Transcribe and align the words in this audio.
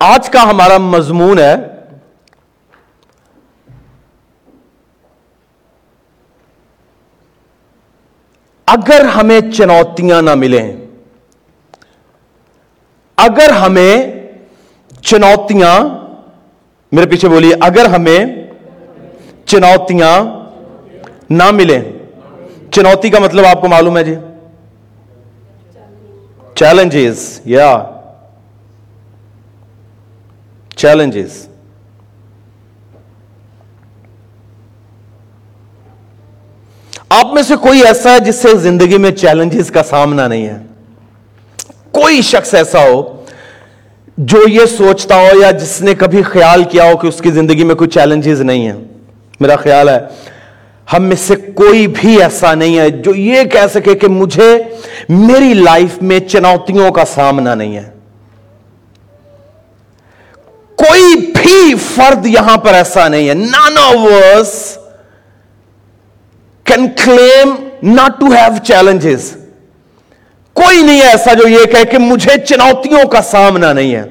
آج 0.00 0.28
کا 0.30 0.42
ہمارا 0.50 0.76
مضمون 0.78 1.38
ہے 1.38 1.54
اگر 8.68 9.04
ہمیں 9.14 9.40
چنوتیاں 9.52 10.20
نہ 10.22 10.34
ملیں، 10.34 10.72
اگر 13.18 13.50
ہمیں 13.60 13.94
چنوتیاں، 15.02 15.74
میرے 16.92 17.06
پیچھے 17.10 17.28
بولیے، 17.28 17.54
اگر 17.68 17.86
ہمیں 17.94 18.18
چنوتیاں 19.46 20.14
نہ 21.30 21.50
ملیں، 21.50 21.82
چنوتی 22.72 23.10
کا 23.10 23.18
مطلب 23.18 23.46
آپ 23.46 23.60
کو 23.60 23.68
معلوم 23.68 23.96
ہے 23.98 24.04
جی؟ 24.04 24.14
چیلنجز 26.56 27.40
یا 27.44 27.70
چیلنجز 30.80 31.46
آپ 37.08 37.32
میں 37.34 37.42
سے 37.42 37.56
کوئی 37.56 37.82
ایسا 37.84 38.12
ہے 38.12 38.20
جس 38.20 38.36
سے 38.36 38.56
زندگی 38.56 38.98
میں 38.98 39.10
چیلنجز 39.10 39.70
کا 39.70 39.82
سامنا 39.82 40.28
نہیں 40.28 40.46
ہے؟ 40.46 40.58
کوئی 41.92 42.22
شخص 42.22 42.54
ایسا 42.54 42.82
ہو 42.88 43.24
جو 44.18 44.48
یہ 44.48 44.66
سوچتا 44.66 45.16
ہو 45.16 45.40
یا 45.40 45.50
جس 45.50 45.80
نے 45.82 45.94
کبھی 45.94 46.22
خیال 46.22 46.64
کیا 46.64 46.84
ہو 46.84 46.96
کہ 46.96 47.06
اس 47.06 47.20
کی 47.20 47.30
زندگی 47.30 47.64
میں 47.64 47.74
کوئی 47.74 47.90
چیلنجز 47.90 48.40
نہیں 48.40 48.66
ہے 48.66 48.72
میرا 49.40 49.56
خیال 49.56 49.88
ہے 49.88 49.98
ہم 50.92 51.02
میں 51.02 51.16
سے 51.16 51.36
کوئی 51.36 51.86
بھی 51.86 52.22
ایسا 52.22 52.54
نہیں 52.54 52.78
ہے 52.78 52.90
جو 52.90 53.14
یہ 53.14 53.44
کہہ 53.44 53.66
سکے 53.74 53.94
کہ 53.94 54.08
مجھے 54.08 54.62
میری 55.08 55.54
لائف 55.54 56.02
میں 56.02 56.20
چنوتیوں 56.20 56.90
کا 56.90 57.04
سامنا 57.04 57.54
نہیں 57.54 57.76
ہے۔ 57.76 57.99
کوئی 60.80 61.16
بھی 61.34 61.74
فرد 61.94 62.26
یہاں 62.26 62.56
پر 62.56 62.74
ایسا 62.74 63.08
نہیں 63.08 63.28
ہے. 63.28 63.34
None 63.34 63.86
of us 64.02 64.52
can 66.66 66.86
claim 67.04 67.54
not 67.94 68.18
to 68.20 68.26
have 68.26 68.64
challenges 68.64 69.30
کوئی 70.56 70.82
نہیں 70.82 71.00
ہے 71.00 71.08
ایسا 71.08 71.32
جو 71.34 71.48
یہ 71.48 71.82
کہ 71.90 71.98
مجھے 71.98 72.36
چنوتیوں 72.46 73.04
کا 73.08 73.22
سامنا 73.22 73.72
نہیں 73.72 73.94
ہے. 73.94 74.04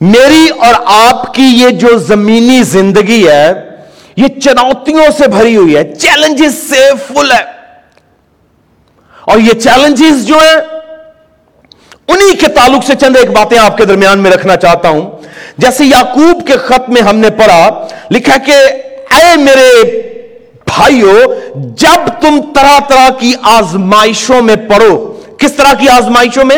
میری 0.00 0.48
اور 0.58 0.74
آپ 0.94 1.32
کی 1.34 1.42
یہ 1.42 1.70
جو 1.80 1.96
زمینی 1.98 2.62
زندگی 2.62 3.26
ہے، 3.28 3.52
یہ 4.16 4.40
چنوتیوں 4.40 5.10
سے 5.18 5.28
بھری 5.28 5.56
ہوئی 5.56 5.76
ہے. 5.76 5.82
چیلنجز 5.94 6.54
سے 6.68 6.88
فل 7.06 7.32
ہے. 7.32 7.44
اور 9.22 9.38
یہ 9.38 9.60
چیلنجز 9.60 10.26
جو 10.26 10.38
ہیں 10.38 10.79
انہی 12.12 12.36
کے 12.36 12.46
تعلق 12.46 12.84
سے 12.84 12.94
چند 13.00 13.16
ایک 13.16 13.30
باتیں 13.30 13.58
آپ 13.58 13.76
کے 13.76 13.84
درمیان 13.84 14.18
میں 14.18 14.30
رکھنا 14.30 14.56
چاہتا 14.56 14.88
ہوں۔ 14.88 15.10
جیسے 15.58 15.84
یعقوب 15.84 16.46
کے 16.46 16.52
خط 16.52 16.88
میں 16.88 17.02
ہم 17.02 17.16
نے 17.16 17.30
پڑھا، 17.30 17.86
لکھا 18.10 18.36
کہ، 18.36 18.52
اے 19.10 19.36
میرے 19.36 19.70
بھائیو، 20.66 21.34
جب 21.54 22.08
تم 22.20 22.40
طرح 22.54 22.78
طرح 22.88 23.08
کی 23.18 23.32
آزمائشوں 23.42 24.42
میں 24.42 24.56
پڑھو، 24.56 25.12
کس 25.38 25.52
طرح 25.52 25.72
کی 25.72 25.88
آزمائشوں 25.88 26.44
میں؟ 26.44 26.56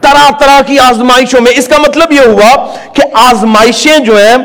طرح 0.00 0.30
طرح 0.40 0.60
کی 0.60 0.78
آزمائشوں 0.78 1.40
میں۔ 1.40 1.52
اس 1.56 1.68
کا 1.68 1.78
مطلب 1.78 2.12
یہ 2.12 2.20
ہوا 2.20 2.74
کہ 2.92 3.02
آزمائشیں 3.14 3.98
جو 3.98 4.16
ہیں، 4.16 4.36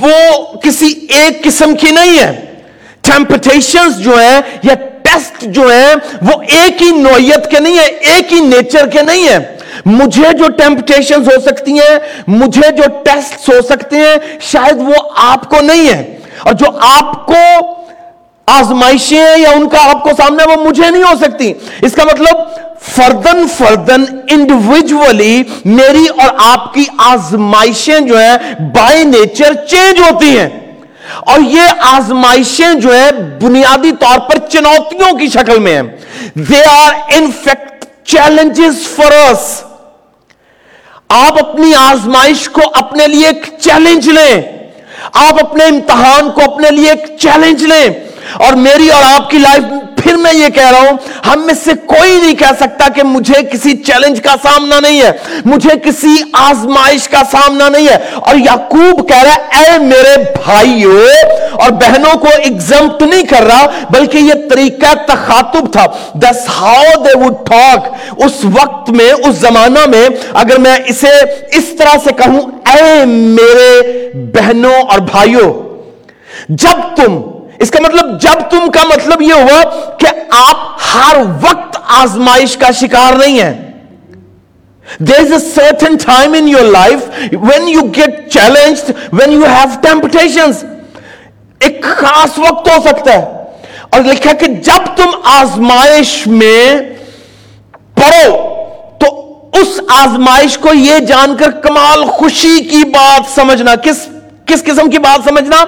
وہ 0.00 0.42
کسی 0.62 1.06
ایک 1.08 1.44
قسم 1.44 1.74
کی 1.74 1.90
نہیں 1.90 2.18
ہے 2.18 2.40
ٹیمپٹیشنز 3.02 3.98
جو 3.98 4.18
ہیں 4.18 4.40
یا 4.62 4.74
ٹیسٹ 5.02 5.42
جو 5.42 5.62
ہیں، 5.62 5.94
وہ 6.22 6.42
ایک 6.42 6.82
ہی 6.82 6.90
نوعیت 6.90 7.50
کے 7.50 7.60
نہیں 7.60 7.78
ہے 7.78 7.84
ایک 7.84 8.32
ہی 8.32 8.40
نیچر 8.40 8.86
کے 8.86 9.02
نہیں 9.02 9.28
ہے 9.28 9.38
مجھے 9.86 10.32
جو 10.38 10.48
ٹیمپٹیشنز 10.48 11.28
ہو 11.28 11.40
سکتی 11.40 11.72
ہیں، 11.72 11.98
مجھے 12.26 12.70
جو 12.70 12.82
ٹیسٹ 13.04 13.48
ہو 13.48 13.62
سکتے 13.62 13.96
ہیں، 13.96 14.16
شاید 14.40 14.76
وہ 14.78 14.94
آپ 15.16 15.50
کو 15.50 15.60
نہیں 15.60 15.88
ہے 15.88 16.16
اور 16.42 16.52
جو 16.52 16.66
آپ 16.80 17.26
کو 17.26 17.34
آزمائشیں 18.46 19.38
یا 19.38 19.50
ان 19.50 19.68
کا 19.68 19.90
آپ 19.90 20.02
کو 20.02 20.10
سامنے 20.18 20.44
وہ 20.44 20.64
مجھے 20.64 20.90
نہیں 20.90 21.02
ہو 21.02 21.18
سکتی۔ 21.20 21.52
اس 21.82 21.92
کا 21.92 22.04
مطلب 22.04 22.36
فردن 22.80 23.48
فردن 23.48 24.04
انڈیویجولی 24.30 25.42
میری 25.64 26.06
اور 26.18 26.28
آپ 26.38 26.74
کی 26.74 26.84
آزمائشیں 26.98 28.00
جو 28.00 28.18
ہیں 28.18 28.36
بائی 28.58 29.04
نیچر 29.04 29.54
چینج 29.54 30.00
ہوتی 30.00 30.38
ہیں۔ 30.38 30.48
اور 31.20 31.40
یہ 31.40 31.60
آزمائشیں 31.80 32.74
جو 32.74 32.92
ہیں 32.92 33.10
بنیادی 33.40 33.92
طور 34.00 34.18
پر 34.18 34.38
چنوتیوں 34.48 35.18
کی 35.18 35.26
شکل 35.26 35.58
میں 35.58 35.74
ہیں۔ 35.74 35.82
They 36.34 36.64
are 36.64 36.92
in 37.08 37.30
fact 37.44 37.84
challenges 38.04 38.88
for 38.96 39.12
us 39.12 39.62
آپ 41.10 41.46
اپنی 41.46 41.74
آزمائش 41.74 42.48
کو 42.48 42.60
اپنے 42.74 43.06
لیے 43.06 43.26
ایک 43.26 43.44
چیلنج 43.60 44.08
لیں۔ 44.08 44.42
آپ 45.14 45.34
اپنے 45.44 45.64
امتحان 45.64 46.30
کو 46.30 46.52
اپنے 46.52 46.70
لیے 46.70 46.90
ایک 46.90 47.18
چیلنج 47.18 47.64
لیں۔ 47.64 47.90
اور 48.34 48.52
میری 48.52 48.88
اور 48.88 49.02
آپ 49.02 49.30
کی 49.30 49.38
لائف 49.38 49.62
پھر 50.02 50.14
میں 50.14 50.34
یہ 50.34 50.48
کہہ 50.48 50.70
رہا 50.70 50.80
ہوں، 50.80 51.26
ہم 51.26 51.46
میں 51.46 51.54
سے 51.64 51.70
کوئی 51.86 52.18
نہیں 52.22 52.34
کہہ 52.34 52.52
سکتا 52.60 52.88
کہ 52.88 53.02
مجھے 53.02 53.42
کسی 53.52 53.76
چیلنج 53.76 54.20
کا 54.20 54.34
سامنا 54.42 54.80
نہیں 54.80 55.02
ہے، 55.02 55.12
مجھے 55.44 55.78
کسی 55.84 56.16
آزمائش 56.32 57.08
کا 57.08 57.22
سامنا 57.30 57.68
نہیں 57.68 57.88
ہے۔ 57.88 57.98
اور 58.14 58.34
یعقوب 58.34 59.08
کہہ 59.08 59.22
رہا 59.22 59.34
ہے، 59.34 59.64
اے 59.64 59.78
میرے 59.78 60.24
بھائیو 60.44 61.06
اور 61.60 61.70
بہنوں 61.80 62.18
کو 62.18 62.28
ایگزمپٹ 62.36 63.02
نہیں 63.02 63.22
کر 63.22 63.42
رہا، 63.46 63.66
بلکہ 63.90 64.18
یہ 64.18 64.48
طریقہ 64.50 64.94
تخاطب 65.06 65.72
تھا۔ 65.72 65.86
This 66.14 66.48
how 66.48 67.02
they 67.04 67.18
would 67.18 67.34
talk 67.46 67.88
اس 68.24 68.44
وقت 68.54 68.90
میں، 68.90 69.10
اس 69.12 69.34
زمانہ 69.36 69.86
میں، 69.86 70.06
اگر 70.34 70.58
میں 70.58 70.76
اسے 70.86 71.14
اس 71.52 71.72
طرح 71.78 71.96
سے 72.04 72.12
کہوں، 72.16 72.40
اے 72.72 73.04
میرے 73.04 73.72
بہنوں 74.34 74.74
اور 74.74 74.98
بھائیوں، 75.10 75.52
جب 76.48 76.80
تم، 76.96 77.20
اس 77.58 77.70
کا 77.70 77.80
مطلب 77.82 78.20
جب 78.22 78.48
تم 78.50 78.70
کا 78.70 78.86
مطلب 78.88 79.22
یہ 79.22 79.32
ہوا 79.32 79.62
کہ 79.98 80.06
آپ 80.30 80.78
ہر 80.94 81.16
وقت 81.42 81.76
آزمائش 81.98 82.56
کا 82.56 82.70
شکار 82.80 83.16
نہیں 83.18 83.40
ہیں۔ 83.40 83.52
There 85.08 85.20
is 85.20 85.32
a 85.32 85.38
certain 85.54 85.96
time 85.96 86.32
in 86.38 86.48
your 86.48 86.64
life 86.70 87.08
when 87.32 87.68
you 87.68 87.80
get 87.96 88.30
challenge 88.32 88.90
when 89.12 89.32
you 89.32 89.44
have 89.44 89.80
temptation 89.82 90.50
ایک 91.60 91.82
خاص 91.82 92.38
وقت 92.38 92.68
ہو 92.68 92.82
سکتا 92.84 93.12
ہے۔ 93.12 93.24
اور 93.90 94.00
لکھا 94.00 94.32
کہ 94.32 94.46
جب 94.46 94.96
تم 94.96 95.10
آزمائش 95.24 96.26
میں 96.26 96.74
پڑھو، 97.94 98.36
تو 99.00 99.40
اس 99.52 99.80
آزمائش 99.88 100.58
کو 100.58 100.74
یہ 100.74 100.98
جان 100.98 101.36
کر 101.36 101.50
کمال 101.50 102.04
خوشی 102.04 102.64
کی 102.64 102.82
بات 102.84 103.34
سمجھنا۔ 103.34 103.74
کس 103.74 104.06
کس 104.46 104.64
قسم 104.64 104.90
کی 104.90 104.98
بات 104.98 105.28
سمجھنا؟ 105.28 105.64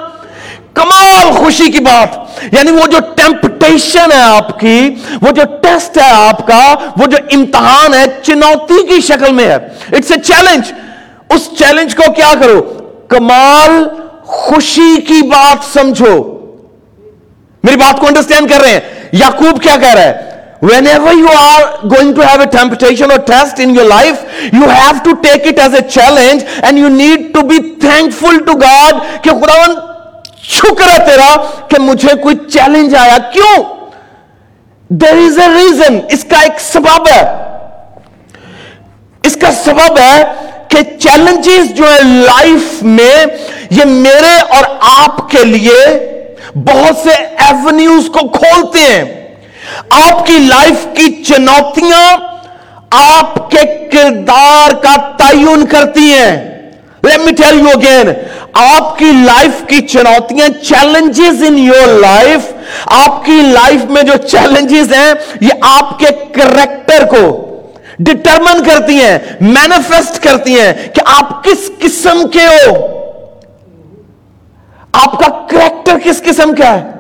کمال 0.75 1.32
خوشی 1.32 1.70
کی 1.70 1.78
بات۔ 1.78 2.09
یعنی 2.54 2.70
وہ 2.70 2.86
جو 2.86 2.98
ٹیمپٹیشن 3.14 4.12
ہے 4.12 4.22
آپ 4.22 4.60
کی، 4.60 4.94
وہ 5.22 5.30
جو 5.30 5.42
ٹیسٹ 5.62 5.98
ہے 5.98 6.10
آپ 6.10 6.47
کا، 6.47 6.74
وہ 6.97 7.06
جو 7.06 7.19
امتحان 7.32 7.94
ہے، 7.94 8.04
چنوتی 8.22 8.86
کی 8.86 9.00
شکل 9.00 9.32
میں 9.32 9.44
ہے۔ 9.44 9.54
اٹس 9.92 10.10
اے 10.10 10.20
چیلنج 10.20 10.72
اس 11.28 11.48
چیلنج 11.59 11.94
کو 11.94 12.12
کیا 12.12 12.32
کرو؟ 12.41 12.62
کمال 13.09 13.88
خوشی 14.32 15.00
کی 15.00 15.22
بات 15.22 15.78
سمجھو۔ 15.78 16.38
میری 17.65 17.76
بات 17.76 18.00
کو 18.00 18.06
انڈرسٹینڈ 18.06 18.50
کر 18.50 18.60
رہے 18.60 18.70
ہیں۔ 18.70 18.81
یعقوب 19.12 19.62
کیا 19.62 19.76
کہہ 19.76 19.94
رہا 19.94 20.03
ہے؟ 20.03 20.32
Whenever 20.66 21.12
you 21.12 21.28
are 21.28 21.65
going 21.93 22.10
to 22.10 22.22
have 22.22 22.41
a 22.41 22.60
temptation 22.60 23.10
or 23.10 23.34
test 23.34 23.65
in 23.65 23.71
your 23.75 23.88
life 23.88 24.19
you 24.54 24.69
have 24.69 24.98
to 25.06 25.12
take 25.26 25.44
it 25.47 25.65
as 25.66 25.75
a 25.75 25.82
challenge 25.98 26.71
and 26.71 26.72
you 26.72 26.91
need 26.91 27.21
to 27.37 27.42
be 27.42 27.59
thankful 27.88 28.34
to 28.34 28.60
God 28.60 28.98
کہ 29.22 29.31
خداون 29.31 29.76
شکر 30.42 31.00
ہے 31.00 31.06
تیرا 31.06 31.37
کہ 31.69 31.81
مجھے 31.81 32.15
کوئی 32.22 32.37
چیلنج 32.50 32.94
آیا۔ 32.94 33.19
کیوں؟ 33.19 33.65
دیر 34.88 35.12
از 35.12 35.38
اے 35.38 35.47
ریزن 35.48 35.98
اس 36.09 36.25
کا 36.25 36.41
ایک 36.41 36.60
سبب 36.60 37.09
ہے۔ 37.09 37.22
اس 39.22 39.37
کا 39.37 39.53
سبب 39.65 39.98
ہے 39.98 40.25
کہ 40.69 40.98
چیلنجز 40.98 41.74
جو 41.74 41.84
ہے 41.92 41.98
لائف 42.03 42.83
میں 42.83 43.27
یہ 43.77 43.84
میرے 43.84 44.34
اور 44.48 44.65
آپ 44.80 45.30
کے 45.30 45.45
لیے 45.45 45.80
بہت 46.54 46.97
سے 46.97 47.10
ایونیوز 47.39 48.07
کو 48.07 48.28
کھولتے 48.28 48.80
ہیں۔ 48.80 49.04
آپ 49.91 50.27
کی 50.27 50.39
لائف 50.39 50.86
کی 50.95 51.24
چنوتیاں 51.24 52.16
آپ 52.91 53.51
کے 53.51 53.89
کردار 53.92 54.74
کا 54.74 54.97
تعین 55.16 55.66
کرتی 55.66 56.13
ہیں۔ 56.13 56.53
Let 57.03 57.19
me 57.19 57.33
tell 57.33 57.60
you 57.60 57.69
again 57.69 58.13
آپ 58.53 58.98
کی 58.98 59.04
لائف 59.04 59.63
کی 59.69 59.86
چنوتیاں 59.86 60.48
چیلنجز 60.63 61.42
ان 61.48 61.59
یور 61.59 61.86
لائف 62.01 62.53
آپ 62.86 63.25
کی 63.25 63.41
لائف 63.42 63.84
میں 63.84 64.03
جو 64.03 64.16
چیلنجز 64.16 64.92
ہیں، 64.92 65.13
یہ 65.41 65.54
آپ 65.60 65.98
کے 65.98 66.07
کریکٹر 66.33 67.04
کو 67.04 67.22
ڈٹرمن 67.98 68.63
کرتی 68.65 68.95
ہیں 68.95 69.18
مینیفیسٹ 69.41 70.22
کرتی 70.22 70.60
ہیں 70.60 70.72
کہ 70.95 71.03
آپ 71.04 71.45
کس 71.45 71.71
قسم 71.78 72.28
کے 72.33 72.47
ہو۔ 72.47 73.02
آپ 74.92 75.21
کا 75.21 75.47
کریکٹر 75.50 75.98
کس 76.04 76.22
قسم 76.22 76.54
کا 76.54 76.72
ہے؟ 76.72 76.91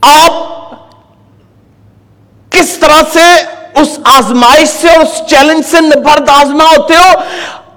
آپ 0.00 0.32
کس 2.50 2.72
طرح 2.72 3.00
سے 3.12 3.42
اس 3.80 3.98
آزمائش 4.04 4.68
سے، 4.68 4.88
اس 4.88 5.28
چیلنج 5.30 5.64
سے 5.70 5.80
نبرد 5.80 6.28
آزما 6.28 6.64
ہوتے 6.64 6.94
ہو؟ 6.94 7.18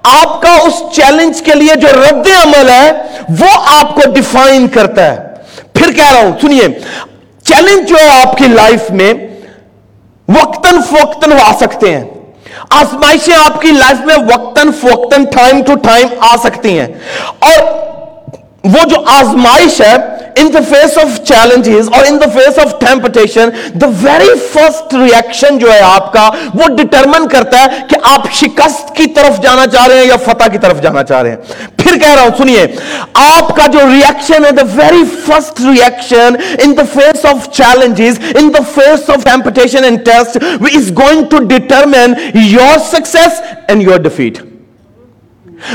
آپ 0.02 0.42
کا 0.42 0.52
اس 0.52 0.82
چیلنج 0.96 1.42
کے 1.42 1.54
لیے 1.54 1.74
جو 1.74 1.88
رد 1.88 2.26
عمل 2.42 2.68
ہے، 2.68 2.92
وہ 3.40 3.80
آپ 3.80 3.94
کو 3.94 4.10
ڈیفائن 4.10 4.68
کرتا 4.68 5.06
ہے۔ 5.06 5.18
پھر 5.74 5.92
کہہ 5.92 6.10
رہا 6.10 6.20
ہوں، 6.20 6.32
سنیے، 6.40 6.68
چیلنج 7.42 7.88
جو 7.88 7.96
ہے 7.96 8.22
آپ 8.22 8.36
کی 8.36 8.44
لائف 8.46 8.90
میں، 8.90 9.14
وقتاً 10.28 10.82
فوقتاً 10.82 11.32
آ 11.44 11.52
سکتے 11.60 11.98
ہیں۔ 11.98 12.04
آزمائشیں 12.70 13.34
آپ 13.34 13.60
کی 13.60 13.68
لائف 13.68 14.00
میں 14.00 14.16
وقتاً 14.16 14.72
فوقتاً 14.72 15.24
ٹائم 15.24 15.62
ٹو 15.62 15.74
ٹائم 15.74 16.08
آ 16.20 16.36
سکتی 16.36 16.80
ہیں۔ 16.80 16.86
اور 17.38 17.87
وہ 18.74 18.84
جو 18.90 19.02
آزمائش 19.18 19.80
ہے 19.80 19.96
in 20.40 20.52
the 20.54 20.58
face 20.68 20.96
of 20.98 21.18
challenges 21.28 21.88
اور 21.92 22.04
in 22.08 22.20
the 22.20 22.26
face 22.34 22.58
of 22.58 22.72
temptation 22.80 23.48
the 23.80 23.86
very 24.02 24.28
first 24.52 24.94
reaction 24.94 25.58
جو 25.58 25.72
ہے 25.72 25.80
آپ 25.84 26.12
کا، 26.12 26.28
وہ 26.54 26.68
ڈٹرمن 26.76 27.26
کرتا 27.28 27.62
ہے 27.62 27.80
کہ 27.90 27.96
آپ 28.10 28.30
شکست 28.40 28.94
کی 28.96 29.06
طرف 29.16 29.40
جانا 29.42 29.66
چاہ 29.72 29.86
رہے 29.86 29.98
ہیں 29.98 30.06
یا 30.06 30.16
فتح 30.24 30.50
کی 30.52 30.58
طرف 30.58 30.82
جانا 30.82 31.02
چاہ 31.02 31.22
رہے 31.22 31.30
ہیں۔ 31.30 31.66
پھر 31.76 31.98
کہہ 31.98 32.14
رہا 32.14 32.22
ہوں، 32.22 32.36
سنیے، 32.38 32.66
آپ 33.14 33.54
کا 33.56 33.66
جو 33.72 33.86
ریئیکشن 33.92 34.44
ہے 34.44 34.50
the 34.50 34.66
very 34.74 35.02
first 35.26 35.60
reaction 35.60 36.36
in 36.64 36.76
the 36.76 36.82
face 36.94 37.24
of 37.32 37.48
challenges 37.56 38.20
in 38.34 38.52
the 38.54 38.62
face 38.74 39.10
of 39.10 39.24
temptation 39.24 39.84
and 39.84 40.04
test 40.04 40.36
is 40.74 40.90
going 40.98 41.24
to 41.30 41.38
determine 41.54 42.14
your 42.34 42.78
success 42.90 43.40
and 43.68 43.82
your 43.82 43.98
defeat 44.02 44.38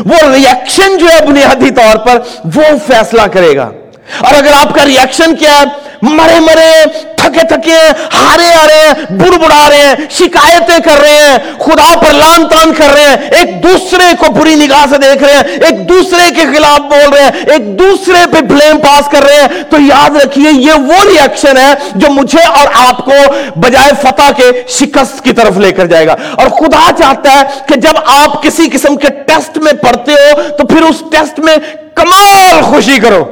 وہ 0.06 0.34
ریئیکشن 0.36 0.98
جو 0.98 1.06
ہے 1.08 1.26
بنیادی 1.28 1.72
طور 1.72 1.96
پر 1.96 2.20
وہ 2.44 2.64
فیصلہ 2.88 3.22
کرے 3.22 3.56
گا۔ 3.56 3.72
اور 4.20 4.34
اگر 4.34 4.52
آپ 4.52 4.76
کا 4.76 4.86
ریئیکشن 4.86 5.36
کیا 5.36 5.60
ہے 5.60 5.64
مرے 6.04 6.40
مرے، 6.40 6.84
تھکے 7.16 7.48
تھکے، 7.48 7.78
ہارے 8.14 8.54
آ 8.54 8.68
رہے 8.68 8.88
ہیں 8.88 8.94
بڑ 9.10 9.38
بڑا 9.38 9.70
رہے 9.70 9.78
ہیں، 9.78 9.96
شکایتیں 10.10 10.80
کر 10.80 11.00
رہے 11.02 11.12
ہیں، 11.12 11.38
خدا 11.60 12.00
پر 12.00 12.14
لان 12.14 12.48
تان 12.50 12.74
کر 12.74 12.94
رہے 12.94 13.02
ہیں، 13.02 13.18
ایک 13.32 13.64
دوسرے 13.64 14.06
کو 14.20 14.32
بری 14.32 14.56
نگاہ 14.56 14.86
سے 14.90 14.98
دیکھ 14.98 15.24
رہے 15.24 15.34
ہیں، 15.34 15.44
ایک 15.44 15.90
دوسرے 15.90 16.30
کے 16.36 16.42
خلاف 16.42 16.80
بول 16.80 17.14
رہے 17.14 17.24
ہیں، 17.24 17.32
ایک 17.52 17.80
دوسرے 17.80 18.26
پہ 18.32 18.42
بلیم 18.42 18.78
پاس 18.78 19.10
کر 19.10 19.24
رہے 19.24 19.36
ہیں۔ 19.36 19.48
تو 19.70 19.78
یاد 19.80 20.16
رکھیے، 20.16 20.52
یہ 20.52 20.74
وہ 20.74 21.04
ریئیکشن 21.04 21.58
ہے 21.58 21.74
جو 21.96 22.12
مجھے 22.12 22.44
اور 22.44 22.68
آپ 22.74 23.06
کو 23.06 23.34
بجائے 23.60 23.92
فتح 24.02 24.32
کے 24.32 24.64
شکست 24.68 25.24
کی 25.24 25.34
طرف 25.34 25.58
لے 25.58 25.72
کر 25.72 25.86
جائے 25.86 26.08
گا۔ 26.08 26.16
اور 26.36 26.50
خدا 26.50 26.90
چاہتا 26.98 27.32
ہے 27.32 27.44
کہ 27.68 27.76
جب 27.76 27.94
آپ 28.06 28.44
کسی 28.44 28.70
قسم 28.74 28.96
کے 28.96 29.08
ٹیسٹ 29.08 29.58
میں 29.58 29.74
پڑھتے 29.74 30.12
ہو، 30.12 30.42
تو 30.58 30.68
پھر 30.68 30.82
اس 30.82 31.04
ٹیسٹ 31.12 31.40
میں 31.40 31.56
کمال 31.96 32.62
خوشی 32.62 33.00
کرو۔ 33.00 33.24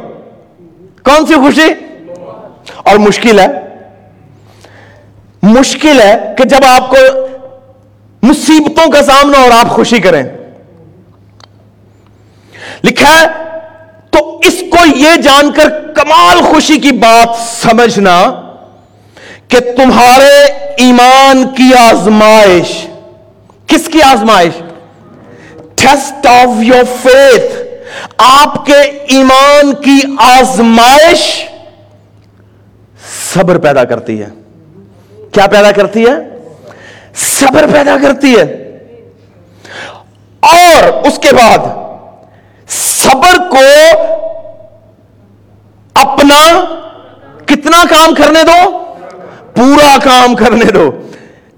کون 1.04 1.26
سی 1.26 1.34
خوشی؟ 1.34 1.91
اور 2.84 2.96
مشکل 2.96 3.40
ہے۔ 3.40 3.48
مشکل 5.44 6.02
ہے 6.02 6.18
کہ 6.38 6.44
جب 6.44 6.60
آپ 6.66 6.90
کو 6.90 6.96
مصیبتوں 8.24 8.92
کا 8.92 9.04
سامنا 9.04 9.38
اور 9.38 9.52
آپ 9.52 9.70
خوشی 9.70 10.00
کریں۔ 10.00 10.24
لکھا 12.84 13.22
ہے، 13.22 13.26
تو 14.10 14.40
اس 14.44 14.64
کو 14.72 14.98
یہ 14.98 15.22
جان 15.22 15.52
کر 15.52 15.70
کمال 15.96 16.42
خوشی 16.42 16.80
کی 16.80 16.92
بات 16.92 17.30
سمجھنا 17.62 18.42
کہ 19.48 19.60
تمہارے 19.60 20.46
ایمان 20.78 21.44
کی 21.56 21.72
آزمائش۔ 21.80 22.88
کس 23.68 23.88
کی 23.88 24.02
آزمائش؟ 24.02 24.62
ٹیسٹ 25.76 26.28
آف 26.28 26.48
یور 26.60 26.84
فیتھ 27.02 27.62
آپ 28.18 28.66
کے 28.66 28.82
ایمان 28.82 29.74
کی 29.74 30.00
آزمائش 30.20 31.46
صبر 33.34 33.58
پیدا 33.58 33.84
کرتی 33.84 34.24
ہے۔ 34.24 34.30
کیا 35.32 35.48
پیدا 35.48 35.72
کرتی 35.72 36.06
ہے؟ 36.06 36.16
صبر 37.16 37.66
پیدا 37.74 37.98
کرتی 38.02 38.40
ہے۔ 38.40 38.44
اور 40.40 41.08
اس 41.08 41.20
کے 41.20 41.36
بعد 41.36 41.58
صبر 42.70 43.50
کو 43.50 43.58
اپنا 45.94 46.64
کتنا 47.46 47.84
کام 47.90 48.16
کرنے 48.16 48.44
دو؟ 48.44 48.80
پورا 49.56 49.98
کام 50.04 50.36
کرنے 50.36 50.66
دو۔ 50.66 50.92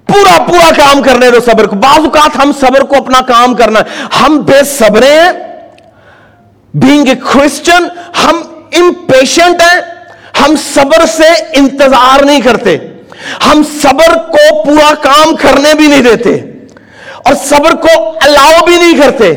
پورا 0.05 0.43
پورا 0.43 0.69
کام 0.77 1.03
کرنے 1.03 1.31
دو 1.31 1.39
صبر 1.39 1.65
کو۔ 1.65 1.75
بعض 1.75 1.99
اوقات 1.99 2.35
ہم 2.35 2.51
صبر 2.59 2.81
کو 2.81 2.95
اپنا 2.95 3.21
کام 3.21 3.55
کرنا، 3.55 3.79
ہم 4.21 4.41
بے 4.41 4.63
صبرے 4.63 5.19
بینگ 6.73 7.07
اے 7.07 7.15
کرسچن 7.15 7.87
ہم 8.23 8.41
امپیشنٹ 8.77 9.61
ہیں۔ 9.61 9.93
ہم 10.41 10.56
صبر 10.74 11.06
سے 11.06 11.27
انتظار 11.53 12.24
نہیں 12.24 12.41
کرتے۔ 12.41 12.77
ہم 13.51 13.63
صبر 13.81 14.18
کو 14.18 14.63
پورا 14.63 14.94
کام 15.01 15.35
کرنے 15.35 15.74
بھی 15.74 15.88
نہیں 15.88 16.01
دیتے۔ 16.01 16.31
اور 17.25 17.33
صبر 17.45 17.75
کو 17.75 18.09
الاؤ 18.09 18.65
بھی 18.65 18.77
نہیں 18.77 18.97
کرتے۔ 18.97 19.33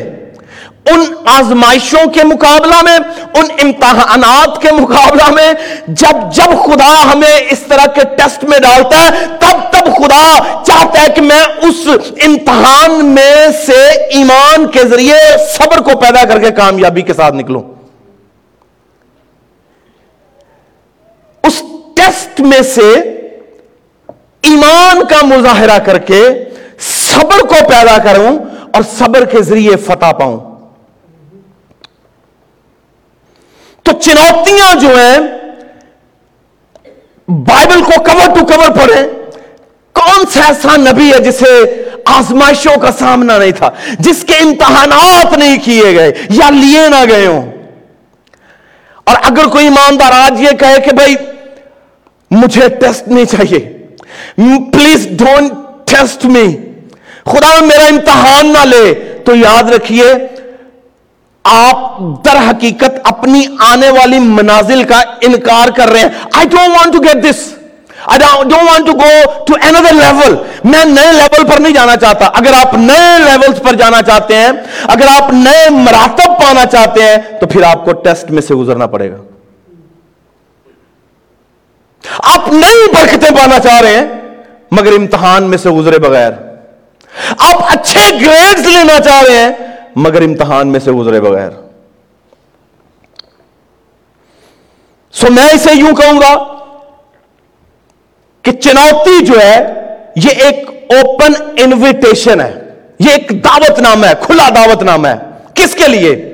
ان 0.91 1.03
آزمائشوں 1.25 2.09
کے 2.09 2.23
مقابلہ 2.23 2.81
میں، 2.81 2.97
ان 3.33 3.45
امتحانات 3.63 4.61
کے 4.61 4.71
مقابلہ 4.71 5.31
میں، 5.31 5.53
جب 5.87 6.33
جب 6.33 6.51
خدا 6.65 7.13
ہمیں 7.13 7.37
اس 7.49 7.59
طرح 7.59 7.85
کے 7.85 8.01
ٹیسٹ 8.15 8.43
میں 8.43 8.59
ڈالتا 8.59 8.99
ہے، 8.99 9.25
تب 9.39 9.71
تب 9.71 9.85
خدا 9.95 10.37
چاہتا 10.65 11.01
ہے 11.01 11.07
کہ 11.15 11.21
میں 11.21 11.43
اس 11.61 11.87
امتحان 12.25 13.05
میں 13.05 13.47
سے 13.65 13.87
ایمان 13.89 14.67
کے 14.67 14.79
ذریعے 14.83 15.17
صبر 15.53 15.77
کو 15.77 15.99
پیدا 15.99 16.25
کر 16.25 16.39
کے 16.39 16.51
کامیابی 16.51 17.01
کے 17.01 17.13
ساتھ 17.13 17.35
نکلوں۔ 17.35 17.76
اس 21.47 21.63
ٹیسٹ 21.95 22.39
میں 22.39 22.61
سے 22.61 22.91
ایمان 24.41 25.05
کا 25.05 25.25
مظاہرہ 25.25 25.79
کر 25.79 25.97
کے 25.97 26.21
صبر 26.79 27.39
کو 27.39 27.55
پیدا 27.69 27.97
کروں 27.97 28.37
اور 28.73 28.81
صبر 28.97 29.25
کے 29.25 29.41
ذریعے 29.41 29.75
فتح 29.75 30.11
پاؤں۔ 30.11 30.39
تو 33.83 33.91
چنوتیاں 33.91 34.75
جو 34.75 34.89
ہیں، 34.97 35.17
بائبل 37.27 37.83
کو 37.83 38.03
کور 38.03 38.39
ٹو 38.39 38.45
کور 38.45 38.69
پڑھیں۔ 38.69 39.03
کون 39.93 40.25
سا 40.33 40.43
ایسا 40.45 40.75
نبی 40.75 41.13
ہے 41.13 41.19
جسے 41.19 41.83
آزمائشوں 42.05 42.79
کا 42.81 42.91
سامنا 42.91 43.37
نہیں 43.37 43.51
تھا، 43.51 43.69
جس 43.99 44.23
کے 44.27 44.33
امتحانات 44.33 45.37
نہیں 45.37 45.57
کیے 45.63 45.95
گئے 45.95 46.11
یا 46.29 46.49
لیے 46.49 46.89
نہ 46.89 47.05
گئے 47.09 47.25
ہوں؟ 47.25 47.51
اور 49.03 49.15
اگر 49.23 49.47
کوئی 49.47 49.63
ایماندار 49.63 50.11
آج 50.11 50.41
یہ 50.41 50.57
کہے 50.59 50.81
کہ 50.85 50.95
بھائی 50.95 51.15
مجھے 52.31 52.69
ٹیسٹ 52.69 53.07
نہیں 53.07 53.25
چاہیے۔ 53.25 53.77
Please 54.71 55.07
don't 55.09 55.51
test 55.85 56.25
me. 56.25 56.55
خدا 57.25 57.65
میرا 57.65 57.85
امتحان 57.85 58.47
نہ 58.47 58.65
لے۔ 58.65 58.93
تو 59.25 59.35
یاد 59.35 59.69
رکھیے، 59.69 60.05
آپ 61.43 61.97
در 62.25 62.37
حقیقت 62.49 62.99
اپنی 63.03 63.45
آنے 63.59 63.89
والی 63.89 64.19
منازل 64.19 64.83
کا 64.83 65.01
انکار 65.21 65.67
کر 65.67 65.87
رہے 65.89 65.99
ہیں۔ 65.99 66.09
I 66.33 66.47
don't 66.47 66.69
want 66.69 66.93
to 66.93 66.99
get 66.99 67.23
this 67.23 67.53
I 68.07 68.19
don't 68.43 68.53
want 68.53 68.85
to 68.87 68.93
go 68.93 69.43
to 69.47 69.53
another 69.63 69.93
level 69.93 70.35
میں 70.63 70.85
نئے 70.85 71.11
لیول 71.11 71.47
پر 71.47 71.59
نہیں 71.59 71.73
جانا 71.73 71.95
چاہتا۔ 71.95 72.25
اگر 72.25 72.53
آپ 72.65 72.73
نئے 72.73 73.19
لیول 73.19 73.53
پر 73.63 73.73
جانا 73.73 74.01
چاہتے 74.01 74.35
ہیں، 74.35 74.51
اگر 74.83 75.05
آپ 75.21 75.33
نئے 75.33 75.69
مراتب 75.69 76.27
پانا 76.27 76.65
چاہتے 76.65 77.03
ہیں، 77.03 77.17
تو 77.39 77.47
پھر 77.47 77.63
آپ 77.63 77.85
کو 77.85 77.93
ٹیسٹ 77.93 78.31
میں 78.31 78.41
سے 78.41 78.55
گزرنا 78.55 78.87
پڑے 78.87 79.11
گا۔ 79.11 79.26
آپ 82.23 82.53
نئی 82.53 82.91
برکتیں 82.91 83.35
پانا 83.35 83.59
چاہ 83.59 83.81
رہے 83.81 83.95
ہیں، 83.95 84.05
مگر 84.71 84.91
امتحان 84.91 85.43
میں 85.43 85.57
سے 85.57 85.69
گزرے 85.69 85.99
بغیر۔ 85.99 86.31
آپ 87.37 87.63
اچھے 87.69 88.25
گریڈز 88.25 88.67
لینا 88.67 88.99
چاہ 88.99 89.21
رہے 89.21 89.37
ہیں، 89.37 89.49
مگر 89.95 90.21
امتحان 90.21 90.67
میں 90.67 90.79
سے 90.79 90.91
گزرے 90.91 91.21
بغیر۔ 91.21 91.49
سو 95.11 95.27
میں 95.31 95.49
اسے 95.53 95.73
یوں 95.73 95.95
کہوں 95.95 96.21
گا 96.21 96.43
کہ 98.41 98.51
چنوتی 98.51 99.25
جو 99.25 99.39
ہے، 99.39 99.73
یہ 100.15 100.29
ایک 100.29 100.69
اوپن 100.89 101.33
انویٹیشن 101.57 102.41
ہے۔ 102.41 102.53
یہ 102.99 103.09
ایک 103.09 103.43
دعوت 103.43 103.79
نامہ 103.79 104.05
ہے، 104.05 104.13
کھلا 104.21 104.49
دعوت 104.55 104.83
نامہ 104.83 105.07
ہے۔ 105.07 105.15
کس 105.53 105.75
کے 105.75 105.87
لیے؟ 105.87 106.33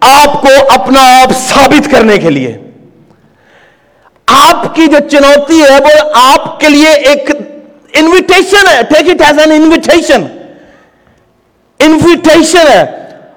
آپ 0.00 0.42
کو 0.42 0.48
اپنا 0.68 1.22
آپ 1.22 1.32
ثابت 1.32 1.90
کرنے 1.90 2.18
کے 2.18 2.30
لیے۔ 2.30 2.61
آپ 4.28 4.74
کی 4.74 4.86
جو 4.86 4.98
چنوتی 5.10 5.60
ہے 5.62 5.78
وہ 5.84 5.94
آپ 6.22 6.60
کے 6.60 6.68
لیے 6.68 6.90
ایک 7.10 7.30
انویٹیشن 8.00 8.68
ہے. 8.68 8.82
Take 8.88 9.10
it 9.10 9.22
as 9.26 9.38
an 9.38 9.52
invitation 9.52 10.26
invitation 11.80 12.66
ہے. 12.68 12.82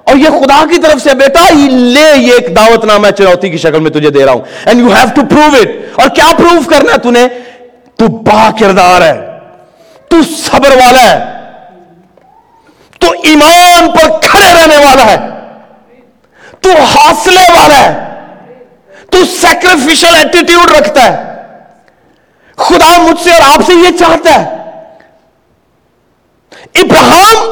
اور 0.03 0.15
یہ 0.15 0.29
خدا 0.29 0.63
کی 0.69 0.77
طرف 0.81 1.01
سے 1.03 1.13
بیٹا 1.15 1.43
لے 1.53 2.09
یہ 2.15 2.33
ایک 2.33 2.55
دعوت 2.55 2.85
نامہ 2.85 3.09
چنوتی 3.17 3.49
کی 3.49 3.57
شکل 3.57 3.79
میں 3.79 3.91
تجھے 3.91 4.09
دے 4.09 4.25
رہا 4.25 4.31
ہوں. 4.31 4.41
And 4.65 4.81
you 4.81 4.93
have 4.93 5.07
to 5.15 5.21
prove 5.29 5.55
it 5.61 5.99
اور 5.99 6.09
کیا 6.15 6.29
پروو 6.37 6.61
کرنا 6.69 6.93
ہے 6.93 6.97
تو 6.97 7.11
نے 7.11 7.27
تو 7.99 8.07
با 8.07 8.49
کردار 8.59 9.01
ہے. 9.01 9.15
تو 10.11 10.21
صبر 10.37 10.75
والا 10.75 11.01
ہے. 11.01 11.19
تو 13.01 13.11
ایمان 13.23 13.91
پر 13.91 14.09
کھڑے 14.21 14.51
رہنے 14.53 14.77
والا 14.77 15.05
ہے. 15.05 15.17
تو 16.61 16.69
حوصلے 16.69 17.51
والا 17.53 17.79
ہے. 17.81 18.04
تو 19.15 19.25
سیکریفیشل 19.25 20.15
ایٹیٹیوڈ 20.15 20.71
رکھتا 20.71 21.03
ہے۔ 21.03 21.35
خدا 22.55 23.01
مجھ 23.01 23.23
سے 23.23 23.31
اور 23.31 23.41
آپ 23.41 23.59
سے 23.65 23.73
یہ 23.73 23.97
چاہتا 23.97 24.41
ہے۔ 24.41 24.55
ابراہم 26.75 27.51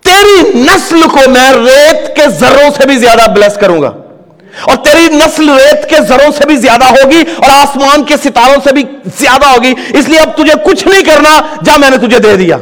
تیری 0.00 0.58
نسل 0.58 1.02
کو 1.02 1.30
میں 1.30 1.52
ریت 1.52 2.16
کے 2.16 2.28
ذروں 2.28 2.70
سے 2.76 2.86
بھی 2.86 2.96
زیادہ 2.96 3.30
بلیس 3.30 3.54
کروں 3.54 3.82
گا۔ 3.82 3.88
اور 4.66 4.76
تیری 4.76 5.08
نسل 5.08 5.50
ریت 5.50 5.90
کے 5.90 5.96
ذروں 6.08 6.32
سے 6.32 6.46
بھی 6.46 6.56
زیادہ 6.56 6.84
ہوگی 6.84 7.24
اور 7.36 7.50
آسمان 7.50 8.04
کے 8.04 8.16
ستاروں 8.16 8.56
سے 8.64 8.72
بھی 8.72 8.84
زیادہ 9.18 9.46
ہوگی۔ 9.46 9.74
اس 9.88 10.08
لیے 10.08 10.18
اب 10.18 10.36
تجھے 10.36 10.54
کچھ 10.64 10.88
نہیں 10.88 11.02
کرنا 11.02 11.56
جا 11.64 11.76
میں 11.76 11.90
نے 11.90 11.96
تجھے 11.96 12.18
دے 12.18 12.36
دیا۔ 12.36 12.56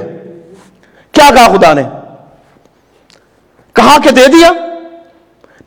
کیا 1.13 1.31
کہا 1.35 1.57
خدا 1.57 1.73
نے؟ 1.73 1.83
کہا 3.73 3.97
کہ 4.05 4.11
دے 4.11 4.27
دیا؟ 4.27 4.51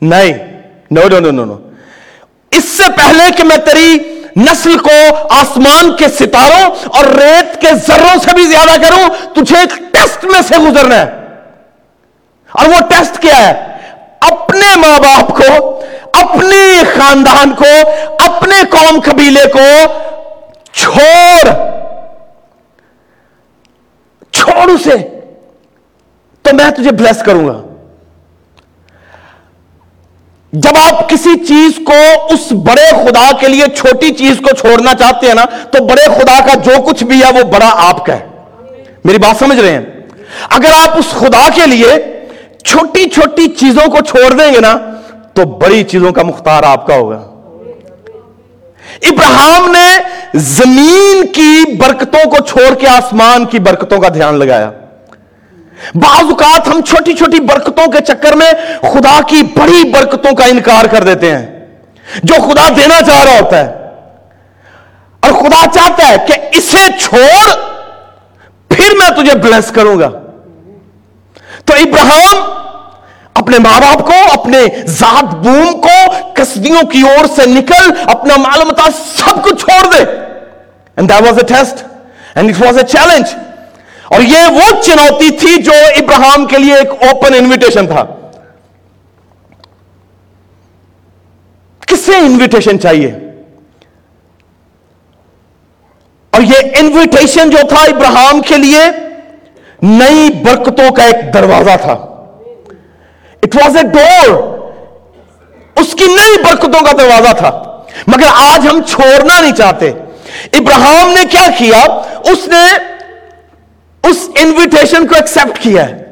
نہیں۔ 0.00 0.47
نو 0.90 1.08
نو 1.08 1.20
نو 1.20 1.30
نو 1.30 1.44
نو 1.44 1.56
اس 2.50 2.64
سے 2.64 2.82
پہلے 2.96 3.32
کہ 3.36 3.44
میں 3.44 3.56
تیری 3.56 3.98
نسل 4.36 4.78
کو 4.78 5.16
آسمان 5.30 5.96
کے 5.96 6.08
ستاروں 6.08 6.70
اور 6.86 7.04
ریت 7.04 7.60
کے 7.60 7.66
ذروں 7.86 8.18
سے 8.24 8.34
بھی 8.34 8.44
زیادہ 8.46 8.80
کروں، 8.80 9.34
تجھے 9.34 9.56
ایک 9.56 9.78
ٹیسٹ 9.92 10.24
میں 10.24 10.40
سے 10.48 10.58
گزرنا 10.58 10.96
ہے۔ 10.96 11.10
اور 12.52 12.68
وہ 12.68 12.80
ٹیسٹ 12.88 13.22
کیا 13.22 13.48
ہے؟ 13.48 13.66
اپنے 14.20 14.76
ماں 14.76 14.98
باپ 14.98 15.28
کو 15.28 15.80
اپنے 16.12 16.82
خاندان 16.96 17.52
کو، 17.52 17.90
اپنے 18.18 18.56
قوم 18.70 19.00
قبیلے 19.00 19.46
کو 19.52 19.92
چھوڑ۔ 20.72 21.50
چھوڑ 24.32 24.70
اسے۔ 24.70 25.20
تو 26.42 26.56
میں 26.56 26.70
تجھے 26.70 26.92
بلیس 26.92 27.22
کروں 27.22 27.46
گا۔ 27.46 27.67
جب 30.52 30.70
آپ 30.92 31.08
کسی 31.08 31.44
چیز 31.44 31.80
کو 31.84 31.92
اس 32.30 32.52
بڑے 32.52 32.86
خدا 32.86 33.36
کے 33.40 33.48
لیے 33.48 33.64
چھوٹی 33.76 34.10
چیز 34.12 34.36
کو 34.38 34.54
چھوڑنا 34.54 34.94
چاہتے 34.94 35.26
ہیں 35.26 35.34
نا، 35.34 35.44
تو 35.44 35.84
بڑے 35.84 36.04
خدا 36.04 36.40
کا 36.46 36.54
جو 36.54 36.82
کچھ 36.82 37.04
بھی 37.04 37.20
ہے 37.20 37.38
وہ 37.38 37.42
بڑا 37.42 37.72
آپ 37.76 38.06
کا 38.06 38.12
ہے۔ 38.14 38.26
میری 39.04 39.18
بات 39.18 39.36
سمجھ 39.38 39.60
رہے 39.60 39.72
ہیں؟ 39.72 39.82
اگر 40.50 40.68
آپ 40.82 40.98
اس 40.98 41.10
خدا 41.10 41.48
کے 41.54 41.66
لیے 41.66 42.20
چھوٹی 42.64 43.08
چھوٹی 43.08 43.46
چیزوں 43.48 43.90
کو 43.90 43.98
چھوڑ 44.04 44.32
دیں 44.32 44.54
گے 44.54 44.60
نا، 44.60 44.76
تو 45.34 45.44
بڑی 45.44 45.84
چیزوں 45.84 46.12
کا 46.12 46.22
مختار 46.22 46.62
آپ 46.62 46.86
کا 46.86 46.94
ہوگا۔ 46.94 47.24
ابراہم 49.02 49.70
نے 49.70 49.98
زمین 50.34 51.26
کی 51.26 51.76
برکتوں 51.76 52.30
کو 52.30 52.36
چھوڑ 52.44 52.74
کے 52.74 52.88
آسمان 52.88 53.44
کی 53.44 53.58
برکتوں 53.58 54.00
کا 54.00 54.08
دھیان 54.08 54.34
لگایا۔ 54.34 54.70
بعض 55.94 56.24
اوقات 56.24 56.68
ہم 56.68 56.80
چھوٹی 56.80 57.12
چھوٹی 57.12 57.40
برکتوں 57.40 57.92
کے 57.92 58.00
چکر 58.00 58.32
میں 58.32 58.50
خدا 58.80 59.20
کی 59.26 59.42
بڑی 59.42 59.90
برکتوں 59.90 60.34
کا 60.34 60.44
انکار 60.44 60.84
کر 60.84 61.02
دیتے 61.02 61.36
ہیں۔ 61.36 61.66
جو 62.22 62.34
خدا 62.34 62.68
دینا 62.76 63.02
چاہ 63.06 63.24
رہا 63.24 63.40
ہوتا 63.40 63.58
ہے۔ 63.58 63.72
اور 65.20 65.30
خدا 65.30 65.64
چاہتا 65.74 66.08
ہے 66.08 66.16
کہ 66.26 66.32
اسے 66.52 66.86
چھوڑ، 67.00 67.52
پھر 68.68 68.94
میں 68.96 69.22
تجھے 69.22 69.38
بلیس 69.38 69.70
کروں 69.70 69.98
گا۔ 69.98 70.08
تو 71.64 71.74
ابراہم 71.74 72.52
اپنے 73.34 73.58
ماں 73.58 73.80
باپ 73.80 74.06
کو، 74.06 74.40
اپنے 74.40 74.58
ذات 74.86 75.34
بوم 75.34 75.80
کو 75.80 76.12
کسبیوں 76.34 76.82
کی 76.82 77.00
اور 77.00 77.26
سے 77.36 77.46
نکل، 77.46 77.90
اپنا 78.06 78.36
معلومات 78.36 78.92
سب 78.94 79.42
کو 79.42 79.50
چھوڑ 79.50 79.94
دے۔ 79.94 80.04
And 80.96 81.08
that 81.08 81.22
was 81.22 81.38
a 81.38 81.44
test 81.44 81.84
and 82.34 82.50
it 82.50 82.66
was 82.66 82.78
a 82.78 82.86
challenge 82.86 83.47
اور 84.08 84.20
یہ 84.20 84.46
وہ 84.50 84.82
چنوتی 84.82 85.30
تھی 85.30 85.62
جو 85.62 85.72
ابراہم 85.96 86.46
کے 86.46 86.58
لیے 86.58 86.74
ایک 86.74 86.90
اوپن 86.90 87.34
انویٹیشن 87.34 87.86
تھا۔ 87.86 88.04
کسے 91.86 92.16
انویٹیشن 92.16 92.80
چاہیے؟ 92.80 93.12
اور 96.30 96.40
یہ 96.40 96.58
انویٹیشن 96.78 97.50
جو 97.50 97.58
تھا 97.68 97.84
ابراہم 97.84 98.42
کے 98.42 98.56
لیے 98.56 98.80
نئی 99.82 100.30
برکتوں 100.44 100.90
کا 100.90 101.02
ایک 101.02 101.34
دروازہ 101.34 101.76
تھا۔ 101.82 101.92
اٹ 103.42 103.56
واز 103.56 103.76
اے 103.76 103.82
ڈور 103.82 104.58
اس 105.76 105.92
کی 105.92 106.04
نئی 106.06 106.42
برکتوں 106.42 106.84
کا 106.84 106.92
دروازہ 106.92 107.36
تھا۔ 107.36 107.82
مگر 108.06 108.26
آج 108.34 108.68
ہم 108.68 108.82
چھوڑنا 108.82 109.40
نہیں 109.40 109.56
چاہتے۔ 109.56 109.90
ابراہم 110.52 111.10
نے 111.10 111.24
کیا 111.30 111.46
کیا؟ 111.58 111.80
اس 112.24 112.48
نے 112.48 112.97
اس 114.04 114.28
انویٹیشن 114.36 115.06
کو 115.06 115.14
ایکسپٹ 115.14 115.58
کیا 115.62 115.88
ہے۔ 115.88 116.04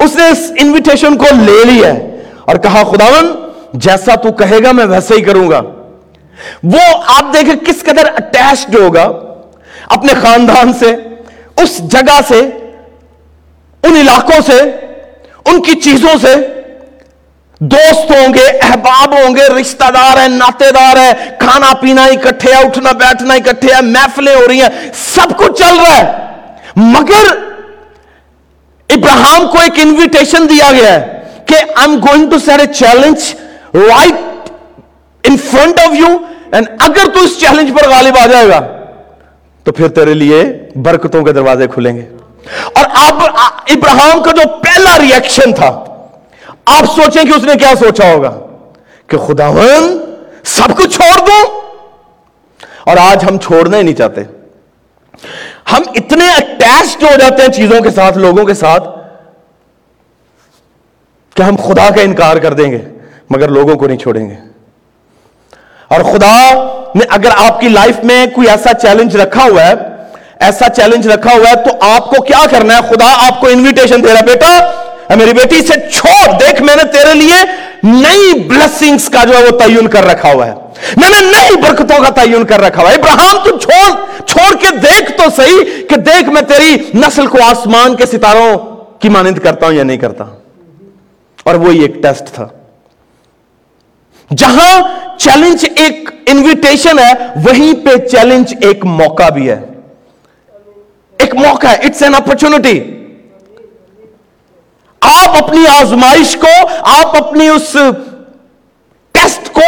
اس 0.00 0.16
نے 0.16 0.28
اس 0.28 0.52
انویٹیشن 0.60 1.16
کو 1.16 1.24
لے 1.24 1.64
لیا 1.64 1.94
ہے 1.94 2.22
اور 2.40 2.56
کہا 2.56 2.82
خداون 2.82 3.50
جیسا 3.72 4.14
تو 4.14 4.32
کہے 4.32 4.58
گا 4.64 4.72
میں 4.72 4.84
ویسے 4.84 5.14
ہی 5.14 5.22
کروں 5.22 5.50
گا۔ 5.50 5.60
وہ 6.62 7.02
آپ 7.06 7.34
دیکھیں 7.34 7.54
کس 7.54 7.82
قدر 7.82 8.04
اٹیچڈ 8.06 8.74
ہوگا 8.74 9.12
اپنے 9.88 10.12
خاندان 10.22 10.72
سے، 10.72 10.96
اس 11.56 11.78
جگہ 11.78 12.20
سے، 12.28 12.40
ان 13.82 13.96
علاقوں 13.96 14.40
سے، 14.46 14.62
ان 15.44 15.62
کی 15.62 15.80
چیزوں 15.80 16.18
سے۔ 16.20 16.34
دوست 17.58 18.10
ہوں 18.10 18.34
گے، 18.34 18.46
احباب 18.46 19.14
ہوں 19.14 19.36
گے، 19.36 19.60
رشتہ 19.60 19.90
دار 19.90 20.16
ہیں 20.16 20.28
ناتے 20.28 20.70
دار 20.70 20.96
ہیں، 20.96 21.12
کھانا 21.38 21.74
پینا 21.74 22.04
اکٹھے 22.04 22.54
ہے 22.54 22.60
اٹھنا 22.60 22.92
بیٹھنا 22.92 23.34
اکٹھے 23.34 23.74
ہے 23.74 23.80
محفلیں 23.80 24.34
ہو 24.34 24.48
رہی 24.48 24.60
ہیں، 24.60 24.68
سب 24.94 25.36
کچھ 25.36 25.58
چل 25.58 25.76
رہا 25.76 25.96
ہے۔ 25.96 26.12
مگر 26.76 27.38
ابراہم 28.88 29.46
کو 29.48 29.58
ایک 29.58 29.72
انویٹیشن 29.76 30.48
دیا 30.48 30.72
گیا 30.72 30.92
ہے 30.92 31.22
کہ 31.46 31.54
I 31.54 31.64
am 31.76 31.94
going 31.94 32.30
to 32.30 32.38
set 32.38 32.60
a 32.60 32.66
challenge 32.66 33.34
right 33.74 34.50
in 35.22 35.36
front 35.36 35.78
of 35.78 35.94
you 35.94 36.18
and 36.52 36.68
اگر 36.80 37.10
تو 37.14 37.20
اس 37.20 37.40
چیلنج 37.40 37.70
پر 37.80 37.88
غالب 37.88 38.14
آ 38.22 38.26
جائے 38.26 38.48
گا، 38.48 38.60
تو 39.64 39.72
پھر 39.72 39.88
تیرے 39.88 40.14
لیے 40.14 40.44
برکتوں 40.76 41.22
کے 41.22 41.32
دروازے 41.32 41.66
کھلیں 41.66 41.96
گے۔ 41.96 42.16
اور 42.74 42.84
اب 42.94 43.22
ابراہم 43.70 44.22
کا 44.22 44.30
جو 44.30 44.48
پہلا 44.48 44.98
ریئیکشن 44.98 45.52
تھا، 45.54 45.84
آپ 46.66 46.84
سوچیں 46.84 47.24
کہ 47.24 47.32
اس 47.36 47.44
نے 47.44 47.54
کیا 47.54 47.74
سوچا 47.78 48.12
ہوگا؟ 48.12 48.38
کہ 49.06 49.18
خداون 49.18 50.14
سب 50.44 50.76
کچھ 50.76 50.96
چھوڑ 50.96 51.26
دوں۔ 51.26 51.60
اور 52.86 52.96
آج 52.96 53.24
ہم 53.24 53.38
چھوڑنا 53.38 53.76
ہی 53.76 53.82
نہیں 53.82 53.94
چاہتے۔ 53.94 54.20
ہم 55.66 55.82
اتنے 55.94 56.28
اٹیچڈ 56.30 57.02
ہو 57.02 57.18
جاتے 57.18 57.42
ہیں 57.42 57.52
چیزوں 57.52 57.80
کے 57.80 57.90
ساتھ، 57.90 58.18
لوگوں 58.18 58.44
کے 58.44 58.54
ساتھ، 58.54 58.88
کہ 61.34 61.42
ہم 61.42 61.56
خدا 61.56 61.88
کا 61.94 62.02
انکار 62.02 62.36
کر 62.36 62.52
دیں 62.52 62.70
گے، 62.72 62.78
مگر 63.30 63.48
لوگوں 63.48 63.76
کو 63.76 63.86
نہیں 63.86 63.98
چھوڑیں 63.98 64.30
گے۔ 64.30 64.34
اور 65.88 66.00
خدا 66.00 66.34
نے 66.94 67.04
اگر 67.08 67.30
آپ 67.36 67.60
کی 67.60 67.68
لائف 67.68 68.04
میں 68.04 68.26
کوئی 68.26 68.48
ایسا 68.48 68.72
چیلنج 68.72 69.16
رکھا 69.16 69.44
ہوا 69.44 69.62
ہے، 69.62 69.72
ایسا 70.38 70.68
چیلنج 70.68 71.08
رکھا 71.08 71.32
ہوا 71.32 71.50
ہے، 71.50 71.54
تو 71.54 71.70
آپ 71.80 72.10
کو 72.10 72.22
کیا 72.22 72.46
کرنا 72.50 72.76
ہے؟ 72.76 72.80
خدا 72.88 73.26
آپ 73.26 73.40
کو 73.40 73.46
انویٹیشن 73.46 74.04
دے 74.04 74.08
رہا 74.08 74.20
ہے، 74.20 74.24
بیٹا 74.24 74.58
میری 75.16 75.32
بیٹی 75.32 75.66
سے 75.66 75.90
چھوڑ، 75.92 76.32
دیکھ 76.40 76.62
میں 76.62 76.76
نے 76.76 76.82
تیرے 76.82 77.14
لیے 77.14 77.44
نئی 77.82 78.38
بلسنگز 78.38 79.08
کا 79.08 79.24
جو 79.24 79.36
ہے 79.36 79.44
وہ 79.44 79.58
تعین 79.58 79.86
کر 79.86 80.04
رکھا 80.04 80.32
ہوا 80.32 80.46
ہے۔ 80.46 80.54
میں 80.96 81.10
نے 81.10 81.20
نئی 81.20 81.56
برکتوں 81.56 82.04
کا 82.04 82.08
تعین 82.08 82.44
کر 82.44 82.60
رکھا 82.60 82.82
ہوا 82.82 82.90
ہے۔ 82.90 82.94
ابراہم، 82.94 83.44
تو 83.44 83.58
چھوڑ 83.58 83.92
چھوڑ 84.26 84.56
کے 84.56 84.76
دیکھ 84.76 85.12
تو 85.12 85.22
صحیح 85.36 85.86
کہ 85.88 85.96
دیکھ 85.96 86.28
میں 86.28 86.42
تیری 86.42 86.76
نسل 86.94 87.26
کو 87.26 87.38
آسمان 87.44 87.96
کے 87.96 88.06
ستاروں 88.06 88.58
کی 88.98 89.08
مانند 89.08 89.38
کرتا 89.38 89.66
ہوں 89.66 89.72
یا 89.72 89.84
نہیں 89.84 89.96
کرتا۔ 89.96 90.24
اور 91.44 91.54
وہی 91.54 91.82
ایک 91.82 92.02
ٹیسٹ 92.02 92.34
تھا۔ 92.34 92.48
جہاں 94.36 94.82
چیلنج 95.18 95.66
ایک 95.76 96.10
انویٹیشن 96.26 96.98
ہے، 96.98 97.12
وہیں 97.36 97.84
پہ 97.84 97.96
چیلنج 97.96 98.54
ایک 98.60 98.84
موقع 98.84 99.28
بھی 99.28 99.50
ہے۔ 99.50 99.60
ایک 101.18 101.34
موقع 101.34 101.66
ہے 101.66 101.74
اٹس 101.74 102.02
این 102.02 102.14
اپرچونٹی 102.14 103.01
آپ 105.02 105.36
اپنی 105.36 105.64
آزمائش 105.80 106.36
کو، 106.40 106.54
آپ 106.92 107.16
اپنی 107.16 107.48
اس 107.48 107.72
ٹیسٹ 109.14 109.52
کو 109.52 109.62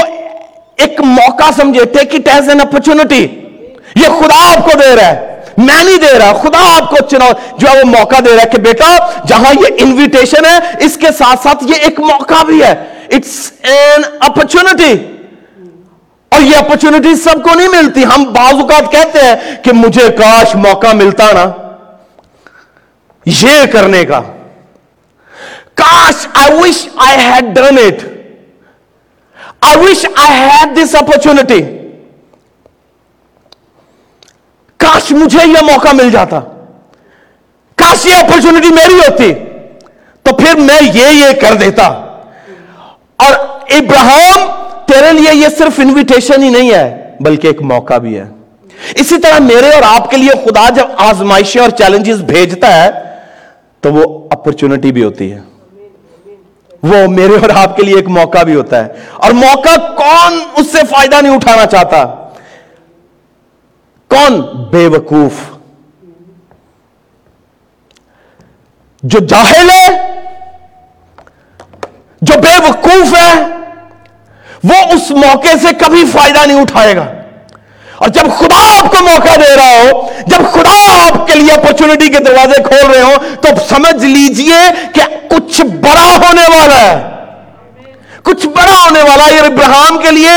ایک 0.76 1.00
موقع 1.00 1.50
سمجھے 1.56 1.84
take 1.92 2.14
it 2.14 2.28
as 2.28 2.48
an 2.48 2.60
opportunity 2.60 3.22
یہ 3.94 4.08
خدا 4.20 4.38
آپ 4.50 4.64
کو 4.64 4.78
دے 4.78 4.94
رہا 4.96 5.06
ہے، 5.06 5.40
میں 5.56 5.82
نہیں 5.84 5.96
دے 5.96 6.18
رہا، 6.18 6.32
خدا 6.42 6.60
آپ 6.76 6.90
کو 6.90 7.04
چناؤ 7.10 7.30
جو 7.58 7.68
ہے 7.68 7.78
وہ 7.78 7.88
موقع 7.88 8.20
دے 8.24 8.34
رہا 8.34 8.42
ہے 8.42 8.48
کہ 8.48 8.58
بیٹا، 8.62 8.90
جہاں 9.28 9.52
یہ 9.60 9.82
انویٹیشن 9.84 10.44
ہے، 10.44 10.58
اس 10.86 10.96
کے 11.00 11.12
ساتھ 11.18 11.42
ساتھ 11.42 11.64
یہ 11.64 11.84
ایک 11.84 12.00
موقع 12.00 12.42
بھی 12.42 12.62
ہے۔ 12.62 12.72
اٹس 13.12 13.36
این 13.62 14.04
اپرچونٹی 14.20 14.92
اور 16.32 16.40
یہ 16.42 16.56
اپرچونٹی 16.56 17.14
سب 17.14 17.42
کو 17.44 17.54
نہیں 17.54 17.68
ملتی۔ 17.72 18.04
ہم 18.04 18.24
بعض 18.32 18.60
اوقات 18.60 18.90
کہتے 18.92 19.24
ہیں 19.26 19.34
کہ 19.64 19.72
مجھے 19.72 20.08
کاش 20.18 20.54
موقع 20.66 20.92
ملتا 20.94 21.30
نا، 21.32 21.44
یہ 23.26 23.64
کرنے 23.72 24.04
کا۔ 24.04 24.20
کاش 25.74 26.26
I 26.34 26.52
wish 26.52 26.88
I 26.96 27.18
had 27.18 27.44
done 27.44 27.78
it 27.78 28.04
I 29.60 29.76
wish 29.76 30.06
I 30.16 30.38
had 30.40 30.76
this 30.76 30.94
opportunity 30.94 31.62
کاش 34.76 35.12
مجھے 35.12 35.38
یہ 35.46 35.72
موقع 35.72 35.92
مل 35.92 36.10
جاتا. 36.10 36.40
کاش 37.76 38.06
یہ 38.06 38.14
اپرچونٹی 38.14 38.68
میری 38.68 38.94
ہوتی. 38.94 39.32
تو 40.22 40.36
پھر 40.36 40.56
میں 40.56 40.80
یہ 40.94 41.06
یہ 41.06 41.32
کر 41.40 41.54
دیتا. 41.54 41.86
اور 43.16 43.32
ابراہم 43.70 44.46
تیرے 44.86 45.12
لیے 45.12 45.34
یہ 45.34 45.48
صرف 45.58 45.80
انویٹیشن 45.80 46.42
ہی 46.42 46.48
نہیں 46.48 46.72
ہے، 46.72 47.16
بلکہ 47.20 47.46
ایک 47.46 47.62
موقع 47.62 47.98
بھی 47.98 48.18
ہے۔ 48.18 48.24
اسی 48.94 49.18
طرح 49.18 49.38
میرے 49.38 49.70
اور 49.70 49.82
آپ 49.86 50.10
کے 50.10 50.16
لیے 50.16 50.30
خدا 50.44 50.68
جب 50.70 50.86
آزمائشیں 50.96 51.60
اور 51.62 51.70
چیلنجز 51.70 52.22
بھیجتا 52.22 52.84
ہے، 52.84 52.90
تو 53.80 53.92
وہ 53.92 54.28
اپرچونٹی 54.30 54.92
بھی 54.92 55.04
ہوتی 55.04 55.32
ہے۔ 55.32 55.40
وہ 56.84 57.06
میرے 57.06 57.32
اور 57.32 57.50
آپ 57.56 57.76
کے 57.76 57.82
لیے 57.82 57.96
ایک 57.96 58.08
موقع 58.08 58.42
بھی 58.42 58.54
ہوتا 58.54 58.84
ہے۔ 58.84 58.92
اور 59.16 59.30
موقع 59.30 59.94
کون 59.96 60.40
اس 60.56 60.72
سے 60.72 60.78
فائدہ 60.90 61.20
نہیں 61.20 61.34
اٹھانا 61.34 61.66
چاہتا؟ 61.66 62.04
کون؟ 64.08 64.40
بے 64.70 64.86
وقوف 64.86 65.32
جو 69.02 69.18
جاہل 69.18 69.70
ہے، 69.70 70.12
جو 72.20 72.40
بے 72.40 72.68
وقوف 72.68 73.14
ہے، 73.14 73.42
وہ 74.64 74.92
اس 74.92 75.10
موقع 75.10 75.56
سے 75.62 75.74
کبھی 75.74 76.04
فائدہ 76.12 76.46
نہیں 76.46 76.60
اٹھائے 76.60 76.96
گا۔ 76.96 77.06
اور 77.98 78.08
جب 78.08 78.24
خدا 78.38 78.78
آپ 78.78 78.90
کو 78.90 79.04
موقع 79.04 79.34
دے 79.36 79.56
رہا 79.56 79.82
ہو، 79.82 80.08
جب 80.26 80.52
خدا 80.52 81.06
آپ 81.06 81.26
کے 81.26 81.38
لیے 81.38 81.52
اپرچونٹی 81.52 82.08
کے 82.08 82.18
دروازے 82.18 82.62
کھول 82.62 82.90
رہے 82.90 83.02
ہو 83.02 83.12
تو 83.40 83.48
سمجھ 83.68 84.04
لیجیے 84.04 84.60
کہ 84.92 85.02
کچھ 85.28 85.62
بڑا 85.62 86.26
ہونے 86.26 86.58
والا 86.58 86.80
ہے۔ 86.80 87.14
کچھ 88.22 88.46
بڑا 88.46 88.84
ہونے 88.84 89.02
والا 89.02 89.34
یہ 89.34 89.40
ابراہم 89.40 89.98
کے 90.02 90.10
لیے 90.10 90.32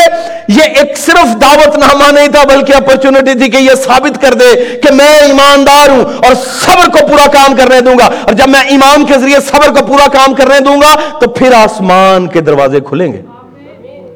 یہ 0.48 0.64
ایک 0.64 0.98
صرف 0.98 1.42
دعوت 1.42 1.78
نامہ 1.78 2.12
نہیں 2.12 2.28
تھا، 2.28 2.44
بلکہ 2.44 2.74
اپرچونٹی 2.74 3.40
تھی 3.40 3.52
کہ 3.52 3.58
یہ 3.58 3.76
ثابت 3.86 4.22
کر 4.22 4.34
دے 4.34 4.80
کہ 4.84 4.94
میں 4.94 5.20
ایماندار 5.20 5.90
ہوں 5.90 6.04
اور 6.06 6.34
صبر 6.36 6.90
کو 6.90 7.08
پورا 7.08 7.28
کام 7.28 7.56
کرنے 7.56 7.82
دوں 7.82 8.00
گا۔ 8.00 8.06
اور 8.06 8.34
جب 8.34 8.50
میں 8.50 8.62
ایمان 8.62 9.06
کے 9.06 9.14
ذریعے 9.20 9.40
صبر 9.40 9.80
کو 9.80 9.86
پورا 9.86 10.08
کام 10.08 10.34
کرنے 10.34 10.60
دوں 10.60 10.82
گا، 10.82 10.96
تو 11.20 11.30
پھر 11.30 11.54
آسمان 11.54 12.28
کے 12.28 12.42
دروازے 12.42 12.80
کھلیں 12.80 13.14
گے۔ 13.14 13.22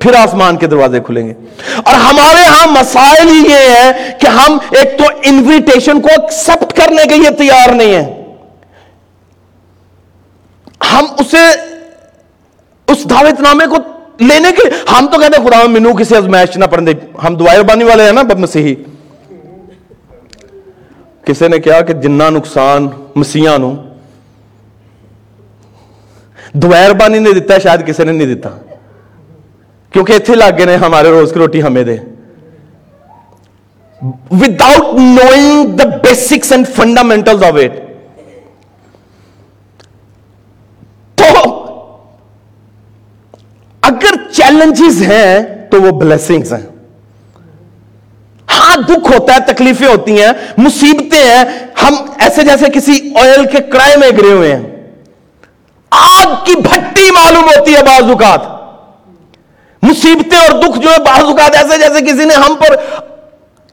پھر 0.02 0.14
آسمان 0.14 0.58
کے 0.58 0.68
دروازے 0.68 1.00
کھلیں 1.00 1.28
گے۔ 1.28 1.34
اور 1.78 1.94
ہمارے 1.94 2.46
ہاں 2.46 2.68
مسائل 2.68 3.28
ہی 3.28 3.54
یہ 3.54 3.70
ہے 3.70 4.12
کہ 4.20 4.28
ہم 4.28 4.58
ایک 4.72 4.98
تو 4.98 5.04
انویٹیشن 5.24 6.02
کو 6.02 6.10
ایکسپٹ 6.18 6.74
کرنے 6.74 7.04
کے 7.08 7.16
لیے 7.16 7.30
تیار 7.30 7.70
نہیں 7.70 7.96
ہیں۔ 7.96 8.22
ہم 10.94 11.06
اسے، 11.20 11.50
اس 12.88 13.10
دعوت 13.10 13.42
نامے 13.42 13.66
کو 13.66 13.76
لینے 14.20 14.52
کے، 14.52 14.70
ہم 14.92 15.08
تو 15.12 15.20
کہتے 15.20 15.42
ہیں 15.42 15.50
خدا 15.50 15.68
منو 15.68 15.94
کسی 15.94 16.16
ازمائش 16.16 16.58
نہ 16.58 16.66
پڑھنے، 16.66 16.92
ہم 17.24 17.36
دعائیں 17.36 17.64
بانی 17.64 17.84
والے 17.84 18.04
ہیں 18.04 18.12
نا 18.12 18.22
بب 18.22 18.40
مسیحی۔ 18.40 18.76
کسی 21.26 21.48
نے 21.48 21.60
کہا 21.60 21.82
کہ 21.82 21.94
جنہ 21.94 22.24
نقصان 22.24 22.88
مسیحا 23.16 23.58
نو 23.58 23.76
دوائر 26.54 26.94
بانی 26.94 27.20
نے 27.20 27.32
دیتا 27.34 27.54
ہے 27.54 27.60
شاید 27.60 27.88
کسی 27.88 28.04
نے 28.04 28.12
نہیں 28.12 28.28
دیتا۔ 28.28 28.50
کیونکہ 29.92 30.14
اتنے 30.14 30.36
لگ 30.36 30.58
گئے 30.58 30.76
ہمارے 30.76 31.10
روز 31.10 31.32
کی 31.34 31.40
روٹی 31.40 31.64
ہمیں 31.64 31.84
دے۔ 31.84 31.98
Without 34.32 34.94
knowing 35.00 35.76
the 35.78 35.84
basics 36.04 36.52
and 36.52 36.68
fundamental 36.76 37.44
of 37.44 37.54
it 37.54 37.80
تو 41.16 41.28
اگر 43.82 44.32
چیلنجز 44.32 45.02
ہیں 45.02 45.40
تو 45.72 45.82
وہ 45.82 45.92
بلیسنگز 46.00 46.54
ہیں۔ 46.54 46.66
ہاں 48.52 48.76
دکھ 48.78 49.12
ہوتا 49.12 49.34
ہے، 49.34 49.40
تکلیفیں 49.54 49.88
ہوتی 49.88 50.22
ہیں، 50.22 50.32
مصیبتیں 50.58 51.24
ہیں۔ 51.24 51.44
ہم 51.84 51.96
ایسے 52.20 52.44
جیسے 52.44 52.66
کسی 52.74 53.14
آئل 53.22 53.46
کے 53.46 53.62
کرائے 53.72 53.98
میں 53.98 54.10
گرے 54.18 54.32
ہوئے 54.32 54.56
ہیں۔ 54.56 54.64
آگ 55.92 56.34
کی 56.46 56.56
بھٹی 56.62 57.12
معلوم 57.12 57.44
ہوتی 57.44 57.76
ہے 57.76 57.84
بعض 57.84 58.10
اوقات 58.10 58.61
مصیبتیں 59.82 60.38
اور 60.38 60.62
دکھ 60.62 60.80
جو 60.80 60.92
ہے 60.92 60.98
بعض 60.98 61.24
اوقات 61.24 61.56
ایسے 61.56 61.78
جیسے 61.78 62.06
کسی 62.06 62.26
نے 62.26 62.34
ہم 62.34 62.56
پر 62.56 62.76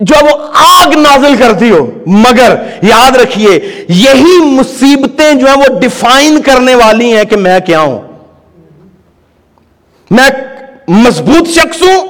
جو 0.01 0.25
وہ 0.25 0.47
آگ 0.55 0.89
نازل 0.99 1.37
کرتی 1.37 1.71
ہو۔ 1.71 1.91
مگر 2.07 2.55
یاد 2.83 3.17
رکھیے، 3.17 3.85
یہی 3.89 4.45
مصیبتیں 4.45 5.35
جو 5.35 5.47
ہیں 5.47 5.55
وہ 5.57 5.79
ڈیفائن 5.79 6.43
کرنے 6.43 6.75
والی 6.75 7.17
ہیں 7.17 7.25
کہ 7.25 7.37
میں 7.37 7.61
کیا 7.61 7.81
ہوں۔ 7.81 8.01
میں 10.11 10.31
مضبوط 10.89 11.49
شخص 11.49 11.83
ہوں 11.83 12.09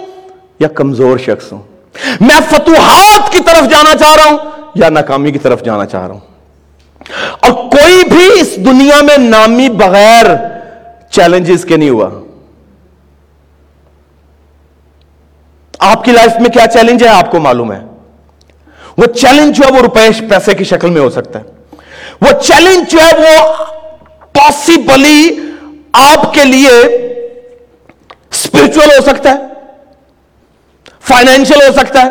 یا 0.61 0.69
کمزور 0.69 1.19
شخص 1.19 1.53
ہوں؟ 1.53 1.63
میں 2.21 2.41
فتوحات 2.51 3.33
کی 3.33 3.39
طرف 3.47 3.71
جانا 3.71 3.97
چاہ 3.97 4.15
رہا 4.15 4.25
ہوں 4.25 4.39
یا 4.75 4.89
ناکامی 4.89 5.33
کی 5.33 5.39
طرف 5.39 5.63
جانا 5.63 5.87
چاہ 5.87 6.07
رہا 6.07 6.15
ہوں؟ 6.15 6.21
اور 7.41 7.53
کوئی 7.53 8.05
بھی 8.05 8.41
اس 8.41 8.57
دنیا 8.57 9.03
میں 9.03 9.19
نامی 9.19 9.69
بغیر 9.69 10.25
چیلنجز 11.11 11.65
کے 11.65 11.77
نہیں 11.77 11.91
ہوا۔ 11.91 12.09
آپ 15.79 16.05
کی 16.05 16.13
لائف 16.13 16.33
میں 16.41 16.51
کیا 16.51 16.67
چیلنج 16.67 17.05
ہے 17.05 17.09
آپ 17.09 17.31
کو 17.31 17.41
معلوم 17.41 17.73
ہے؟ 17.73 17.81
وہ 18.97 19.07
چیلنج 19.07 19.57
جو 19.57 19.67
ہے 19.67 19.73
وہ 19.73 19.83
روپے 19.83 20.01
پیسے 20.31 20.55
کی 20.55 20.65
شکل 20.65 20.91
میں 20.91 21.01
ہو 21.01 21.11
سکتا 21.11 21.39
ہے۔ 21.39 21.45
وہ 22.21 22.41
چیلنج 22.41 22.91
جو 22.91 22.99
ہے 22.99 23.19
وہ 23.19 23.53
پاسبلی 24.33 25.41
آپ 25.93 26.35
کے 26.35 26.45
لیے 26.45 26.81
اسپرچل 28.31 28.91
ہو 28.91 29.03
سکتا 29.07 29.31
ہے 29.31 29.37
فائنینشل 31.01 31.69
ہو 31.69 31.73
سکتا 31.73 32.03
ہے 32.03 32.11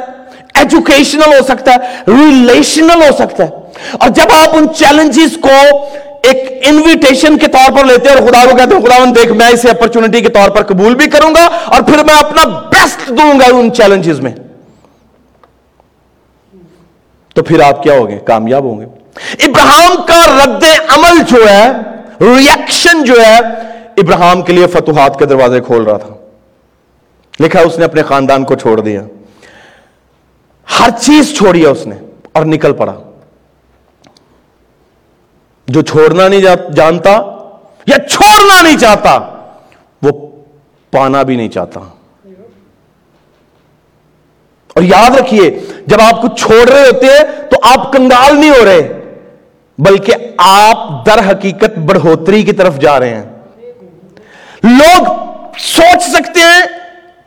ایجوکیشنل 0.54 1.34
ہو 1.34 1.46
سکتا 1.48 1.74
ہے 1.74 1.78
ریلیشنل 2.08 3.02
ہو 3.02 3.16
سکتا 3.20 3.44
ہے۔ 3.44 3.50
اور 3.94 4.10
جب 4.10 4.26
آپ 4.32 4.50
ان 4.54 4.74
چیلنجز 4.74 5.38
کو 5.42 5.86
ایک 6.24 6.68
انویٹیشن 6.68 7.38
کے 7.38 7.48
طور 7.48 7.78
پر 7.78 7.86
لیتے 7.86 8.10
ہیں 8.10 8.18
اور 8.18 8.28
خدا 8.28 8.46
کو 8.52 8.58
کہتے 8.58 8.76
ہیں 8.76 8.82
خدا 8.82 9.04
دیکھ، 9.16 9.32
میں 9.32 9.48
اسے 9.48 9.70
اپرچونٹی 9.70 10.22
کے 10.22 10.30
طور 10.30 10.50
پر 10.50 10.64
قبول 10.64 10.96
بھی 10.96 11.10
کروں 11.10 11.32
گا 11.36 11.46
اور 11.46 11.82
پھر 11.82 12.04
میں 12.04 12.20
اپنا 12.20 12.44
بیسٹ 12.46 13.08
دوں 13.08 13.40
گا 13.40 13.46
ان 13.52 13.74
چیلنجز 13.74 14.20
میں۔ 14.20 14.32
تو 17.36 17.44
پھر 17.44 17.62
آپ 17.62 17.84
کیا 17.84 17.94
ہوگے؟ 17.94 18.18
کامیاب 18.18 18.64
ہوں 18.64 18.80
گے۔ 18.80 18.86
ابراہم 19.40 19.96
کا 20.08 20.46
رد 20.46 20.64
عمل 20.90 21.22
جو 21.28 21.50
ہے 21.50 21.72
ریئیکشن 22.22 23.04
جو 23.04 23.14
ہے 23.22 23.38
ابراہم 23.98 24.42
کے 24.42 24.54
لیے 24.54 24.68
فتوحات 24.68 25.20
کے 25.20 25.26
دروازے 25.26 25.60
کھول 25.60 25.84
رہا 25.84 25.98
تھا۔ 25.98 26.16
لکھا 27.40 27.60
اس 27.60 27.80
نے 27.80 27.86
اپنے 27.86 28.04
خاندان 28.04 28.44
کو 28.44 28.56
چھوڑ 28.56 28.80
دیا۔ 28.82 29.02
ہر 30.80 30.90
چیز 31.02 31.38
چھوڑی 31.38 31.62
ہے 31.62 31.68
اس 31.68 31.88
نے 31.88 31.96
اور 32.32 32.46
نکل 32.46 32.74
پڑا۔ 32.74 33.07
جو 35.68 35.82
چھوڑنا 35.82 36.28
نہیں 36.28 36.42
جانتا 36.76 37.12
یا 37.86 37.98
چھوڑنا 38.10 38.62
نہیں 38.62 38.78
چاہتا، 38.78 39.20
وہ 40.02 40.28
پانا 40.92 41.24
بھی 41.24 41.36
نہیں 41.36 41.50
چاہتا۔ 41.50 41.80
اور 44.74 44.84
یاد 44.84 45.16
رکھیے، 45.16 45.60
جب 45.88 45.98
آپ 46.02 46.22
کو 46.22 46.28
چھوڑ 46.28 46.70
رہے 46.70 46.82
ہوتے 46.82 47.06
ہیں 47.06 47.50
تو 47.50 47.58
آپ 47.64 47.94
کنگال 47.94 48.36
نہیں 48.36 48.50
ہو 48.50 48.66
رہے، 48.66 49.16
بلکہ 49.78 50.14
آپ 50.38 51.06
در 51.06 51.32
حقیقت 51.32 51.80
بڑھوتری 51.80 52.44
کی 52.44 52.52
طرف 52.52 52.80
جا 52.80 53.00
رہے 53.00 53.16
ہیں۔ 53.16 53.26
لوگ 54.64 55.06
سوچ 55.60 56.04
سکتے 56.04 56.40
ہیں 56.40 56.62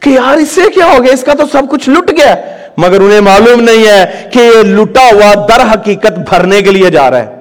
کہ 0.00 0.10
یار، 0.10 0.36
اس 0.36 0.48
سے 0.48 0.60
کیا 0.74 0.86
ہو 0.86 1.04
گیا؟ 1.04 1.12
اس 1.12 1.24
کا 1.24 1.32
تو 1.32 1.46
سب 1.52 1.62
کچھ 1.70 1.90
لٹ 1.90 2.10
گیا۔ 2.10 2.34
مگر 2.76 3.00
انہیں 3.00 3.20
معلوم 3.20 3.60
نہیں 3.60 3.88
ہے 3.88 4.28
کہ 4.32 4.38
یہ 4.38 4.62
لٹا 4.62 5.08
ہوا 5.12 5.46
در 5.48 5.72
حقیقت 5.72 6.12
بھرنے 6.12 6.62
کے 6.62 6.70
لیے 6.70 6.90
جا 6.90 7.10
رہا 7.10 7.18
ہے۔ 7.18 7.39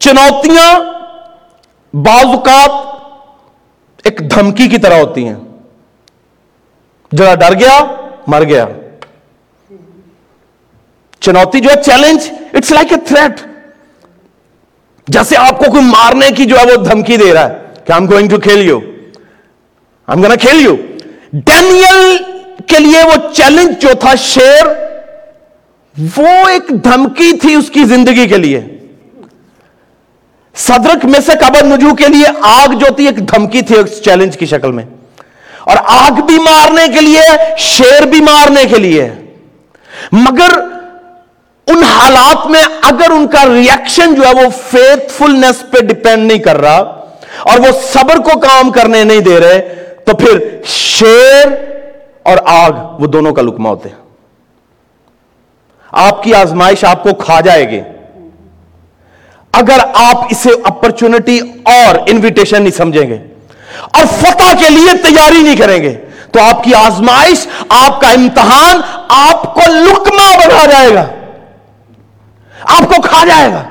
چنوتیاں 0.00 0.80
بعض 1.96 2.24
اوقات 2.24 2.70
ایک 4.04 4.30
دھمکی 4.34 4.68
کی 4.68 4.78
طرح 4.78 4.94
ہوتی 4.94 5.28
ہیں۔ 5.28 5.36
جڑا 7.12 7.34
ڈر 7.34 7.54
گیا، 7.60 7.84
مر 8.26 8.44
گیا۔ 8.44 8.66
چنوتی 11.20 11.60
جو 11.60 11.70
ہے 11.70 11.82
challenge 11.82 12.30
it's 12.52 12.70
like 12.70 12.92
a 12.92 12.98
threat 12.98 13.40
جیسے 15.06 15.36
آپ 15.36 15.58
کو 15.58 15.70
کوئی 15.70 15.82
مارنے 15.82 16.30
کی 16.30 16.44
جو 16.44 16.58
ہے 16.58 16.64
وہ 16.64 16.84
دھمکی 16.84 17.16
دے 17.16 17.34
رہا 17.34 17.48
ہے 17.48 17.54
کہ 17.84 17.92
آئی 17.92 18.10
گوئنگ 18.10 18.28
ٹو 18.28 18.40
کھیل 18.40 18.58
یو 18.58 18.78
ہم 20.08 20.22
گنا 20.22 20.34
کھیل 20.34 20.60
یو 20.60 20.76
ڈینیل 21.32 22.16
کے 22.66 22.78
لیے 22.78 23.02
وہ 23.02 23.32
چیلنج 23.32 23.82
جو 23.82 23.88
تھا 24.00 24.14
شیر، 24.14 24.66
وہ 26.16 26.26
ایک 26.26 26.84
دھمکی 26.84 27.38
تھی 27.38 27.54
اس 27.54 27.70
کی 27.70 27.84
زندگی 27.84 28.28
کے 28.28 28.36
لیے۔ 28.36 28.79
صدرک 30.54 31.04
میں 31.04 31.20
سے 31.20 31.32
قبر 31.32 31.64
نجو 31.64 31.94
کے 31.94 32.08
لیے 32.08 32.26
آگ 32.42 32.68
جو 32.68 32.86
تھی 32.94 33.06
ایک 33.06 33.28
دھمکی 33.28 33.62
تھی 33.62 33.74
چیلنج 34.04 34.36
کی 34.36 34.46
شکل 34.46 34.72
میں۔ 34.72 34.84
اور 35.60 35.76
آگ 35.84 36.10
بھی 36.10 36.38
مارنے 36.38 36.88
کے 36.94 37.00
لیے، 37.00 37.54
شیر 37.58 38.06
بھی 38.06 38.20
مارنے 38.20 38.64
کے 38.64 38.78
لیے۔ 38.78 39.10
مگر 40.12 40.60
ان 41.66 41.82
حالات 41.82 42.46
میں 42.46 42.62
اگر 42.82 43.10
ان 43.10 43.26
کا 43.26 43.44
ریئیکشن 43.46 44.14
جو 44.14 44.22
ہے 44.22 44.44
وہ 44.44 44.48
فیتھ 44.66 45.12
فلنس 45.12 45.70
پہ 45.70 45.78
ڈپینڈ 45.80 46.26
نہیں 46.26 46.38
کر 46.38 46.56
رہا 46.56 46.78
اور 47.42 47.58
وہ 47.58 47.80
صبر 47.92 48.16
کو 48.16 48.40
کام 48.40 48.70
کرنے 48.70 49.04
نہیں 49.04 49.20
دے 49.20 49.40
رہے، 49.40 49.68
تو 50.06 50.16
پھر 50.16 50.62
شیر 50.64 51.46
اور 52.22 52.38
آگ 52.44 52.70
وہ 53.00 53.06
دونوں 53.06 53.34
کا 53.34 53.42
لکما 53.42 53.68
ہوتے 53.68 53.88
ہیں۔ 53.88 53.96
آپ 55.92 56.22
کی 56.22 56.34
آزمائش 56.34 56.84
آپ 56.84 57.02
کو 57.02 57.14
کھا 57.14 57.40
جائے 57.40 57.70
گی۔ 57.70 57.80
اگر 59.52 59.78
آپ 59.94 60.16
اسے 60.30 60.50
اپرچونٹی 60.64 61.40
اور 61.64 61.98
انویٹیشن 62.06 62.62
نہیں 62.62 62.76
سمجھیں 62.76 63.10
گے 63.10 63.18
اور 63.92 64.02
فتح 64.06 64.54
کے 64.54 64.70
لیے 64.70 64.96
تیاری 65.02 65.42
نہیں 65.42 65.56
کریں 65.56 65.82
گے، 65.82 65.94
تو 66.32 66.40
آپ 66.42 66.64
کی 66.64 66.74
آزمائش، 66.74 67.46
آپ 67.68 68.00
کا 68.00 68.08
امتحان 68.08 68.80
آپ 69.08 69.54
کو 69.54 69.60
لکما 69.66 70.38
بنا 70.38 70.66
جائے 70.66 70.94
گا۔ 70.94 71.06
آپ 72.62 72.88
کو 72.88 73.02
کھا 73.02 73.24
جائے 73.26 73.52
گا۔ 73.52 73.62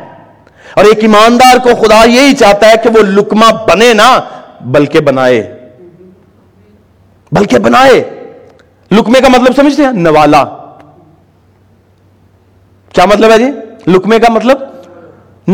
اور 0.73 0.85
ایک 0.85 0.99
ایماندار 0.99 1.57
کو 1.57 1.69
خدا 1.75 2.03
یہی 2.05 2.33
چاہتا 2.33 2.69
ہے 2.69 2.73
کہ 2.83 2.89
وہ 2.89 3.03
لکما 3.03 3.51
بنے 3.51 3.93
نہ، 3.93 4.19
بلکہ 4.61 4.99
بنائے۔ 4.99 5.59
بلکہ 7.31 7.59
بنائے۔ 7.59 8.25
لکمے 8.91 9.21
کا 9.21 9.27
مطلب 9.27 9.55
سمجھتے 9.55 9.83
ہیں؟ 9.83 9.91
نوالا۔ 9.91 10.43
کیا 12.93 13.05
مطلب 13.05 13.31
ہے 13.31 13.37
جی؟ 13.37 13.51
لکمے 13.87 14.19
کا 14.19 14.33
مطلب؟ 14.33 14.78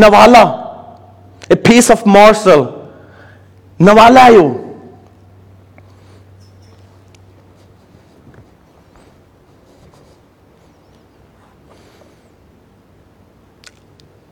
نوالا 0.01 0.43
اے 1.49 1.55
پیس 1.65 1.89
آف 1.91 2.05
مارسل 2.07 2.61
نوالا 3.79 4.25
ہے 4.25 4.45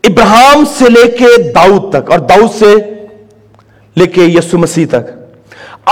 ابراہم 0.03 0.63
سے 0.77 0.89
لے 0.89 1.05
کے 1.17 1.27
داؤد 1.55 1.91
تک، 1.91 2.11
اور 2.11 2.19
داؤد 2.29 2.51
سے 2.53 2.73
لے 3.95 4.05
کے 4.15 4.23
یسو 4.25 4.57
مسیح 4.57 4.85
تک. 4.89 5.05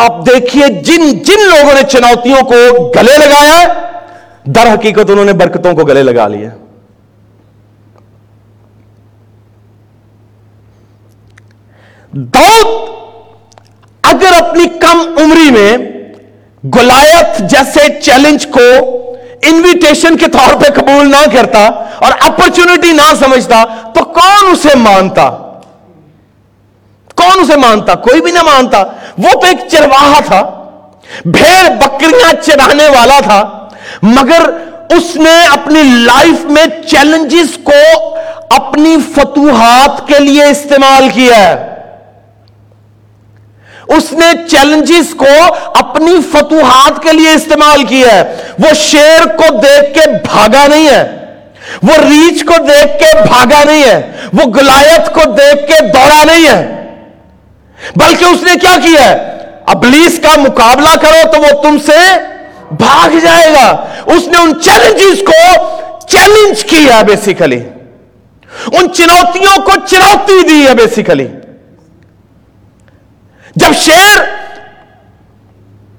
آپ 0.06 0.26
دیکھیے 0.26 0.68
جن 0.88 1.02
جن 1.28 1.40
لوگوں 1.50 1.74
نے 1.74 1.84
چنوتیوں 1.92 2.42
کو 2.50 2.58
گلے 2.96 3.18
لگایا 3.18 3.62
در 4.56 4.74
حقیقت 4.74 5.10
انہوں 5.10 5.26
نے 5.26 5.34
برکتوں 5.42 5.74
کو 5.76 5.86
گلے 5.88 6.04
لگا 6.04 6.28
لیا 6.28 6.50
داؤد 12.14 12.90
اگر 14.04 14.34
اپنی 14.38 14.66
کم 14.66 15.00
عمری 15.18 15.52
میں 15.52 15.78
گلایت 16.76 17.38
جیسے 17.40 18.02
چیلنج 18.02 18.48
کو 18.48 18.62
انویٹیشن 19.42 20.18
کے 20.18 20.28
طور 20.28 20.54
پہ 20.62 20.72
قبول 20.74 21.12
نہ 21.12 21.32
کرتا 21.34 21.60
اور 21.96 22.12
اپرچونٹی 22.20 22.92
نہ 22.92 23.14
سمجھتا، 23.20 23.64
تو 23.94 24.04
کون 24.04 24.52
اسے 24.52 24.76
مانتا؟ 24.76 25.30
کون 27.16 27.40
اسے 27.42 27.56
مانتا؟ 27.56 27.96
کوئی 27.96 28.22
بھی 28.22 28.32
نہ 28.32 28.42
مانتا۔ 28.42 28.84
وہ 29.18 29.32
تو 29.32 29.48
ایک 29.48 29.58
چرواہا 29.70 30.20
تھا، 30.26 30.42
بھیڑ 31.26 31.70
بکریاں 31.70 32.34
چرانے 32.42 32.88
والا 32.88 33.20
تھا، 33.20 33.70
مگر 34.04 34.50
اس 34.90 35.16
نے 35.16 35.46
اپنی 35.54 35.84
لائف 35.84 36.46
میں 36.46 36.66
چیلنجز 36.88 37.58
کو 37.64 37.82
اپنی 38.50 38.98
فتوحات 39.16 40.08
کے 40.08 40.20
لیے 40.20 40.46
استعمال 40.46 41.10
کیا 41.10 41.36
ہے۔ 41.36 41.71
اس 43.88 44.14
نے 44.14 44.48
چیلنجز 44.50 45.16
کو 45.16 45.54
اپنی 45.76 46.16
فتوحات 46.32 47.04
کے 47.04 47.12
لیے 47.12 47.30
استعمال 47.30 47.84
کیا 47.84 48.08
ہے۔ 48.12 48.36
وہ 48.60 48.74
شیر 48.76 49.28
کو 49.38 49.44
دیکھ 49.54 49.94
کے 49.94 50.10
بھاگا 50.10 50.68
نہیں 50.68 50.90
ہے۔ 50.90 51.18
وہ 51.84 51.94
ریچ 51.94 52.46
کو 52.46 52.54
دیکھ 52.58 53.00
کے 53.00 53.18
بھاگا 53.28 53.64
نہیں 53.64 53.84
ہے۔ 53.84 54.12
وہ 54.34 54.44
گلایت 54.44 55.14
کو 55.14 55.22
دیکھ 55.32 55.68
کے 55.68 55.88
دوڑا 55.88 56.24
نہیں 56.24 56.48
ہے۔ 56.48 56.88
بلکہ 57.96 58.26
اس 58.26 58.44
نے 58.44 58.52
کیا 58.62 58.76
کیا 58.84 59.10
ہے؟ 59.10 59.38
ابلیس 59.68 60.20
کا 60.24 60.40
مقابلہ 60.40 60.98
کرو 61.02 61.32
تو 61.32 61.42
وہ 61.42 61.64
تم 61.64 61.78
سے 61.86 61.98
بھاگ 62.72 63.10
جائے 63.10 63.54
گا۔ 63.54 63.86
اس 64.06 64.28
نے 64.28 64.38
ان 64.38 64.62
چیلنجز 64.62 65.24
کو 65.28 65.68
چیلنج 66.08 66.64
کیا 66.64 67.00
ہے 67.00 67.04
بیسیکلی 67.04 67.60
ان 68.72 68.94
چنوتیوں 68.94 69.62
کو 69.62 69.72
چنوتی 69.90 70.48
دی 70.48 70.68
ہے 70.68 70.74
بیسیکلی 70.76 71.28
جب 73.56 73.74
شیر 73.74 74.22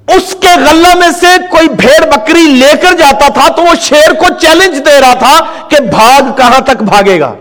اس 0.09 0.37
کے 0.41 0.49
غلہ 0.49 0.95
میں 0.95 1.11
سے 1.11 1.27
کوئی 1.51 1.69
بھیڑ 1.69 2.05
بکری 2.05 2.43
لے 2.43 2.77
کر 2.83 2.93
جاتا 2.93 3.29
تھا 3.29 3.49
تو 3.49 3.63
وہ 3.63 3.75
شیر 3.81 4.13
کو 4.13 4.25
چیلنج 4.41 4.87
دے 4.87 5.01
رہا 5.01 5.15
تھا 5.15 5.41
کہ 5.69 5.77
بھاگ 5.83 6.23
کہاں 6.37 6.61
تک 6.61 6.83
بھاگے 6.83 7.21
گا۔ 7.21 7.35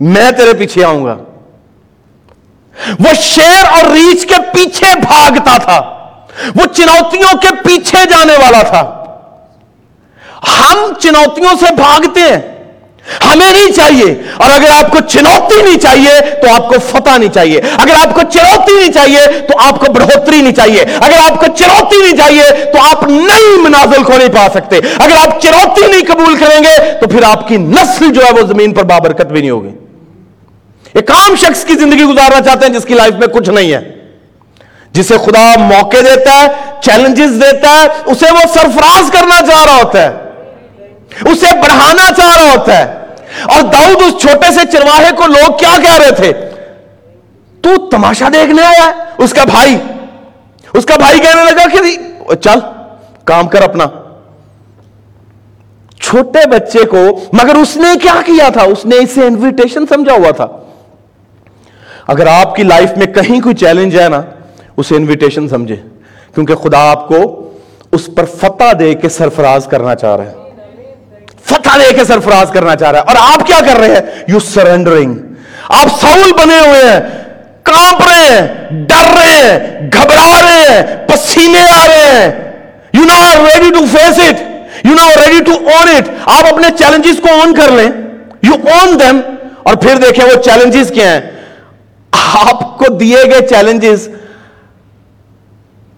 میں 0.00 0.30
تیرے 0.30 0.54
پیچھے 0.54 0.84
آؤں 0.84 1.04
گا۔ 1.04 1.16
وہ 3.00 3.14
شیر 3.14 3.64
اور 3.70 3.92
ریچھ 3.92 4.26
کے 4.26 4.34
پیچھے 4.54 4.98
بھاگتا 5.00 5.58
تھا۔ 5.58 5.80
وہ 6.54 6.66
چنوتیوں 6.74 7.38
کے 7.38 7.48
پیچھے 7.64 7.98
جانے 8.10 8.32
والا 8.32 8.62
تھا۔ 8.62 9.04
ہم 10.58 10.94
چنوتیوں 11.00 11.66
سے 11.66 11.74
بھاگتے 11.74 12.20
ہیں۔ 12.20 12.57
ہمیں 13.32 13.52
نہیں 13.52 13.72
چاہیے۔ 13.72 14.22
اور 14.36 14.50
اگر 14.50 14.84
آپ 14.84 14.90
کو 14.90 14.98
چنوتی 15.08 15.62
نہیں 15.62 15.78
چاہیے، 15.78 16.20
تو 16.20 16.54
آپ 16.54 16.68
کو 16.68 16.74
فتح 16.88 17.18
نہیں 17.18 17.32
چاہیے۔ 17.32 17.60
اگر 17.78 18.08
آپ 18.08 18.14
کو 18.14 18.20
چنوتی 18.30 18.74
نہیں 18.74 18.92
چاہیے، 18.92 19.40
تو 19.40 19.58
آپ 19.58 19.80
کو 19.80 19.92
بڑھوتری 19.92 20.40
نہیں 20.40 20.54
چاہیے۔ 20.54 20.80
اگر 20.80 21.32
آپ 21.32 21.40
کو 21.40 21.46
چنوتی 21.56 21.96
نہیں 22.02 22.16
چاہیے، 22.16 22.64
تو 22.64 22.78
آپ 22.90 23.04
نئی 23.04 23.60
منازل 23.60 24.02
کو 24.02 24.12
نہیں 24.16 24.28
پا 24.28 24.46
سکتے۔ 24.54 24.76
اگر 24.76 25.16
آپ 25.20 25.40
چنوتی 25.40 25.86
نہیں 25.86 26.02
قبول 26.08 26.36
کریں 26.36 26.62
گے، 26.62 26.92
تو 27.00 27.08
پھر 27.08 27.22
آپ 27.22 27.48
کی 27.48 27.56
نسل 27.56 28.12
جو 28.12 28.20
ہے 28.24 28.40
وہ 28.40 28.46
زمین 28.46 28.74
پر 28.74 28.82
بابرکت 28.82 29.26
بھی 29.26 29.40
نہیں 29.40 29.50
ہوگی۔ 29.50 29.70
ایک 30.94 31.10
عام 31.10 31.36
شخص 31.36 31.64
کی 31.64 31.74
زندگی 31.74 32.04
گزارنا 32.04 32.40
چاہتے 32.40 32.66
ہیں 32.66 32.72
جس 32.72 32.84
کی 32.84 32.94
لائف 32.94 33.12
میں 33.12 33.26
کچھ 33.26 33.50
نہیں 33.50 33.72
ہے۔ 33.72 33.80
جسے 34.92 35.14
خدا 35.18 35.58
موقع 35.58 35.96
دیتا 35.96 36.42
ہے 36.42 36.46
چیلنجز 36.80 37.42
دیتا 37.42 37.70
ہے، 37.70 37.86
اسے 38.04 38.26
وہ 38.32 38.40
سرفراز 38.54 39.10
کرنا 39.12 39.46
چاہ 39.46 39.64
رہا 39.64 39.76
ہوتا 39.76 40.02
ہے۔ 40.02 40.10
اسے 41.24 41.46
بڑھانا 41.62 42.12
چاہ 42.12 42.36
رہا 42.36 42.52
ہوتا 42.52 42.78
ہے۔ 42.78 42.97
اور 43.42 43.62
داؤد 43.62 44.02
اس 44.02 44.20
چھوٹے 44.20 44.52
سے 44.52 44.60
چرواہے 44.72 45.10
کو 45.16 45.26
لوگ 45.26 45.56
کیا 45.56 45.76
کہہ 45.82 45.98
رہے 45.98 46.10
تھے؟ 46.10 46.32
تو 47.60 47.88
تماشا 47.88 48.28
دیکھنے 48.32 48.62
آیا 48.62 48.86
ہے۔ 48.86 48.92
اس 49.18 49.32
کا 49.32 49.44
بھائی، 49.44 49.76
اس 50.74 50.84
کا 50.84 50.96
بھائی 50.96 51.20
کہنے 51.20 51.44
لگا 51.44 51.64
کہ 51.68 52.34
چل، 52.34 52.58
کام 53.24 53.48
کر 53.48 53.62
اپنا۔ 53.62 53.84
چھوٹے 56.00 56.48
بچے 56.48 56.84
کو، 56.84 56.98
مگر 57.32 57.54
اس 57.54 57.76
نے 57.76 57.88
کیا 58.02 58.20
کیا 58.26 58.48
تھا؟ 58.48 58.62
اس 58.62 58.86
نے 58.86 58.96
اسے 58.96 59.26
انویٹیشن 59.26 59.86
سمجھا 59.86 60.12
ہوا 60.12 60.30
تھا۔ 60.30 60.46
اگر 62.06 62.26
آپ 62.26 62.54
کی 62.54 62.62
لائف 62.62 62.98
میں 62.98 63.06
کہیں 63.06 63.40
کوئی 63.40 63.54
چیلنج 63.54 64.00
ہے 64.00 64.08
نا، 64.08 64.20
اسے 64.76 64.94
انویٹیشن 64.96 65.48
سمجھے۔ 65.48 65.76
کیونکہ 66.34 66.54
خدا 66.54 66.90
آپ 66.90 67.08
کو 67.08 67.44
اس 67.92 68.10
پر 68.16 68.24
فتح 68.24 68.64
دے 68.78 68.94
کے 68.94 69.08
سرفراز 69.08 69.66
کرنا 69.66 69.94
چاہ 69.94 70.16
رہے 70.16 70.24
ہیں 70.24 70.37
دے 71.76 71.92
کے 71.92 72.04
سرفراز 72.04 72.50
کرنا 72.50 72.76
چاہ 72.76 72.90
رہا 72.90 72.98
ہے۔ 72.98 73.04
اور 73.04 73.16
آپ 73.20 73.46
کیا 73.46 73.60
کر 73.60 73.78
رہے 73.80 73.88
ہیں؟ 73.88 74.24
یو 74.28 74.40
سرینڈرنگ 74.40 75.14
آپ 75.68 75.88
سول 76.00 76.32
بنے 76.32 76.58
ہوئے 76.58 76.90
ہیں، 76.90 77.00
کانپ 77.62 78.02
رہے 78.08 78.24
ہیں، 78.24 78.46
ڈر 78.70 79.16
رہے 79.16 79.30
ہیں، 79.30 79.90
گھبرا 79.92 80.42
رہے 80.42 80.64
ہیں، 80.68 81.06
پسینے 81.06 81.60
آ 81.60 81.86
رہے 81.86 82.22
ہیں۔ 82.22 82.30
You 82.92 83.04
know 83.04 83.46
ready 83.46 83.70
to 83.70 83.84
face 83.92 84.18
it 84.28 84.40
you 84.86 84.94
know 84.94 85.08
ready 85.24 85.44
to 85.44 85.52
own 85.52 85.88
it 85.88 86.08
آپ 86.26 86.54
اپنے 86.54 86.68
چیلنجز 86.78 87.20
کو 87.20 87.28
آن 87.42 87.54
کر 87.54 87.70
لیں۔ 87.70 87.90
یو 88.42 88.52
اون 88.52 89.00
دم 89.00 89.20
اور 89.62 89.74
پھر 89.74 89.96
دیکھیں 89.96 90.24
وہ 90.24 90.42
چیلنجز 90.42 90.90
کیا 90.90 91.12
ہیں۔ 91.12 91.20
آپ 92.34 92.78
کو 92.78 92.84
دیے 92.92 93.22
گئے 93.30 93.46
چیلنجز 93.46 94.08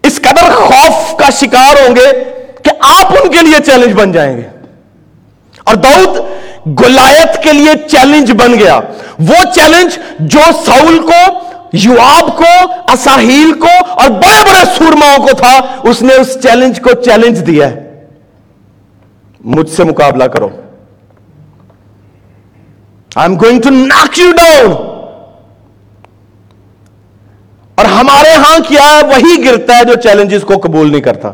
اس 0.03 0.19
قدر 0.21 0.51
خوف 0.55 1.17
کا 1.17 1.29
شکار 1.29 1.87
ہوں 1.87 1.95
گے 1.95 2.23
کہ 2.63 2.71
آپ 2.79 3.11
ان 3.11 3.31
کے 3.31 3.39
لیے 3.41 3.59
چیلنج 3.65 3.93
بن 3.93 4.11
جائیں 4.11 4.37
گے۔ 4.37 4.60
اور 5.63 5.75
داؤد 5.75 6.17
گلایت 6.79 7.43
کے 7.43 7.53
لیے 7.53 7.87
چیلنج 7.87 8.31
بن 8.31 8.59
گیا۔ 8.59 8.79
وہ 9.19 9.43
چیلنج 9.55 9.97
جو 10.19 10.39
ساؤل 10.65 10.99
کو 10.99 11.39
یواب 11.73 12.37
کو، 12.37 12.71
اساہیل 12.93 13.59
کو 13.59 13.89
اور 13.89 14.09
بڑے 14.09 14.43
بڑے 14.45 14.65
سورماؤں 14.77 15.17
کو 15.17 15.35
تھا، 15.37 15.61
اس 15.83 16.01
نے 16.01 16.13
اس 16.13 16.37
چیلنج 16.43 16.81
کو 16.81 16.93
چیلنج 16.93 17.47
دیا 17.47 17.71
ہے۔ 17.71 18.05
مجھ 19.45 19.69
سے 19.69 19.83
مقابلہ 19.83 20.23
کرو۔ 20.23 20.49
I 23.15 23.29
am 23.29 23.39
going 23.39 23.61
to 23.61 23.69
knock 23.69 24.19
you 24.19 24.31
down 24.31 24.90
اور 27.81 27.89
ہمارے 27.89 28.29
ہاں 28.29 28.59
کیا 28.67 28.81
ہے؟ 28.83 29.07
وہی 29.07 29.45
گرتا 29.45 29.77
ہے 29.77 29.85
جو 29.85 29.93
چیلنجز 29.93 30.41
کو 30.41 30.53
قبول 30.63 30.91
نہیں 30.91 31.01
کرتا۔ 31.01 31.27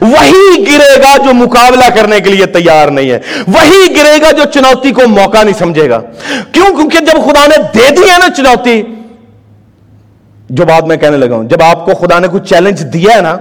وہی 0.00 0.64
گرے 0.66 1.02
گا 1.02 1.16
جو 1.16 1.34
مقابلہ 1.34 1.84
کرنے 1.94 2.20
کے 2.20 2.30
لیے 2.30 2.46
تیار 2.46 2.88
نہیں 2.88 3.10
ہے۔ 3.10 3.18
وہی 3.48 3.96
گرے 3.96 4.22
گا 4.22 4.30
جو 4.30 4.44
چنوتی 4.54 4.90
کو 4.90 5.02
موقع 5.08 5.42
نہیں 5.42 5.58
سمجھے 5.58 5.90
گا۔ 5.90 6.00
کیوں؟ 6.52 6.66
کیونکہ 6.66 6.98
جب 6.98 7.24
خدا 7.24 7.46
نے 7.46 7.56
دے 7.74 7.90
دی 7.96 8.02
ہے 8.02 8.18
نا 8.18 8.28
چنوتی، 8.36 8.82
جو 10.50 10.64
بات 10.64 10.84
میں 10.84 10.96
کہنے 10.96 11.16
لگا 11.16 11.36
ہوں، 11.36 11.44
جب 11.44 11.62
آپ 11.62 11.84
کو 11.84 11.94
خدا 11.94 12.18
نے 12.18 12.28
کوئی 12.28 12.48
چیلنج 12.48 12.92
دیا 12.92 13.16
ہے 13.16 13.20
نا، 13.20 13.36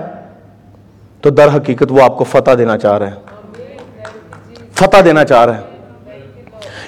تو 1.21 1.29
در 1.29 1.47
حقیقت 1.55 1.91
وہ 1.91 2.03
آپ 2.03 2.17
کو 2.17 2.23
فتح 2.23 2.51
دینا 2.57 2.77
چاہ 2.77 2.97
رہے 2.97 3.07
ہیں۔ 3.07 3.15
فتح 4.75 4.97
دینا 5.05 5.23
چاہ 5.23 5.45
رہے 5.45 5.53
ہیں۔ 5.53 5.61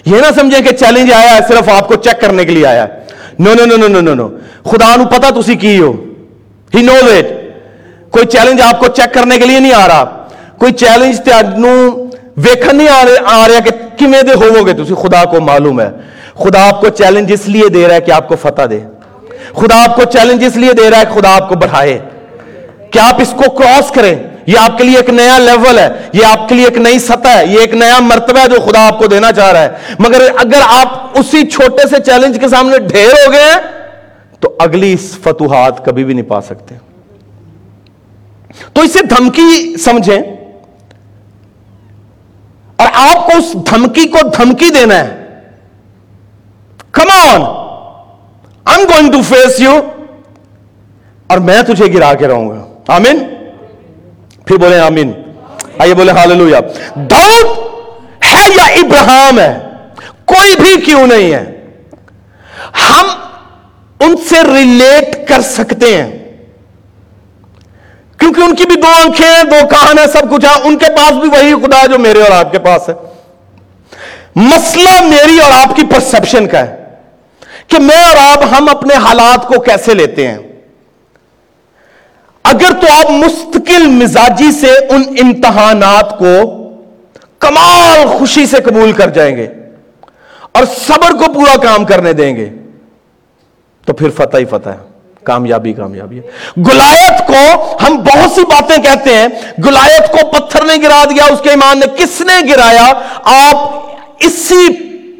یہ 0.05 0.17
نہ 0.17 0.39
سمجھیں 0.39 0.61
کہ 0.61 0.75
چیلنج 0.75 1.13
آیا 1.13 1.35
ہے، 1.35 1.39
صرف 1.47 1.69
آپ 1.69 1.87
کو 1.87 1.95
چیک 1.95 2.21
کرنے 2.21 2.45
کے 2.45 2.51
لیے 2.51 2.67
آیا 2.67 2.83
ہے۔ 2.83 3.04
نو 3.39 3.53
نو 3.53 3.65
نو 3.65 3.87
نو 3.87 4.01
نو 4.01 4.13
نو 4.15 4.27
خدا 4.71 4.95
نو 4.95 5.05
پتا 5.11 5.29
تسی 5.39 5.55
کی 5.55 5.79
ہو؟ 5.79 5.91
ہی 6.73 6.81
نو 6.81 6.93
اٹ 7.17 7.33
کوئی 8.11 8.25
چیلنج 8.25 8.61
آپ 8.61 8.79
کو 8.79 8.87
چیک 8.87 9.13
کرنے 9.13 9.37
کے 9.39 9.45
لیے 9.45 9.59
نہیں 9.59 9.73
آ 9.73 9.87
رہا. 9.87 10.03
کوئی 10.59 10.73
چیلنج 10.73 11.29
ویکھن 12.45 12.75
نہیں 12.75 12.87
آ 12.87 13.47
رہا 13.47 13.59
کہ 13.65 13.71
کمیں 13.99 14.21
دے 14.21 14.33
ہوو 14.41 14.65
گے 14.65 14.73
تسی؟ 14.73 14.93
خدا 15.01 15.23
کو 15.31 15.39
معلوم 15.41 15.79
ہے. 15.81 15.89
خدا 16.43 16.67
آپ 16.67 16.81
کو 16.81 16.89
چیلنج 16.89 17.31
اس 17.33 17.47
لیے 17.47 17.67
دے 17.73 17.87
رہا 17.87 17.95
ہے 17.95 18.01
کہ 18.01 18.11
آپ 18.11 18.27
کو 18.27 18.35
فتح 18.41 18.65
دے. 18.69 18.79
خدا 19.59 19.83
آپ 19.83 19.95
کو 19.95 20.03
چیلنج 20.11 20.43
اس 20.45 20.55
لیے 20.55 20.73
دے 20.73 20.89
رہا 20.89 20.99
ہے 20.99 21.05
کہ 21.05 21.19
خدا 21.19 21.35
آپ 21.35 21.49
کو 21.49 21.55
بڑھائے. 21.55 21.97
کہ 22.95 22.99
آپ 22.99 23.21
اس 23.21 23.33
کو 23.37 23.49
کراس 23.51 23.91
کریں. 23.91 24.15
یہ 24.47 24.57
آپ 24.57 24.77
کے 24.77 24.83
لیے 24.83 24.97
ایک 24.97 25.09
نیا 25.09 25.37
لیول 25.39 25.79
ہے. 25.79 25.87
یہ 26.13 26.25
آپ 26.25 26.47
کے 26.49 26.55
لیے 26.55 26.65
ایک 26.65 26.77
نئی 26.77 26.99
سطح 26.99 27.27
ہے. 27.27 27.45
یہ 27.45 27.59
ایک 27.59 27.73
نیا 27.73 27.99
مرتبہ 27.99 28.39
ہے 28.39 28.47
جو 28.47 28.59
خدا 28.65 28.85
آپ 28.87 28.99
کو 28.99 29.07
دینا 29.07 29.31
چاہ 29.31 29.51
رہا 29.51 29.61
ہے. 29.61 29.95
مگر 29.99 30.21
اگر 30.37 30.61
آپ 30.67 31.17
اسی 31.19 31.45
چھوٹے 31.47 31.87
سے 31.87 32.01
چیلنج 32.05 32.37
کے 32.39 32.47
سامنے 32.47 32.77
ڈھیر 32.79 33.11
ہو 33.11 33.31
گئے 33.31 33.49
تو 34.39 34.55
اگلی 34.59 34.95
فتوحات 34.95 35.83
کبھی 35.85 36.03
بھی 36.03 36.13
نہیں 36.13 36.29
پا 36.29 36.41
سکتے. 36.41 36.75
تو 38.73 38.81
اسے 38.81 38.99
دھمکی 39.09 39.77
سمجھیں. 39.83 40.21
اور 42.75 42.87
آپ 42.93 43.25
کو 43.25 43.37
اس 43.37 43.55
دھمکی 43.71 44.07
کو 44.07 44.27
دھمکی 44.37 44.69
دینا 44.69 44.99
ہے. 44.99 45.15
Come 46.91 47.09
on 47.09 47.41
I 48.65 48.85
going 48.85 49.11
to 49.11 49.21
face 49.29 49.59
you 49.59 49.79
اور 51.29 51.37
میں 51.49 51.61
تجھے 51.61 51.93
گرا 51.93 52.13
کے 52.13 52.27
رہوں 52.27 52.49
گا. 52.49 52.61
آمین 52.85 53.23
پھر 54.47 54.57
بولے 54.57 54.79
آمین 54.79 55.11
آئیے 55.79 55.93
بولے 55.93 56.11
ہاللویا 56.11 56.59
داؤد 57.11 57.57
ہے 58.23 58.43
یا 58.51 58.65
ابراہم 58.75 59.39
ہے 59.39 59.53
کوئی 60.25 60.55
بھی 60.59 60.75
کیوں 60.81 61.05
نہیں 61.07 61.33
ہے 61.33 61.43
ہم 62.81 63.07
ان 63.99 64.15
سے 64.29 64.41
ریلیٹ 64.47 65.15
کر 65.27 65.41
سکتے 65.47 65.95
ہیں 65.95 66.11
کیونکہ 68.19 68.41
ان 68.41 68.55
کی 68.55 68.65
بھی 68.65 68.75
دو 68.81 68.91
آنکھیں 68.97 69.27
ہیں 69.27 69.43
دو 69.43 69.65
کان 69.67 69.99
ہیں 69.99 70.07
سب 70.13 70.31
کچھ 70.31 70.45
ہے 70.45 70.53
ان 70.63 70.77
کے 70.77 70.95
پاس 70.95 71.19
بھی 71.21 71.29
وہی 71.29 71.53
خدا 71.63 71.81
ہے 71.81 71.87
جو 71.87 71.99
میرے 71.99 72.21
اور 72.21 72.31
آپ 72.31 72.51
کے 72.51 72.59
پاس 72.59 72.89
ہے 72.89 72.93
مسئلہ 74.37 75.01
میری 75.03 75.39
اور 75.39 75.51
آپ 75.53 75.75
کی 75.75 75.85
پرسپشن 75.85 76.47
کا 76.47 76.65
ہے 76.67 76.83
کہ 77.67 77.79
میں 77.79 78.01
اور 78.03 78.17
آپ 78.21 78.43
ہم 78.51 78.69
اپنے 78.69 78.95
حالات 79.03 79.47
کو 79.47 79.61
کیسے 79.61 79.93
لیتے 79.93 80.27
ہیں 80.27 80.37
اگر 82.45 82.71
تو 82.81 82.87
آپ 82.99 83.11
مستقل 83.11 83.87
مزاجی 83.87 84.51
سے 84.51 84.71
ان 84.89 85.03
امتحانات 85.21 86.19
کو 86.19 86.61
کمال 87.39 88.07
خوشی 88.07 88.45
سے 88.45 88.57
قبول 88.57 88.91
کر 88.91 89.09
جائیں 89.09 89.37
گے 89.37 89.47
اور 90.51 90.63
صبر 90.87 91.11
کو 91.11 91.33
پورا 91.33 91.57
کام 91.57 91.85
کرنے 91.85 92.13
دیں 92.13 92.35
گے، 92.35 92.49
تو 93.85 93.93
پھر 93.93 94.09
فتح 94.09 94.37
ہی 94.37 94.45
فتح 94.45 94.69
ہے۔ 94.69 94.77
کامیابی 95.23 95.73
کامیابی 95.73 96.19
ہے۔ 96.19 96.21
گلایت 96.57 97.27
کو 97.27 97.77
ہم 97.87 97.97
بہت 97.97 98.31
سی 98.31 98.41
باتیں 98.41 98.77
کہتے 98.77 99.13
ہیں۔ 99.13 99.27
گلایت 99.65 100.11
کو 100.11 100.31
پتھر 100.31 100.65
نے 100.65 100.73
گرا 100.83 101.03
دیا، 101.03 101.25
اس 101.25 101.41
کے 101.41 101.49
ایمان 101.49 101.79
نے 101.79 101.85
کس 101.97 102.21
نے 102.21 102.53
گرایا؟ 102.53 102.93
آپ 103.23 103.85
اسی 104.19 104.73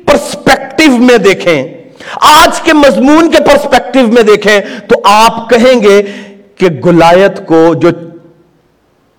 پرسپیکٹو 0.05 0.91
میں 0.91 1.17
دیکھیں۔ 1.17 1.63
آج 2.21 2.61
کے 2.61 2.73
مضمون 2.73 3.31
کے 3.31 3.43
پرسپیکٹو 3.43 3.99
میں 4.07 4.23
دیکھیں 4.23 4.59
تو 4.88 4.95
آپ 5.03 5.49
کہیں 5.49 5.81
گے 5.81 6.01
کہ 6.55 6.67
گلایت 6.67 7.47
کو 7.47 7.73
جو 7.73 7.89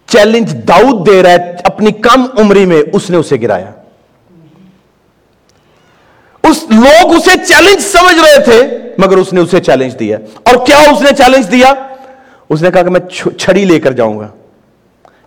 چیلنج 0.06 0.68
داؤد 0.68 1.06
دے 1.06 1.22
رہا 1.22 1.30
ہے 1.30 1.52
اپنی 1.64 1.92
کم 1.92 2.26
عمری 2.38 2.66
میں 2.66 2.82
اس 2.92 3.10
نے 3.10 3.16
اسے 3.16 3.36
گرایا۔ 3.42 3.70
اس 6.42 6.64
لوگ 6.70 7.14
اسے 7.14 7.44
چیلنج 7.46 7.82
سمجھ 7.82 8.18
رہے 8.18 8.42
تھے، 8.42 8.78
مگر 8.98 9.16
اس 9.16 9.32
نے 9.32 9.40
اسے 9.40 9.60
چیلنج 9.60 9.98
دیا۔ 9.98 10.18
اور 10.42 10.66
کیا 10.66 10.78
اس 10.78 11.00
نے 11.00 11.10
چیلنج 11.18 11.52
دیا؟ 11.52 11.74
اس 12.48 12.62
نے 12.62 12.70
کہا 12.70 12.82
کہ 12.82 12.90
میں 12.90 13.00
چھڑی 13.38 13.64
لے 13.64 13.80
کر 13.80 13.92
جاؤں 13.92 14.18
گا۔ 14.18 14.28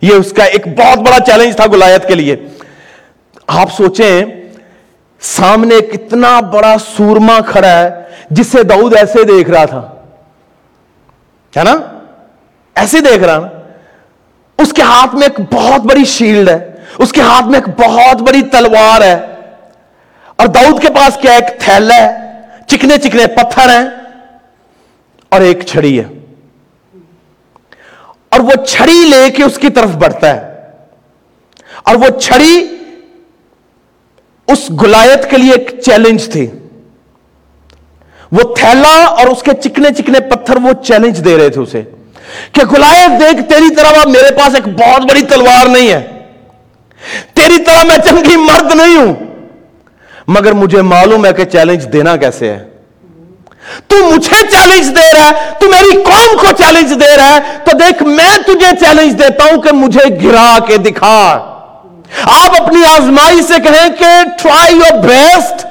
یہ 0.02 0.14
اس 0.14 0.32
کا 0.32 0.44
ایک 0.44 0.66
بہت 0.66 0.98
بڑا 0.98 1.18
چیلنج 1.26 1.56
تھا 1.56 1.66
گلایت 1.66 2.08
کے 2.08 2.14
لیے۔ 2.14 2.36
آپ 3.46 3.72
سوچیں، 3.72 4.24
سامنے 5.20 5.80
کتنا 5.80 6.40
بڑا 6.40 6.76
سورما 6.96 7.38
کھڑا 7.46 7.78
ہے، 7.78 7.90
جسے 8.30 8.62
داؤد 8.62 8.96
ایسے 8.96 9.24
دیکھ 9.24 9.50
رہا 9.50 9.64
تھا۔ 9.64 9.94
ہے 11.56 11.64
نا؟ 11.64 11.99
ایسے 12.74 13.00
دیکھ 13.00 13.24
رہا 13.24 13.38
نا 13.38 13.48
اس 14.58 14.72
کے 14.72 14.82
ہاتھ 14.82 15.14
میں 15.14 15.22
ایک 15.22 15.54
بہت 15.54 15.80
بڑی 15.80 16.04
شیلڈ 16.04 16.48
ہے۔ 16.48 16.70
اس 16.98 17.12
کے 17.12 17.20
ہاتھ 17.20 17.46
میں 17.46 17.54
ایک 17.54 17.80
بہت 17.80 18.22
بڑی 18.22 18.42
تلوار 18.42 19.00
ہے۔ 19.00 19.14
اور 20.36 20.46
داؤد 20.46 20.82
کے 20.82 20.88
پاس 20.88 21.18
کیا 21.20 21.32
ایک 21.32 21.60
تھیلا 21.60 21.94
ہے؟ 21.94 22.30
چکنے 22.66 22.98
چکنے 22.98 23.26
پتھر 23.26 23.68
ہیں۔ 23.68 23.88
اور 25.28 25.40
ایک 25.40 25.66
چھڑی 25.66 26.00
ہے۔ 26.00 26.04
اور 28.28 28.40
وہ 28.40 28.64
چھڑی 28.64 29.04
لے 29.04 29.30
کے 29.30 29.44
اس 29.44 29.58
کی 29.58 29.70
طرف 29.70 29.90
بڑھتا 29.90 30.36
ہے۔ 30.36 30.60
اور 31.82 31.94
وہ 31.94 32.18
چھڑی 32.20 32.66
اس 34.46 34.70
گلایت 34.82 35.30
کے 35.30 35.36
لیے 35.36 35.52
ایک 35.52 35.80
چیلنج 35.80 36.32
تھی۔ 36.32 36.46
وہ 38.32 38.54
تھیلا 38.54 39.04
اور 39.04 39.26
اس 39.26 39.42
کے 39.42 39.50
چکنے 39.64 39.88
چکنے 39.98 40.20
پتھر 40.20 40.56
وہ 40.56 40.82
چیلنج 40.84 41.24
دے 41.24 41.36
رہے 41.36 41.48
تھے 41.48 41.60
اسے۔ 41.60 41.82
کہ 42.52 42.66
گلایت 42.66 43.20
دیکھ، 43.20 43.50
تیری 43.50 43.74
طرح 43.74 44.06
میرے 44.06 44.34
پاس 44.34 44.54
ایک 44.54 44.68
بہت 44.68 45.10
بڑی 45.10 45.22
تلوار 45.22 45.66
نہیں 45.66 45.90
ہے۔ 45.90 46.06
تیری 47.34 47.58
طرح 47.58 47.84
میں 47.84 47.96
جنگی 47.96 48.36
مرد 48.36 48.74
نہیں 48.74 48.96
ہوں۔ 48.96 49.14
مگر 50.26 50.52
مجھے 50.52 50.82
معلوم 50.82 51.26
ہے 51.26 51.32
کہ 51.32 51.44
چیلنج 51.44 51.92
دینا 51.92 52.16
کیسے 52.16 52.52
ہے۔ 52.52 52.64
تو 53.86 53.96
مجھے 54.10 54.46
چیلنج 54.50 54.96
دے 54.96 55.18
رہا 55.18 55.26
ہے، 55.26 55.32
تو 55.60 55.68
میری 55.68 56.02
قوم 56.02 56.38
کو 56.38 56.46
چیلنج 56.46 57.00
دے 57.00 57.16
رہا 57.16 57.34
ہے۔ 57.34 57.40
تو 57.64 57.76
دیکھ، 57.76 58.02
میں 58.02 58.36
تجھے 58.46 58.86
چیلنج 58.86 59.18
دیتا 59.18 59.44
ہوں 59.44 59.62
کہ 59.62 59.72
مجھے 59.72 60.14
گرا 60.24 60.58
کے 60.66 60.76
دکھا۔ 60.76 61.46
آپ 62.24 62.62
اپنی 62.62 62.84
آزمائی 62.84 63.42
سے 63.42 63.54
کہیں 63.64 63.88
کہ 63.98 64.22
try 64.42 64.74
your 64.76 64.98
best 64.98 65.66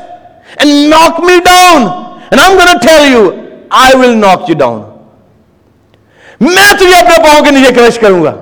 and 0.56 0.90
knock 0.90 1.20
me 1.20 1.38
down 1.46 1.88
and 2.32 2.42
I 2.42 2.88
tell 2.88 3.14
you 3.14 3.32
I 3.70 3.98
will 3.98 4.18
knock 4.18 4.50
you 4.50 4.56
down 4.56 4.82
میں 6.40 6.74
تجھے 6.74 7.00
اپنے 7.00 7.24
پاؤں 7.24 7.42
کے 7.42 7.52
نیچے 7.52 7.74
کرش 7.74 8.00
کروں 8.00 8.24
گا۔ 8.24 8.34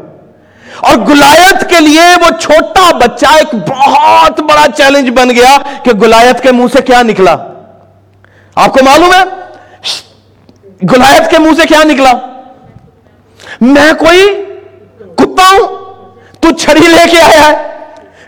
اور 0.78 0.96
گلایت 0.96 1.70
کے 1.70 1.80
لیے 1.80 2.02
وہ 2.22 2.40
چھوٹا 2.40 2.98
بچہ 2.98 3.26
ایک 3.26 3.56
بہت 3.70 4.40
بڑا 4.40 4.66
چیلنج 4.76 5.10
بن 5.10 5.30
گیا 5.30 5.58
کہ 5.84 5.92
گلایت 5.92 6.42
کے 6.42 6.52
منہ 6.52 6.68
سے 6.74 6.82
کیا 6.82 7.02
نکلا۔ 7.02 7.36
آپ 8.56 8.74
کو 8.74 8.80
معلوم 8.84 9.14
ہے؟ 9.14 9.24
گلایت 10.92 11.32
کے 11.32 11.40
منہ 11.40 11.54
سے 11.62 11.68
کیا 11.68 11.84
نکلا؟ 11.84 12.12
میں 13.62 13.94
کوئی 13.94 14.44
کتا 15.16 15.44
ہوں؟ 15.52 15.68
تو 16.40 16.52
چھڑی 16.52 16.88
لے 16.88 17.10
کے 17.12 17.22
آیا 17.22 17.48
ہے۔ 17.48 17.68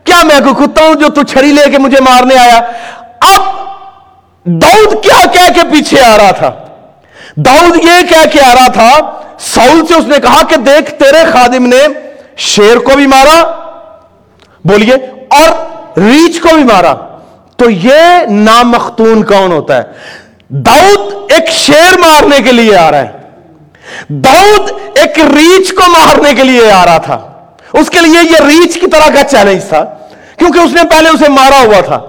کیا 0.04 0.16
میں 0.24 0.40
کوئی 0.40 0.68
کتا 0.68 0.86
ہوں 0.86 0.96
جو 0.96 1.10
تو 1.10 1.24
چھڑی 1.24 1.52
لے 1.52 1.72
کے 1.72 1.78
مجھے 1.78 2.02
مارنے 2.02 2.36
آیا؟ 2.36 2.60
اب 3.20 3.42
داؤد 4.46 5.04
کیا 5.04 5.26
کہہ 5.34 5.54
کے 5.54 5.62
پیچھے 5.72 6.02
آ 6.02 6.18
رہا 6.18 6.32
تھا؟ 6.32 6.52
داؤد 7.46 7.78
یہ 7.78 8.08
کہہ 8.10 8.30
کے 8.34 8.40
آ 8.42 8.56
رہا 8.56 8.68
تھا، 8.68 9.00
ساؤل 9.40 9.86
سے 9.86 9.94
اس 9.94 10.06
نے 10.08 10.18
کہا 10.20 10.42
کہ 10.50 10.56
دیکھ، 10.56 10.92
تیرے 10.92 11.32
خادم 11.32 11.66
نے 11.66 11.88
شیر 12.38 12.78
کو 12.78 12.96
بھی 12.96 13.08
مارا، 13.08 13.44
بولیے، 14.66 14.94
اور 15.30 15.50
ریچ 16.00 16.42
کو 16.42 16.48
بھی 16.54 16.64
مارا۔ 16.64 16.94
تو 17.58 17.70
یہ 17.70 18.02
نامختون 18.30 19.24
کون 19.24 19.52
ہوتا 19.52 19.78
ہے؟ 19.78 19.82
داؤد 20.50 21.32
ایک 21.32 21.50
شیر 21.50 21.98
مارنے 21.98 22.42
کے 22.42 22.52
لیے 22.52 22.78
آ 22.78 22.92
رہا 22.92 23.00
ہے۔ 23.00 23.12
داؤد 24.10 24.72
ایک 24.96 25.20
ریچ 25.20 25.74
کو 25.74 25.92
مارنے 25.92 26.34
کے 26.34 26.44
لیے 26.44 26.72
آ 26.72 26.86
رہا 26.86 26.98
تھا۔ 26.98 27.18
اس 27.74 27.90
کے 27.90 28.00
لیے 28.00 28.32
یہ 28.32 28.38
ریچ 28.48 28.74
کی 28.74 28.88
طرح 28.88 29.10
کا 29.14 29.24
چیلنج 29.24 29.64
تھا، 29.64 29.84
کیونکہ 30.38 30.60
اس 30.60 30.74
نے 30.74 30.82
پہلے 30.84 31.10
اسے 31.10 31.30
مارا 31.30 31.64
ہوا 31.66 31.82
تھا۔ 31.82 32.09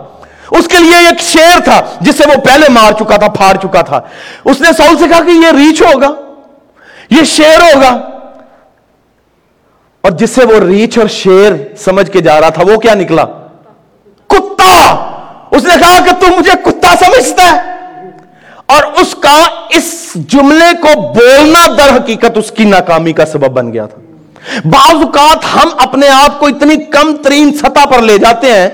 اس 0.51 0.69
کے 0.69 0.79
لیے 0.79 0.97
ایک 0.97 1.21
شیر 1.21 1.61
تھا 1.61 1.81
جسے 2.01 2.25
وہ 2.27 2.41
پہلے 2.41 2.67
مار 2.69 2.93
چکا 2.93 3.17
تھا، 3.17 3.29
پھاڑ 3.29 3.57
چکا 3.57 3.81
تھا۔ 3.81 4.01
اس 4.45 4.61
نے 4.61 4.69
ساؤل 4.77 4.99
سے 4.99 5.05
کہا 5.09 5.25
کہ 5.25 5.31
یہ 5.31 5.47
ریچ 5.47 5.83
ہوگا، 5.83 6.11
یہ 7.11 7.25
شیر 7.25 7.61
ہوگا۔ 7.61 7.99
اور 10.01 10.11
جس 10.11 10.31
سے 10.31 10.45
وہ 10.45 10.61
ریچھ 10.61 10.99
اور 10.99 11.09
شیر 11.09 11.53
سمجھ 11.77 12.11
کے 12.11 12.21
جا 12.21 12.41
رہا 12.41 12.49
تھا، 12.49 12.63
وہ 12.63 12.77
کیا 12.77 12.95
نکلا؟ 12.95 13.25
کتا۔ 14.27 15.07
اس 15.51 15.65
نے 15.65 15.75
کہا 15.81 15.99
کہ 16.05 16.11
تم 16.21 16.35
مجھے 16.39 16.53
کتا 16.65 16.95
سمجھتا 17.05 17.43
ہے۔ 17.43 17.71
اور 18.67 18.83
اس 18.83 19.15
کا 19.15 19.45
اس 19.69 20.13
جملے 20.15 20.77
کو 20.81 21.01
بولنا 21.01 21.67
در 21.79 21.97
حقیقت 21.97 22.37
اس 22.37 22.51
کی 22.51 22.65
ناکامی 22.65 23.13
کا 23.13 23.27
سبب 23.27 23.49
بن 23.49 23.73
گیا 23.73 23.87
تھا۔ 23.87 24.01
بعض 24.65 24.95
اوقات 24.95 25.39
ہم 25.55 25.69
اپنے 25.79 26.09
آپ 26.09 26.41
کو 26.41 26.47
اتنی 26.47 26.77
کم 26.77 27.17
ترین 27.17 27.55
سطح 27.55 27.89
پر 27.89 28.03
لے 28.03 28.19
جاتے 28.19 28.53
ہیں 28.53 28.69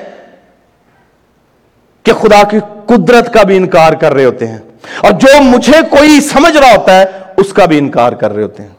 کہ 2.06 2.12
خدا 2.12 2.42
کی 2.42 2.58
قدرت 2.86 3.32
کا 3.32 3.42
بھی 3.42 3.56
انکار 3.56 3.92
کر 3.92 4.14
رہے 4.14 4.24
ہوتے 4.24 4.46
ہیں۔ 4.46 4.58
اور 5.00 5.12
جو 5.12 5.42
مجھے 5.42 5.72
کوئی 5.90 6.20
سمجھ 6.20 6.56
رہا 6.56 6.76
ہوتا 6.76 7.00
ہے، 7.00 7.04
اس 7.36 7.52
کا 7.52 7.64
بھی 7.64 7.78
انکار 7.78 8.12
کر 8.12 8.32
رہے 8.32 8.42
ہوتے 8.42 8.62
ہیں۔ 8.62 8.70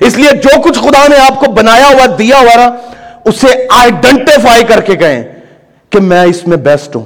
اس 0.00 0.16
لیے 0.16 0.30
جو 0.36 0.60
کچھ 0.60 0.78
خدا 0.78 1.08
نے 1.08 1.16
آپ 1.16 1.40
کو 1.40 1.52
بنایا 1.52 1.86
ہوا، 1.86 2.06
دیا 2.18 2.38
ہوا 2.38 2.54
نا 2.56 2.70
اسے 3.24 3.66
آئیڈینٹیفائی 3.70 4.64
کر 4.64 4.80
کے 4.80 4.96
کہیں 4.96 5.24
کہ 5.90 6.00
میں 6.00 6.22
اس 6.22 6.46
میں 6.46 6.56
بیسٹ 6.56 6.96
ہوں۔ 6.96 7.04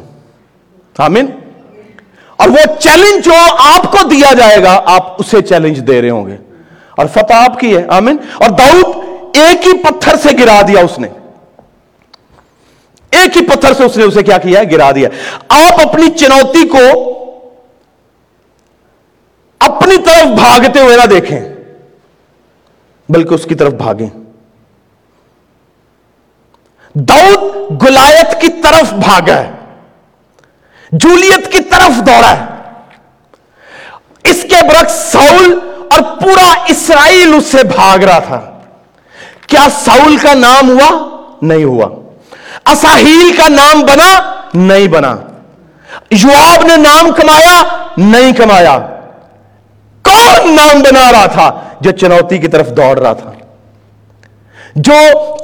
آمین۔ 0.99 1.27
اور 2.37 2.49
وہ 2.49 2.81
چیلنج 2.81 3.25
جو 3.25 3.33
آپ 3.59 3.93
کو 3.93 4.09
دیا 4.09 4.35
جائے 4.35 4.63
گا، 4.63 4.83
آپ 4.87 5.21
اسے 5.21 5.43
چیلنج 5.43 5.87
دے 5.87 6.03
رہے 6.03 6.11
ہوں 6.11 6.27
گے۔ 6.27 6.37
اور 6.97 7.07
فتح 7.07 7.35
آپ 7.35 7.61
کی 7.61 7.77
ہے۔ 7.77 7.85
آمین۔ 7.89 8.17
اور 8.35 8.51
داؤد 8.51 8.97
ایک 9.35 9.67
ہی 9.67 9.73
پتھر 9.73 10.17
سے 10.17 10.29
گرا 10.41 10.61
دیا 10.69 10.81
اس 10.81 10.99
نے۔ 10.99 11.09
ایک 13.17 13.37
ہی 13.37 13.47
پتھر 13.47 13.75
سے 13.75 13.85
اس 13.85 13.97
نے 13.97 14.05
اسے 14.05 14.23
کیا 14.23 14.39
کیا 14.39 14.61
ہے؟ 14.61 14.71
گرا 14.71 14.91
دیا۔ 14.91 15.09
آپ 15.49 15.89
اپنی 15.89 16.11
چنوتی 16.11 16.69
کو 16.69 17.13
اپنی 19.59 19.97
طرف 19.97 20.27
بھاگتے 20.27 20.81
ہوئے 20.81 20.97
نہ 20.97 21.07
دیکھیں، 21.07 21.41
بلکہ 23.09 23.35
اس 23.35 23.45
کی 23.45 23.55
طرف 23.55 23.73
بھاگیں۔ 23.73 24.11
داؤد 26.95 27.83
گلایت 27.83 28.41
کی 28.41 28.49
طرف 28.49 28.93
بھاگا 28.93 29.35
ہے، 29.35 29.51
جولیت 30.93 31.53
کی 31.53 31.63
طرف 31.63 32.07
دوڑا 32.07 32.37
ہے۔ 32.37 32.45
اس 34.25 34.43
کے 34.43 34.65
برعکس 34.69 34.93
ساؤل 34.93 35.59
اور 35.91 36.17
پورا 36.21 36.65
اسرائیل 36.69 37.35
اس 37.35 37.47
سے 37.47 37.63
بھاگ 37.63 37.99
رہا 37.99 38.19
تھا۔ 38.19 38.59
کیا 39.47 39.69
ساؤل 39.85 40.17
کا 40.17 40.35
نام 40.35 40.71
ہوا؟ 40.71 41.21
نہیں 41.43 41.65
ہوا۔ 41.65 42.06
اساہیل 42.67 43.37
کا 43.37 43.49
نام 43.49 43.81
بنا، 43.81 44.35
نہیں 44.55 44.89
بنا۔ 44.89 45.17
یواب 46.11 46.67
نے 46.67 46.77
نام 46.77 47.13
کمایا، 47.13 47.63
نہیں 47.97 48.33
کمایا۔ 48.33 48.79
کون 50.03 50.57
نام 50.57 50.83
بنا 50.83 51.13
رہا 51.13 51.27
تھا 51.27 51.61
جو 51.81 51.91
چنوتی 51.91 52.39
کی 52.39 52.49
طرف 52.49 52.71
دوڑ 52.71 52.99
رہا 52.99 53.13
تھا؟ 53.13 53.33
جو 54.75 54.95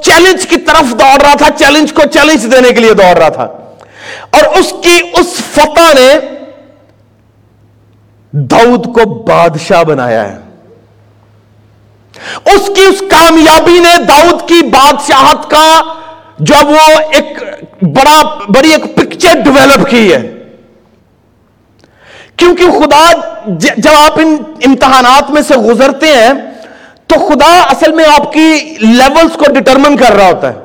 چیلنج 0.01 0.47
کی 0.47 0.57
طرف 0.57 0.91
دوڑ 0.91 1.21
رہا 1.21 1.35
تھا، 1.37 1.47
چیلنج 1.57 1.93
کو 1.93 2.01
چیلنج 2.01 2.51
دینے 2.51 2.71
کے 2.71 2.79
لیے 2.79 2.93
دوڑ 2.93 3.17
رہا 3.17 3.29
تھا۔ 3.29 3.43
اور 4.29 4.43
اس 4.43 4.73
کی 4.83 4.99
اس 5.13 5.27
فتح 5.53 5.93
نے 5.93 6.19
دعود 8.31 8.85
کو 8.85 9.23
بادشاہ 9.23 9.83
بنایا 9.83 10.33
ہے۔ 10.33 10.37
اس 12.45 12.69
کی 12.75 12.85
اس 12.85 13.03
کامیابی 13.11 13.79
نے 13.79 14.03
داؤد 14.03 14.49
کی 14.49 14.61
بادشاہت 14.63 15.51
کا 15.51 15.81
جب 16.45 16.67
وہ 16.67 16.99
ایک 17.11 17.43
بڑا 17.81 18.21
بڑی 18.49 18.71
ایک 18.71 18.95
پکچر 18.95 19.39
ڈیولپ 19.43 19.89
کی 19.89 20.13
ہے۔ 20.13 20.33
کیونکہ 22.35 22.63
خدا 22.71 23.11
جب 23.77 23.91
آپ 24.05 24.19
ان 24.19 24.37
امتحانات 24.65 25.31
میں 25.31 25.41
سے 25.41 25.55
گزرتے 25.55 26.05
ہیں، 26.05 26.33
تو 27.07 27.15
خدا 27.27 27.59
اصل 27.59 27.91
میں 27.91 28.05
آپ 28.19 28.33
کی 28.33 28.77
لیولز 28.79 29.37
کو 29.37 29.53
ڈٹرمن 29.53 29.97
کر 29.97 30.11
رہا 30.11 30.27
ہوتا 30.27 30.53
ہے۔ 30.53 30.59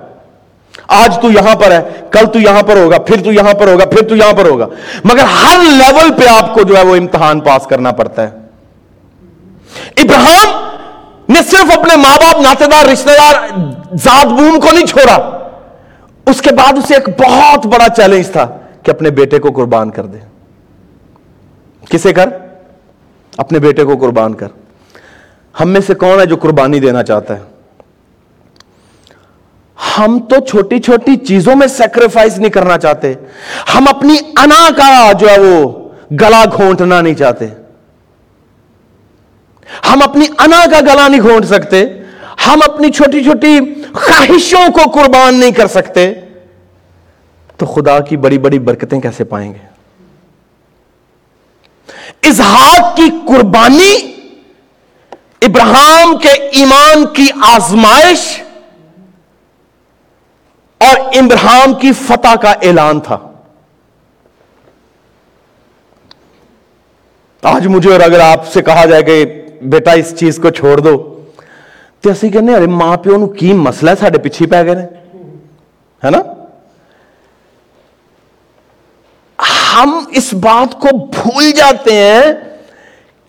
آج 0.88 1.18
تو 1.22 1.30
یہاں 1.30 1.54
پر 1.54 1.70
ہے، 1.70 1.80
کل 2.10 2.26
تو 2.26 2.38
یہاں 2.38 2.62
پر 2.62 2.76
ہوگا، 2.76 2.98
پھر 2.98 3.24
تو 3.24 3.32
یہاں 3.32 3.54
پر 3.54 3.68
ہوگا، 3.68 3.84
پھر 3.84 4.08
تو 4.08 4.16
یہاں 4.16 4.32
پر 4.32 4.46
ہوگا۔ 4.46 4.66
مگر 5.04 5.24
ہر 5.24 5.58
لیول 5.58 6.12
پہ 6.12 6.26
آپ 6.26 6.54
کو 6.54 6.62
جو 6.62 6.76
ہے 6.76 6.84
وہ 6.84 6.96
امتحان 6.96 7.40
پاس 7.40 7.66
کرنا 7.66 7.92
پڑتا 7.92 8.22
ہے۔ 8.22 8.30
ابراہم 9.96 10.74
نے 11.28 11.40
صرف 11.50 11.78
اپنے 11.78 11.96
ماں 11.96 12.16
باپ، 12.16 12.40
ناطے 12.40 12.66
دار 12.66 12.86
رشتے 12.86 13.10
دار، 13.10 13.34
ذات 13.96 14.26
بوم 14.26 14.60
کو 14.60 14.72
نہیں 14.72 14.86
چھوڑا۔ 14.86 15.37
اس 16.28 16.40
کے 16.40 16.50
بعد 16.54 16.72
اسے 16.72 16.94
ایک 16.94 17.08
بہت 17.20 17.66
بڑا 17.66 17.88
چیلنج 17.88 18.28
تھا 18.28 18.58
کہ 18.82 18.90
اپنے 18.90 19.10
بیٹے 19.10 19.38
کو 19.38 19.52
قربان 19.52 19.90
کر 19.90 20.06
دے۔ 20.06 20.18
کسے 21.90 22.12
کر؟ 22.12 22.28
اپنے 23.36 23.58
بیٹے 23.58 23.84
کو 23.84 23.96
قربان 23.96 24.34
کر۔ 24.34 24.46
ہم 25.60 25.68
میں 25.68 25.80
سے 25.86 25.94
کون 25.94 26.20
ہے 26.20 26.26
جو 26.26 26.36
قربانی 26.36 26.80
دینا 26.80 27.02
چاہتا 27.02 27.36
ہے؟ 27.36 27.42
ہم 29.98 30.18
تو 30.18 30.44
چھوٹی 30.44 30.78
چھوٹی 30.78 31.16
چیزوں 31.16 31.56
میں 31.56 31.66
سیکریفائس 31.66 32.38
نہیں 32.38 32.50
کرنا 32.50 32.78
چاہتے۔ 32.78 33.14
ہم 33.74 33.84
اپنی 33.88 34.16
انا 34.36 34.68
کا 34.76 35.12
جو 35.12 35.30
ہے 35.30 35.40
وہ 35.40 35.88
گلا 36.12 36.44
گھونٹنا 36.56 37.00
نہیں 37.00 37.14
چاہتے۔ 37.14 37.46
ہم 39.92 40.02
اپنی 40.02 40.26
انا 40.38 40.64
کا 40.70 40.80
گلا 40.80 41.08
نہیں 41.08 41.20
گھونٹ 41.20 41.44
سکتے۔ 41.44 41.84
ہم 42.46 42.60
اپنی 42.64 42.90
چھوٹی 42.90 43.24
چھوٹی 43.24 43.77
خواہشوں 43.92 44.72
کو 44.72 44.90
قربان 44.90 45.40
نہیں 45.40 45.50
کر 45.50 45.66
سکتے، 45.66 46.12
تو 47.56 47.66
خدا 47.66 47.98
کی 48.00 48.16
بڑی 48.16 48.38
بڑی 48.38 48.58
برکتیں 48.58 49.00
کیسے 49.00 49.24
پائیں 49.24 49.54
گے؟ 49.54 49.66
اظہار 52.22 52.96
کی 52.96 53.08
قربانی 53.28 53.94
ابراہم 55.42 56.16
کے 56.18 56.32
ایمان 56.58 57.06
کی 57.06 57.26
آزمائش 57.42 58.42
اور 60.80 60.96
ابراہم 61.16 61.74
کی 61.74 61.92
فتح 62.06 62.34
کا 62.42 62.52
اعلان 62.62 63.00
تھا۔ 63.00 63.18
آج 67.42 67.66
مجھے 67.66 67.92
اور 67.92 68.00
اگر 68.00 68.20
آپ 68.20 68.52
سے 68.52 68.62
کہا 68.62 68.84
جائے 68.84 69.02
کہ 69.02 69.24
بیٹا 69.62 69.92
اس 69.92 70.14
چیز 70.18 70.38
کو 70.42 70.50
چھوڑ 70.50 70.78
دو 70.78 71.17
تو 72.00 72.08
ایسے 72.08 72.28
کہنے 72.28 72.54
ارے 72.54 72.66
ماں 72.66 72.96
پیو 72.96 73.26
کی 73.26 73.52
مسئلہ 73.52 73.90
ہے 73.90 73.96
سارے 74.00 74.18
پیچھے 74.18 74.46
پہ 74.46 74.62
گئے 74.62 74.86
ہے 76.04 76.10
نا 76.10 76.18
ہم 79.72 80.04
اس 80.10 80.34
بات 80.34 80.74
کو 80.80 81.06
بھول 81.06 81.52
جاتے 81.52 81.92
ہیں 81.92 82.32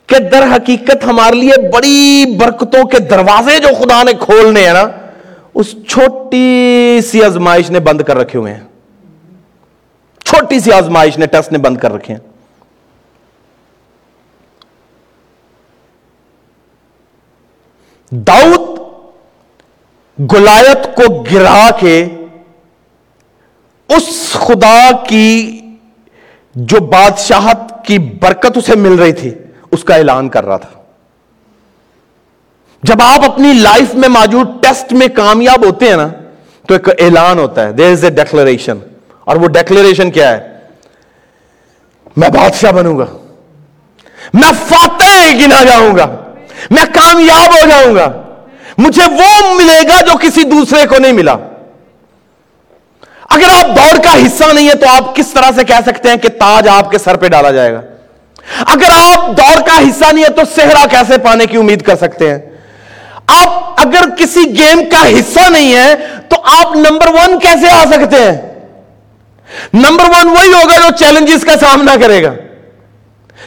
کہ 0.05 0.19
در 0.19 0.43
حقیقت 0.43 1.05
ہمارے 1.05 1.36
لیے 1.36 1.69
بڑی 1.69 2.25
برکتوں 2.38 2.84
کے 2.84 2.99
دروازے 2.99 3.60
جو 3.60 3.67
خدا 3.75 4.03
نے 4.03 4.12
کھولنے 4.19 4.65
ہیں 4.65 4.73
نا، 4.73 4.88
اس 5.53 5.75
چھوٹی 5.88 6.99
سی 7.01 7.23
آزمائش 7.23 7.69
نے 7.69 7.79
بند 7.79 8.01
کر 8.01 8.17
رکھے 8.17 8.39
ہوئے 8.39 8.53
ہیں۔ 8.53 8.63
چھوٹی 10.25 10.60
سی 10.60 10.71
آزمائش 10.71 11.17
نے، 11.17 11.25
ٹیسٹ 11.25 11.51
نے 11.51 11.58
بند 11.58 11.77
کر 11.77 11.93
رکھے 11.93 12.13
ہیں۔ 12.13 12.29
داؤد 18.12 18.80
گلایت 20.32 20.95
کو 20.95 21.24
گرا 21.32 21.69
کے 21.80 22.08
اس 23.89 24.32
خدا 24.32 24.91
کی 25.08 25.62
جو 26.56 26.80
بادشاہت 26.80 27.86
کی 27.86 28.00
برکت 28.00 28.58
اسے 28.58 28.76
مل 28.76 28.95
رہی 28.95 29.13
تھی، 29.13 29.34
اس 29.72 29.84
کا 29.84 29.95
اعلان 29.95 30.30
کر 30.30 30.45
رہا 30.45 30.58
تھا۔ 30.58 30.82
جب 32.84 33.02
آپ 33.02 33.32
اپنی 33.32 33.54
لائف 33.54 33.95
میں 33.95 34.10
موجود 34.10 34.48
ٹیسٹ 34.62 34.93
میں 34.93 35.08
کامیاب 35.08 35.65
ہوتے 35.65 35.89
ہیں 35.89 35.98
نا، 35.98 36.08
تو 36.67 36.74
ایک 36.74 36.89
اعلان 36.89 37.39
ہوتا 37.39 37.67
ہے 37.67 37.72
دیر 37.72 37.91
از 37.91 38.04
اے 38.04 38.10
ڈیکلریشن 38.10 38.78
اور 39.19 39.36
وہ 39.36 39.48
ڈیکلریشن 39.48 40.12
کیا 40.12 40.32
ہے؟ 40.32 40.58
میں 42.17 42.30
بادشاہ 42.30 42.72
بنوں 42.72 42.98
گا۔ 42.98 43.06
میں 44.34 44.52
فاتح 44.67 45.32
گنا 45.32 45.63
جاؤں 45.63 45.98
گا۔ 45.98 46.29
میں 46.69 46.86
کامیاب 46.93 47.54
ہو 47.54 47.69
جاؤں 47.69 47.95
گا۔ 47.95 48.12
مجھے 48.78 49.02
وہ 49.12 49.54
ملے 49.56 49.88
گا 49.88 50.02
جو 50.02 50.17
کسی 50.17 50.43
دوسرے 50.43 50.88
کو 50.88 50.98
نہیں 50.98 51.12
ملا۔ 51.12 51.36
اگر 53.30 53.50
آپ 53.58 53.65
دوڑ 53.65 54.02
کا 54.04 54.15
حصہ 54.15 54.54
نہیں 54.54 54.69
ہے 54.69 54.76
تو 54.76 54.86
آپ 54.89 55.15
کس 55.15 55.28
طرح 55.28 55.52
سے 55.56 55.63
کہہ 55.63 55.82
سکتے 55.86 56.10
ہیں 56.10 56.15
کہ 56.15 56.30
تاج 56.30 56.67
آپ 56.67 56.91
کے 56.91 56.98
سر 56.98 57.15
پہ 57.15 57.28
ڈالا 57.28 57.52
جائے 57.52 57.74
گا؟ 57.74 57.82
اگر 58.67 58.89
آپ 58.93 59.38
دوڑ 59.38 59.62
کا 59.65 59.80
حصہ 59.80 60.13
نہیں 60.13 60.24
ہے 60.24 60.30
تو 60.30 60.41
صحرا 60.56 60.86
کیسے 60.86 61.17
پانے 61.17 61.45
کی 61.45 61.58
امید 61.58 61.82
کر 61.82 61.95
سکتے 61.95 62.30
ہیں؟ 62.30 62.39
آپ 63.28 63.80
اگر 63.80 64.10
کسی 64.17 64.43
گیم 64.43 64.89
کا 64.89 65.08
حصہ 65.08 65.50
نہیں 65.50 65.76
ہے 65.76 65.95
تو 66.30 66.36
آپ 66.43 66.76
نمبر 66.76 67.08
ون 67.08 67.39
کیسے 67.39 67.69
آ 67.69 67.84
سکتے 67.86 68.15
ہیں؟ 68.15 68.38
نمبر 69.74 70.06
ون 70.10 70.30
وہی 70.30 70.54
ہوگا 70.54 70.76
جو 70.76 70.95
چیلنجز 70.98 71.45
کا 71.45 71.58
سامنا 71.58 71.95
کرے 72.02 72.24
گا۔ 72.24 72.34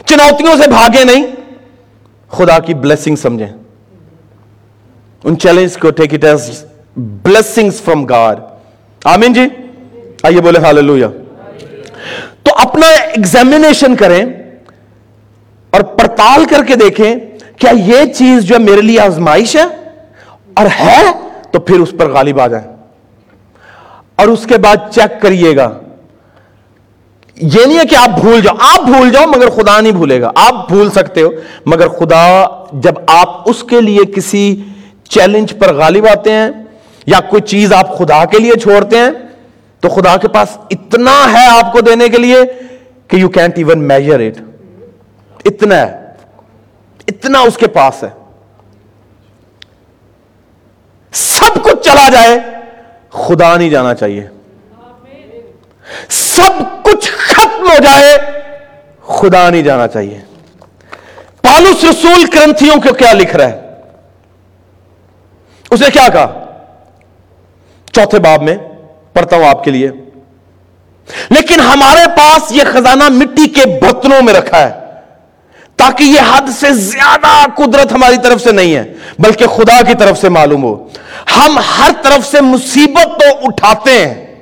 چنوتیوں 0.05 0.55
سے 0.63 0.69
بھاگے 0.69 1.03
نہیں۔ 1.03 1.42
خدا 2.33 2.59
کی 2.59 2.73
بلیسنگ 2.73 3.15
سمجھیں۔ 3.15 3.49
ان 5.23 5.37
چیلنج 5.37 5.77
کو 5.77 5.91
take 5.91 6.13
it 6.13 6.23
as 6.23 6.65
blessing 6.97 7.69
from 7.69 8.05
God 8.05 8.39
آمین 9.03 9.33
جی؟ 9.33 9.41
آئیے 10.23 10.41
بولے 10.41 10.59
ہاللویا 10.59 11.07
تو 12.43 12.51
اپنا 12.55 12.87
ایگزامینیشن 12.87 13.95
کریں 13.95 14.25
اور 15.69 15.81
پڑتال 15.81 16.45
کر 16.45 16.63
کے 16.63 16.75
دیکھیں، 16.75 17.15
کیا 17.57 17.69
یہ 17.69 18.13
چیز 18.13 18.43
جو 18.43 18.59
میرے 18.59 18.81
لیے 18.81 18.99
آزمائش 18.99 19.55
ہے؟ 19.55 19.65
اور 20.53 20.65
ہے 20.79 21.11
تو 21.51 21.59
پھر 21.59 21.79
اس 21.79 21.91
پر 21.99 22.09
غالب 22.11 22.39
آ 22.39 22.47
جائیں۔ 22.47 22.75
اور 24.15 24.27
اس 24.27 24.45
کے 24.45 24.57
بعد 24.57 24.75
چیک 24.91 25.21
کریے 25.21 25.55
گا۔ 25.55 25.79
یہ 27.35 27.65
نہیں 27.65 27.79
ہے 27.79 27.85
کہ 27.85 27.95
آپ 27.95 28.09
بھول 28.19 28.41
جاؤ۔ 28.41 28.55
آپ 28.59 28.81
بھول 28.81 29.09
جاؤ 29.09 29.23
مگر 29.23 29.49
خدا 29.49 29.81
نہیں 29.81 29.91
بھولے 29.91 30.21
گا۔ 30.21 30.31
آپ 30.35 30.67
بھول 30.67 30.91
سکتے 30.91 31.21
ہو، 31.21 31.29
مگر 31.65 31.87
خدا 31.87 32.45
جب 32.73 32.93
آپ 33.07 33.49
اس 33.49 33.63
کے 33.63 33.81
لیے 33.81 34.05
کسی 34.15 34.63
چیلنج 35.09 35.53
پر 35.59 35.73
غالب 35.73 36.07
آتے 36.07 36.31
ہیں 36.31 36.49
یا 37.05 37.19
کوئی 37.19 37.41
چیز 37.41 37.73
آپ 37.73 37.97
خدا 37.97 38.25
کے 38.25 38.39
لیے 38.39 38.53
چھوڑتے 38.53 38.97
ہیں، 38.97 39.11
تو 39.79 39.89
خدا 39.89 40.17
کے 40.17 40.27
پاس 40.27 40.57
اتنا 40.69 41.33
ہے 41.33 41.47
آپ 41.47 41.73
کو 41.73 41.81
دینے 41.81 42.09
کے 42.09 42.17
لیے 42.17 42.37
کہ 43.07 43.15
you 43.15 43.29
can't 43.29 43.57
even 43.57 43.87
measure 43.87 44.19
it 44.19 44.41
اتنا 45.45 45.75
ہے۔ 45.75 46.03
اتنا 47.07 47.39
اس 47.39 47.57
کے 47.57 47.67
پاس 47.67 48.03
ہے۔ 48.03 48.09
سب 51.11 51.63
کچھ 51.63 51.81
چلا 51.81 52.09
جائے، 52.09 52.39
خدا 53.09 53.57
نہیں 53.57 53.69
جانا 53.69 53.93
چاہیے۔ 53.93 54.27
سب 56.09 56.83
کچھ 56.83 57.11
ہو 57.73 57.83
جائے، 57.83 58.17
خدا 59.07 59.49
نہیں 59.49 59.63
جانا 59.63 59.87
چاہیے۔ 59.87 60.21
پالوس 61.41 61.83
رسول 61.83 62.25
کرنتھیوں 62.25 62.75
کو 62.75 62.93
کیا 62.93 63.13
لکھ 63.13 63.35
رہا 63.35 63.47
ہے؟ 63.47 63.61
اس 65.71 65.81
نے 65.81 65.89
کیا 65.89 66.07
کہا؟ 66.09 66.45
چوتھے 67.91 68.19
باب 68.19 68.43
میں 68.43 68.55
پڑھتا 69.13 69.35
ہوں 69.35 69.47
آپ 69.47 69.63
کے 69.63 69.71
لیے۔ 69.71 69.91
لیکن 71.29 71.59
ہمارے 71.59 72.07
پاس 72.17 72.51
یہ 72.51 72.63
خزانہ 72.71 73.03
مٹی 73.09 73.47
کے 73.47 73.79
برتنوں 73.81 74.21
میں 74.21 74.33
رکھا 74.33 74.59
ہے، 74.59 74.71
تاکہ 75.75 76.03
یہ 76.03 76.19
حد 76.19 76.49
سے 76.59 76.73
زیادہ 76.73 77.45
قدرت 77.55 77.91
ہماری 77.91 78.15
طرف 78.23 78.41
سے 78.41 78.51
نہیں 78.51 78.75
ہے، 78.75 78.93
بلکہ 79.19 79.47
خدا 79.47 79.81
کی 79.81 79.93
طرف 79.93 80.21
سے 80.21 80.29
معلوم 80.29 80.63
ہو۔ 80.63 80.87
ہم 81.37 81.59
ہر 81.59 81.91
طرف 82.03 82.31
سے 82.31 82.41
مصیبت 82.41 83.19
تو 83.19 83.25
اٹھاتے 83.43 83.91
ہیں 83.91 84.35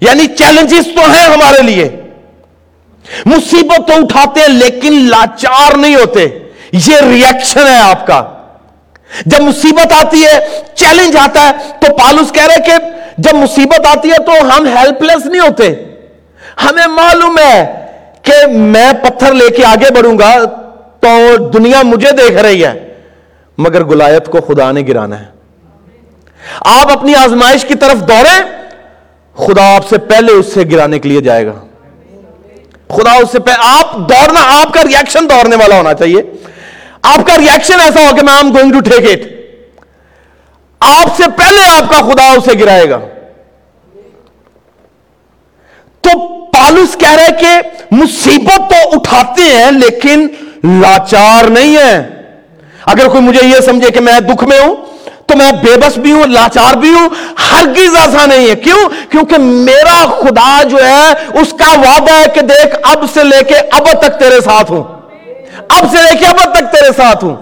یعنی 0.00 0.26
چیلنجز 0.26 0.88
تو 0.94 1.00
ہیں 1.00 1.28
ہمارے 1.28 1.62
لیے۔ 1.62 2.09
مصیبت 3.26 3.88
تو 3.88 3.92
اٹھاتے 4.04 4.40
ہیں 4.40 4.48
لیکن 4.48 4.92
لاچار 4.92 5.76
نہیں 5.76 5.94
ہوتے۔ 5.94 6.26
یہ 6.72 6.96
ریئیکشن 7.00 7.66
ہے 7.66 7.80
آپ 7.80 8.06
کا۔ 8.06 8.24
جب 9.26 9.40
مصیبت 9.40 9.92
آتی 9.92 10.24
ہے 10.26 10.62
چیلنج 10.74 11.16
آتا 11.16 11.48
ہے، 11.48 11.50
تو 11.80 11.94
پالوس 11.96 12.32
کہہ 12.32 12.46
رہے 12.46 12.62
کہ 12.66 12.72
جب 13.18 13.34
مصیبت 13.34 13.86
آتی 13.86 14.10
ہے 14.10 14.24
تو 14.24 14.32
ہم 14.32 14.66
ہیلپ 14.66 15.02
لیس 15.02 15.26
نہیں 15.26 15.40
ہوتے۔ 15.40 15.74
ہمیں 16.64 16.86
معلوم 16.86 17.38
ہے 17.38 17.86
کہ 18.22 18.46
میں 18.46 18.92
پتھر 18.92 19.32
لے 19.32 19.48
کے 19.48 19.64
آگے 19.64 19.90
بڑھوں 19.92 20.18
گا 20.18 20.44
تو 21.00 21.36
دنیا 21.36 21.82
مجھے 21.82 22.12
دیکھ 22.12 22.42
رہی 22.42 22.64
ہے، 22.64 22.94
مگر 23.58 23.84
گلایت 23.84 24.26
کو 24.26 24.38
خدا 24.40 24.72
نے 24.72 24.82
گرانا 24.88 25.20
ہے۔ 25.20 25.26
آپ 26.60 26.90
اپنی 26.90 27.14
آزمائش 27.14 27.64
کی 27.64 27.74
طرف 27.74 28.08
دوڑیں، 28.08 28.40
خدا 29.36 29.76
آپ 29.76 29.88
سے 29.88 29.98
پہلے 29.98 30.32
اس 30.32 30.54
سے 30.54 30.64
گرانے 30.72 30.98
کے 30.98 31.08
لیے 31.08 31.20
جائے 31.20 31.46
گا۔ 31.46 31.52
خدا 32.96 33.12
اس 33.12 33.30
سے 33.32 33.38
پہلے 33.38 33.58
آپ 33.60 33.94
دوڑنا 33.96 34.40
آپ 34.60 34.72
کا 34.74 34.82
ریئیکشن 34.82 35.30
دوڑنے 35.30 35.56
والا 35.56 35.76
ہونا 35.76 35.94
چاہیے۔ 35.94 36.22
آپ 37.02 37.26
کا 37.26 37.38
ریئیکشن 37.38 37.80
ایسا 37.80 38.00
ہو 38.00 38.16
کہ 38.16 38.24
میں 38.24 38.32
آم 38.32 38.52
گوئنگ 38.54 38.72
ٹو 38.72 38.80
ٹیک 38.80 39.10
اٹ 39.10 39.20
آپ 40.80 41.16
سے 41.16 41.22
پہلے 41.36 41.64
آپ 41.70 41.90
کا 41.90 41.96
خدا 41.96 42.32
اسے 42.32 42.58
گرائے 42.60 42.90
گا۔ 42.90 42.98
تو 46.00 46.10
پالوس 46.46 46.96
کہہ 46.98 47.14
رہے 47.14 47.32
کہ 47.40 47.60
مصیبت 47.90 48.70
تو 48.70 48.88
اٹھاتے 48.92 49.42
ہیں 49.42 49.70
لیکن 49.70 50.26
لاچار 50.64 51.44
نہیں 51.44 51.76
ہے 51.76 52.08
اگر 52.86 53.08
کوئی 53.08 53.22
مجھے 53.22 53.46
یہ 53.46 53.60
سمجھے 53.60 53.90
کہ 53.90 54.00
میں 54.00 54.20
دکھ 54.20 54.44
میں 54.44 54.60
ہوں 54.60 54.76
تو 55.30 55.36
میں 55.36 55.52
بے 55.52 55.76
بس 55.76 55.98
بھی 55.98 56.12
ہوں، 56.12 56.26
لاچار 56.26 56.76
بھی 56.76 56.90
ہوں، 56.90 57.08
ہرگز 57.50 57.96
ایسا 57.96 58.26
نہیں 58.26 58.50
ہے۔ 58.50 58.54
کیوں؟ 58.54 59.10
کیونکہ 59.10 59.38
میرا 59.38 60.04
خدا 60.06 60.62
جو 60.62 60.76
ہے، 60.76 61.12
اس 61.40 61.50
کا 61.50 61.80
وعدہ 61.80 62.12
ہے 62.12 62.26
کہ 62.34 62.40
دیکھ، 62.40 62.76
اب 62.82 63.04
سے 63.14 63.24
لے 63.24 63.44
کے 63.44 63.54
اب 63.54 64.00
تک 64.00 64.18
تیرے 64.18 64.40
ساتھ 64.40 64.72
ہوں۔ 64.72 64.84
اب 65.68 65.84
سے 65.90 66.02
لے 66.02 66.18
کے 66.18 66.26
اب 66.26 66.36
تک 66.36 66.72
تیرے 66.72 66.90
ساتھ 66.96 67.24
ہوں۔ 67.24 67.36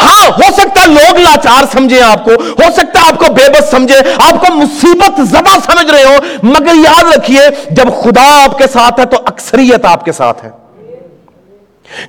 ہاں 0.00 0.30
ہو 0.30 0.52
سکتا 0.56 0.82
ہے 0.82 0.86
لوگ 0.86 1.16
لاچار 1.16 1.64
سمجھیں 1.72 2.02
آپ 2.02 2.24
کو، 2.24 2.30
ہو 2.34 2.70
سکتا 2.76 3.00
ہے 3.00 3.08
آپ 3.08 3.18
کو 3.18 3.32
بے 3.32 3.50
بس 3.50 3.70
سمجھے، 3.70 3.98
آپ 4.14 4.46
کو 4.46 4.54
مصیبت 4.54 5.20
زبا 5.30 5.56
سمجھ 5.64 5.90
رہے 5.90 6.04
ہو 6.04 6.16
مگر 6.42 6.74
یاد 6.74 7.16
رکھیے، 7.16 7.40
جب 7.70 7.84
خدا 8.02 8.44
آپ 8.44 8.58
کے 8.58 8.64
ساتھ 8.72 9.00
ہے 9.00 9.04
تو 9.04 9.16
اکثریت 9.26 9.84
آپ 9.84 10.04
کے 10.04 10.12
ساتھ 10.12 10.44
ہے۔ 10.44 10.50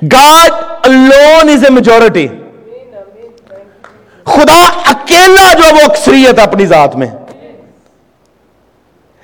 God 0.01 0.51
alone 0.87 1.49
is 1.49 1.63
a 1.63 1.69
majority 1.69 2.27
خدا 4.25 4.81
اکیلا 4.85 5.53
جو 5.53 5.75
وہ 5.75 5.81
اکثریت 5.81 6.39
اپنی 6.39 6.65
ذات 6.65 6.95
میں۔ 6.95 7.07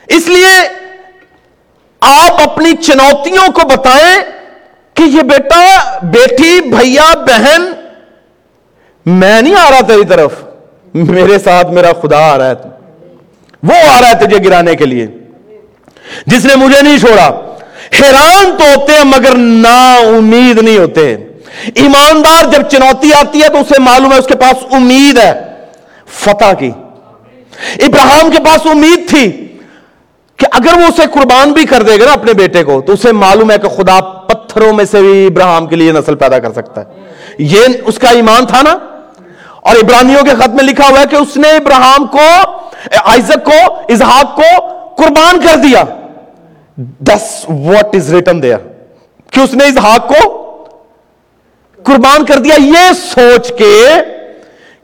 اس 0.07 0.27
لیے 0.27 0.61
آپ 2.01 2.49
اپنی 2.49 2.75
چنوتیوں 2.75 3.51
کو 3.51 3.67
بتائیں 3.67 4.17
کہ 4.93 5.03
یہ 5.03 5.21
بیٹا، 5.21 5.97
بیٹی، 6.03 6.61
بھیا، 6.61 7.13
بہن، 7.13 7.61
میں 9.05 9.41
نہیں 9.41 9.55
آ 9.55 9.71
رہا 9.71 9.81
تیری 9.87 10.05
طرف، 10.05 10.33
میرے 10.93 11.39
ساتھ 11.39 11.67
میرا 11.67 11.91
خدا 12.01 12.33
آ 12.33 12.37
رہا 12.37 12.49
ہے۔ 12.49 12.53
وہ 13.63 13.89
آ 13.89 14.01
رہا 14.01 14.09
ہے 14.09 14.25
تجھے 14.25 14.37
گرانے 14.45 14.75
کے 14.75 14.85
لیے۔ 14.85 15.07
جس 16.25 16.45
نے 16.45 16.55
مجھے 16.55 16.81
نہیں 16.81 16.97
چھوڑا۔ 16.97 17.29
حیران 18.01 18.57
تو 18.57 18.63
ہوتے 18.63 18.93
ہیں 18.93 19.03
مگر 19.03 19.35
نا 19.37 19.93
امید 19.93 20.57
نہیں 20.57 20.77
ہوتے۔ 20.77 21.26
ایماندار 21.75 22.45
جب 22.51 22.61
چنوتی 22.61 23.13
آتی 23.13 23.43
ہے 23.43 23.49
تو 23.49 23.57
اسے 23.57 23.81
معلوم 23.81 24.13
ہے 24.13 24.17
اس 24.17 24.27
کے 24.27 24.35
پاس 24.35 24.65
امید 24.71 25.17
ہے۔ 25.17 25.41
فتح 26.07 26.53
کی۔ 26.59 26.71
ابراہم 27.81 28.31
کے 28.31 28.43
پاس 28.43 28.65
امید 28.65 29.09
تھی 29.09 29.47
کہ 30.37 30.47
اگر 30.51 30.77
وہ 30.77 30.83
اسے 30.83 31.01
قربان 31.13 31.51
بھی 31.51 31.65
کر 31.65 31.83
دے 31.83 31.99
گا 31.99 32.05
نا 32.05 32.11
اپنے 32.11 32.33
بیٹے 32.33 32.63
کو، 32.63 32.81
تو 32.81 32.93
اسے 32.93 33.11
معلوم 33.11 33.51
ہے 33.51 33.57
کہ 33.57 33.69
خدا 33.69 33.99
پتھروں 34.01 34.73
میں 34.73 34.85
سے 34.85 35.01
بھی 35.01 35.27
ابراہم 35.27 35.67
کے 35.67 35.75
لیے 35.75 35.91
نسل 35.91 36.15
پیدا 36.15 36.39
کر 36.39 36.51
سکتا 36.51 36.81
ہے۔ 36.81 36.85
یہ 37.37 37.59
اس 37.85 37.99
کا 37.99 38.09
ایمان 38.09 38.45
تھا 38.45 38.61
نا۔ 38.61 38.77
اور 39.61 39.75
ابراہیمیوں 39.75 40.23
کے 40.23 40.29
خط 40.29 40.49
میں 40.49 40.63
لکھا 40.63 40.89
ہوا 40.89 40.99
ہے 40.99 41.05
کہ 41.09 41.15
اس 41.15 41.37
نے 41.37 41.49
ابراہم 41.49 42.07
کو، 42.07 42.51
آئزک 43.05 43.45
کو 43.45 43.75
اظہاق 43.89 44.35
کو 44.35 44.67
قربان 44.97 45.41
کر 45.41 45.55
دیا۔ 45.55 45.83
دس 46.77 47.45
واٹ 47.49 47.95
از 47.95 48.13
ریٹن 48.13 48.43
دیا 48.43 48.57
کہ 49.31 49.39
اس 49.39 49.53
نے 49.53 49.65
اظہاق 49.65 50.07
کو 50.07 50.46
قربان 51.87 52.25
کر 52.25 52.37
دیا، 52.37 52.55
یہ 52.57 52.91
سوچ 52.97 53.51
کے 53.57 53.73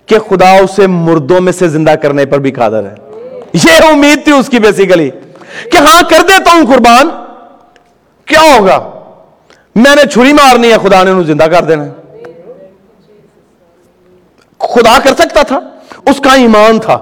کہ 0.06 0.20
خدا 0.20 0.52
اسے 0.58 0.88
مردوں 0.88 1.40
میں 1.42 1.52
سے 1.52 1.68
زندہ 1.70 1.96
کرنے 2.02 2.26
پر 2.26 2.40
بھی 2.40 2.52
قادر 2.52 2.84
ہے۔ 2.84 2.96
یہ 3.54 3.88
امید 3.90 4.24
تھی 4.24 4.32
اس 4.32 4.50
کی 4.50 4.60
بیسیکلی 4.60 5.10
کہ 5.72 5.78
ہاں 5.78 6.02
کر 6.10 6.22
دیتا 6.28 6.52
ہوں 6.52 6.66
قربان۔ 6.74 7.10
کیا 8.28 8.42
ہوگا؟ 8.42 8.78
میں 9.76 9.96
نے 9.96 10.10
چھری 10.12 10.34
مارنی 10.34 10.72
ہے، 10.72 10.78
خدا 10.84 11.04
نے 11.04 11.12
انہوں 11.12 11.24
زندہ 11.24 11.44
کر 11.44 11.64
دینا 11.64 11.84
خدا 14.60 14.98
کر 15.04 15.14
سکتا 15.18 15.42
تھا، 15.42 15.60
اس 16.06 16.20
کا 16.24 16.34
ایمان 16.34 16.80
تھا 16.80 16.98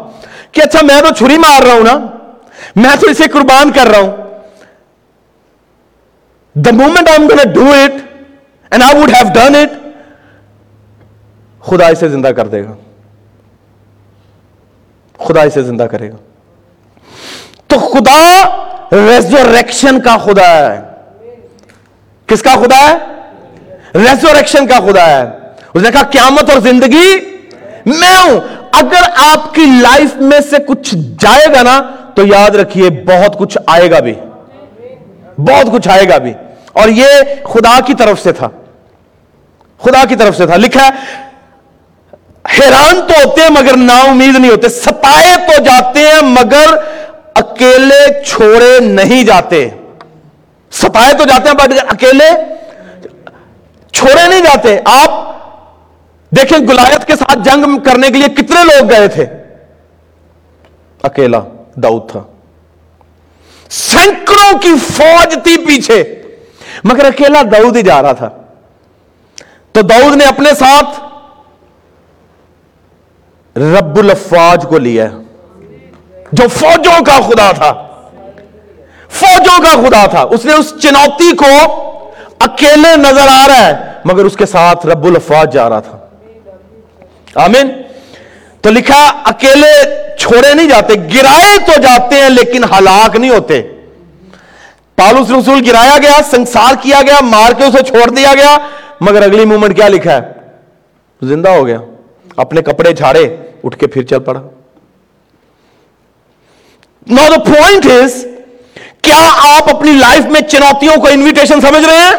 کہ 0.51 0.61
اچھا 0.61 0.79
میں 0.81 0.99
تو 1.01 1.13
چھری 1.13 1.37
مار 1.37 1.61
رہا 1.61 1.73
ہوں 1.73 1.83
نا، 1.83 1.97
میں 2.75 2.95
تو 3.01 3.09
اسے 3.09 3.27
قربان 3.33 3.71
کر 3.71 3.87
رہا 3.87 3.99
ہوں۔ 3.99 4.11
The 6.55 6.71
moment 6.71 7.09
I 7.09 7.17
am 7.19 7.51
do 7.53 7.65
it 7.73 7.93
and 8.71 8.83
I 8.83 9.01
would 9.01 9.09
have 9.09 9.27
done 9.33 9.55
it 9.55 9.80
خدا 11.61 11.87
اسے 11.87 12.09
زندہ 12.09 12.27
کر 12.27 12.47
دے 12.47 12.63
گا۔ 12.63 12.73
خدا 15.23 15.41
اسے 15.41 15.61
زندہ 15.61 15.83
کرے 15.83 16.11
گا۔ 16.11 16.15
تو 17.67 17.79
خدا 17.79 18.43
ریزوریکشن 18.91 20.01
کا 20.01 20.17
خدا 20.17 20.73
ہے۔ 20.73 20.81
کس 22.27 22.43
کا 22.43 22.49
خدا 22.49 22.89
ہے؟ 22.89 22.95
ریزوریکشن 23.95 24.67
کا 24.67 24.79
خدا 24.79 25.05
ہے۔ 25.05 25.23
اس 25.73 25.81
نے 25.81 25.91
کہا، 25.91 26.03
قیامت 26.03 26.49
اور 26.49 26.59
زندگی 26.59 27.37
میں 27.85 28.19
ہوں۔ 28.23 28.39
اگر 28.71 29.01
آپ 29.15 29.53
کی 29.53 29.61
لائف 29.61 30.15
میں 30.15 30.39
سے 30.39 30.55
کچھ 30.67 30.95
جائے 30.95 31.47
گا 31.55 31.61
نا، 31.61 31.81
تو 32.15 32.27
یاد 32.27 32.49
رکھیے، 32.49 32.89
بہت 32.89 33.37
کچھ 33.37 33.57
آئے 33.67 33.91
گا 33.91 33.99
بھی۔ 33.99 34.13
بہت 35.37 35.73
کچھ 35.73 35.87
آئے 35.87 36.09
گا 36.09 36.17
بھی۔ 36.17 36.33
اور 36.73 36.89
یہ 36.89 37.05
خدا 37.43 37.79
کی 37.85 37.93
طرف 37.93 38.23
سے 38.23 38.31
تھا۔ 38.31 38.49
خدا 39.77 40.05
کی 40.09 40.15
طرف 40.15 40.37
سے 40.37 40.45
تھا۔ 40.45 40.55
لکھا 40.55 40.85
ہے 40.85 41.30
حیران 42.49 43.07
تو 43.07 43.13
ہوتے 43.23 43.41
ہیں 43.41 43.49
مگر 43.49 43.77
نا 43.77 43.99
امید 43.99 44.39
نہیں 44.39 44.51
ہوتے 44.51 44.69
ستائے 44.69 45.35
تو 45.37 45.63
جاتے 45.63 45.99
ہیں 45.99 46.21
مگر 46.21 46.77
اکیلے 47.35 48.23
چھوڑے 48.23 48.79
نہیں 48.79 49.23
جاتے۔ 49.23 49.69
ستائے 50.71 51.13
تو 51.13 51.23
جاتے 51.23 51.49
ہیں 51.49 51.55
بٹ 51.55 51.93
اکیلے 51.93 52.29
چھوڑے 53.91 54.27
نہیں 54.27 54.39
جاتے۔ 54.39 54.79
آپ 54.85 55.11
دیکھیں 56.29 56.57
گلایت 56.57 57.07
کے 57.07 57.15
ساتھ 57.15 57.39
جنگ 57.43 57.79
کرنے 57.79 58.09
کے 58.09 58.17
لیے 58.17 58.27
کتنے 58.27 58.63
لوگ 58.63 58.89
گئے 58.89 59.07
تھے۔ 59.07 59.25
اکیلا 61.03 61.39
داؤد 61.75 62.11
تھا۔ 62.11 62.23
سینکڑوں 63.69 64.59
کی 64.59 64.73
فوج 64.93 65.37
تھی 65.43 65.57
پیچھے، 65.57 66.21
مگر 66.83 67.05
اکیلا 67.05 67.41
داؤد 67.41 67.77
ہی 67.77 67.81
جا 67.81 68.01
رہا 68.01 68.11
تھا۔ 68.11 68.29
تو 69.71 69.81
داؤد 69.81 70.15
نے 70.15 70.25
اپنے 70.25 70.49
ساتھ 70.59 71.10
رب 73.57 73.97
الفاج 73.97 74.65
کو 74.69 74.77
لیا 74.77 75.07
جو 76.31 76.47
فوجوں 76.47 77.05
کا 77.05 77.19
خدا 77.27 77.51
تھا۔ 77.51 77.87
فوجوں 79.09 79.59
کا 79.59 79.89
خدا 79.89 80.05
تھا۔ 80.05 80.21
اس 80.21 80.45
نے 80.45 80.53
اس 80.53 80.73
چنوتی 80.81 81.35
کو 81.35 81.45
اکیلے 82.39 82.97
نظر 82.97 83.27
آ 83.27 83.47
رہا 83.47 83.67
ہے، 83.67 83.73
مگر 84.05 84.25
اس 84.25 84.37
کے 84.37 84.45
ساتھ 84.45 84.85
رب 84.85 85.05
الفاج 85.05 85.53
جا 85.53 85.69
رہا 85.69 85.79
تھا۔ 85.79 85.97
آمین۔ 87.35 87.71
تو 88.61 88.69
لکھا، 88.69 89.21
اکیلے 89.25 89.73
چھوڑے 90.17 90.53
نہیں 90.53 90.69
جاتے، 90.69 90.93
گرائے 90.93 91.57
تو 91.57 91.81
جاتے 91.81 92.15
ہیں، 92.15 92.29
لیکن 92.29 92.63
ہلاک 92.63 93.15
نہیں 93.15 93.31
ہوتے۔ 93.31 93.61
پالوس 94.95 95.31
رسول 95.31 95.69
گرایا 95.69 95.97
گیا، 96.01 96.19
سنسار 96.31 96.73
کیا 96.81 97.01
گیا، 97.01 97.17
مار 97.21 97.51
کے 97.51 97.63
اسے 97.63 97.83
چھوڑ 97.83 98.09
دیا 98.09 98.33
گیا۔ 98.33 98.57
مگر 99.01 99.21
اگلی 99.21 99.45
مومنٹ 99.45 99.75
کیا 99.75 99.87
لکھا 99.87 100.13
ہے؟ 100.13 100.21
زندہ 101.21 101.49
ہو 101.49 101.67
گیا۔ 101.67 101.77
اپنے 102.37 102.61
کپڑے 102.61 102.93
جھاڑے، 102.93 103.35
اٹھ 103.63 103.77
کے 103.77 103.87
پھر 103.87 104.03
چل 104.03 104.19
پڑا۔ 104.19 104.41
نو 107.07 107.21
دا 107.29 107.43
پوائنٹ 107.43 107.85
از 107.85 108.25
کیا 109.01 109.33
آپ 109.57 109.75
اپنی 109.75 109.91
لائف 109.91 110.25
میں 110.25 110.41
چنوتیوں 110.41 111.01
کو 111.01 111.07
انویٹیشن 111.07 111.61
سمجھ 111.61 111.85
رہے 111.85 111.97
ہیں؟ 111.97 112.13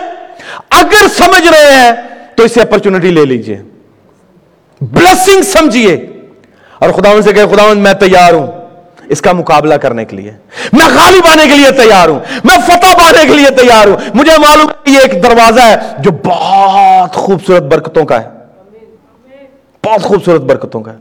اگر 0.71 1.09
سمجھ 1.17 1.49
رہے 1.49 1.73
ہیں، 1.73 1.93
تو 2.37 2.43
اسے 2.43 2.63
اپرچونٹی 2.63 3.11
لے 3.11 3.25
لیجیے۔ 3.25 3.63
بلسنگ 4.81 5.43
سمجھیے 5.43 6.07
اور 6.79 6.91
خدا 6.91 7.23
سے 7.23 7.33
کہ 7.33 7.47
خدا 7.47 7.73
میں 7.73 7.93
تیار 7.93 8.33
ہوں 8.33 8.47
اس 9.09 9.21
کا 9.21 9.33
مقابلہ 9.33 9.75
کرنے 9.75 10.05
کے 10.05 10.17
لیے۔ 10.17 10.33
میں 10.73 10.87
غالب 10.87 11.27
آنے 11.27 11.43
کے 11.47 11.55
لیے 11.55 11.71
تیار 11.71 12.09
ہوں۔ 12.09 12.19
میں 12.45 12.57
فتح 12.67 12.93
جانے 12.93 13.29
کے 13.29 13.37
لیے 13.37 13.51
تیار 13.51 13.87
ہوں۔ 13.87 13.97
مجھے 14.15 14.33
معلوم 14.39 14.71
ہے 14.71 14.91
یہ 14.93 14.99
ایک 14.99 15.23
دروازہ 15.23 15.61
ہے 15.61 15.77
جو 15.99 16.11
بہت 16.25 17.13
خوبصورت 17.13 17.63
برکتوں 17.63 18.05
کا 18.05 18.23
ہے۔ 18.23 18.42
بہت 19.87 20.03
خوبصورت 20.03 20.41
برکتوں 20.41 20.81
کا 20.81 20.93
ہے۔ 20.93 20.99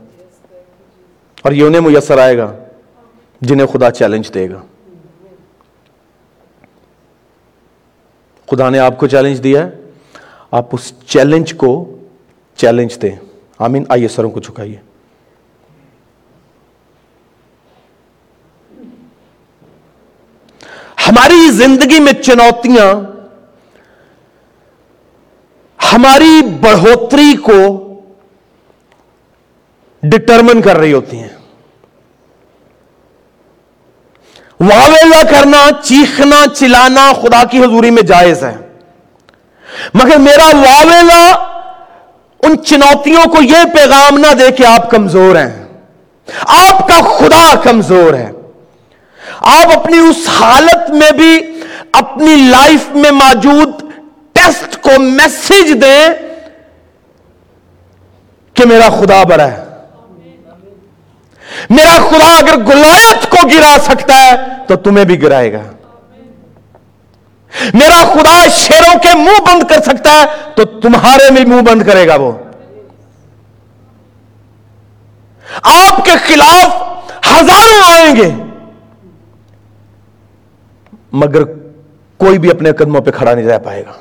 اور 1.42 1.52
یہ 1.52 1.64
انہیں 1.64 1.80
میسر 1.80 2.18
آئے 2.18 2.38
گا 2.38 2.56
جنہیں 3.40 3.66
خدا 3.66 3.90
چیلنج 3.90 4.34
دے 4.34 4.50
گا۔ 4.50 4.62
خدا 8.50 8.70
نے 8.70 8.78
آپ 8.78 8.98
کو 8.98 9.06
چیلنج 9.06 9.44
دیا 9.44 9.66
ہے۔ 9.66 9.70
آپ 10.50 10.66
اس 10.72 10.92
چیلنج 11.06 11.54
کو 11.54 11.98
چیلنج 12.56 13.02
دیں۔ 13.02 13.16
آمین۔ 13.58 13.84
آئیے 13.88 14.08
سروں 14.08 14.30
کو 14.30 14.40
چکائیے 14.40 14.76
ہماری 21.08 21.50
زندگی 21.50 22.00
میں 22.00 22.12
چنوتیاں، 22.12 22.94
ہماری 25.92 26.40
بڑھوتری 26.60 27.36
کو 27.36 27.88
ڈٹرمن 30.02 30.62
کر 30.62 30.76
رہی 30.76 30.92
ہوتی 30.92 31.18
ہیں۔ 31.18 31.28
واویلا 34.60 35.22
کرنا، 35.30 35.68
چیخنا، 35.84 36.44
چلانا 36.54 37.12
خدا 37.22 37.44
کی 37.44 37.58
حضوری 37.58 37.90
میں 37.90 38.02
جائز 38.02 38.44
ہے۔ 38.44 38.56
مگر 39.94 40.16
میرا 40.16 40.56
واویلا 40.56 41.32
ان 42.42 42.64
چنوتیوں 42.64 43.24
کو 43.24 43.42
یہ 43.42 43.64
پیغام 43.74 44.18
نہ 44.18 44.34
دے 44.34 44.50
کہ 44.50 44.66
آپ 44.66 44.90
کمزور 44.90 45.36
ہیں۔ 45.36 45.64
آپ 46.42 46.88
کا 46.88 47.16
خدا 47.18 47.54
کمزور 47.62 48.14
ہے۔ 48.14 48.30
آپ 49.40 49.78
اپنی 49.78 49.98
اس 49.98 50.28
حالت 50.40 50.90
میں 50.90 51.10
بھی 51.10 51.60
اپنی 51.92 52.36
لائف 52.36 52.94
میں 52.94 53.10
موجود 53.10 53.68
ٹیسٹ 54.32 54.82
کو 54.82 55.00
میسج 55.00 55.82
دیں 55.82 56.08
کہ 58.54 58.64
میرا 58.66 58.88
خدا 58.88 59.22
بڑا 59.22 59.52
ہے۔ 59.52 59.71
میرا 61.70 61.98
خدا 62.10 62.38
اگر 62.38 62.56
گلایت 62.56 63.30
کو 63.30 63.46
گرا 63.46 63.76
سکتا 63.82 64.14
ہے 64.14 64.36
تو 64.68 64.76
تمہیں 64.76 65.04
بھی 65.04 65.22
گرائے 65.22 65.52
گا۔ 65.52 65.60
میرا 67.74 68.12
خدا 68.12 68.48
شیروں 68.48 68.98
کے 68.98 69.08
منہ 69.14 69.40
بند 69.40 69.62
کر 69.70 69.82
سکتا 69.82 70.12
ہے 70.12 70.24
تو 70.54 70.64
تمہارے 70.64 71.30
بھی 71.30 71.44
منہ 71.44 71.60
بند 71.60 71.82
کرے 71.82 72.08
گا 72.08 72.14
وہ۔ 72.14 72.32
آپ 75.62 76.04
کے 76.04 76.10
خلاف 76.10 76.82
ہزاروں 77.26 77.92
آئیں 77.92 78.16
گے۔ 78.16 78.30
مگر 81.12 81.44
کوئی 82.16 82.38
بھی 82.38 82.50
اپنے 82.50 82.72
قدموں 82.72 83.00
پہ 83.00 83.10
کھڑا 83.10 83.34
نہیں 83.34 83.46
رہ 83.46 83.58
پائے 83.58 83.82
گا۔ 83.86 83.92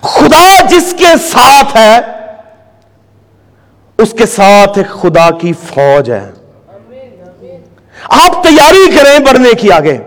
خدا 0.00 0.66
جس 0.70 0.94
کے 0.98 1.16
ساتھ 1.32 1.76
ہے 1.76 2.00
اس 3.98 4.14
کے 4.18 4.26
ساتھ 4.26 4.78
ایک 4.78 5.02
خدا 5.02 5.30
کی 5.30 5.52
فوج 5.52 6.10
ہے۔ 6.10 6.30
آپ 8.08 8.44
تیاری 8.44 8.90
کریں 8.96 9.18
بڑھنے 9.18 9.52
کی 9.52 9.72
آگے۔ 9.72 9.98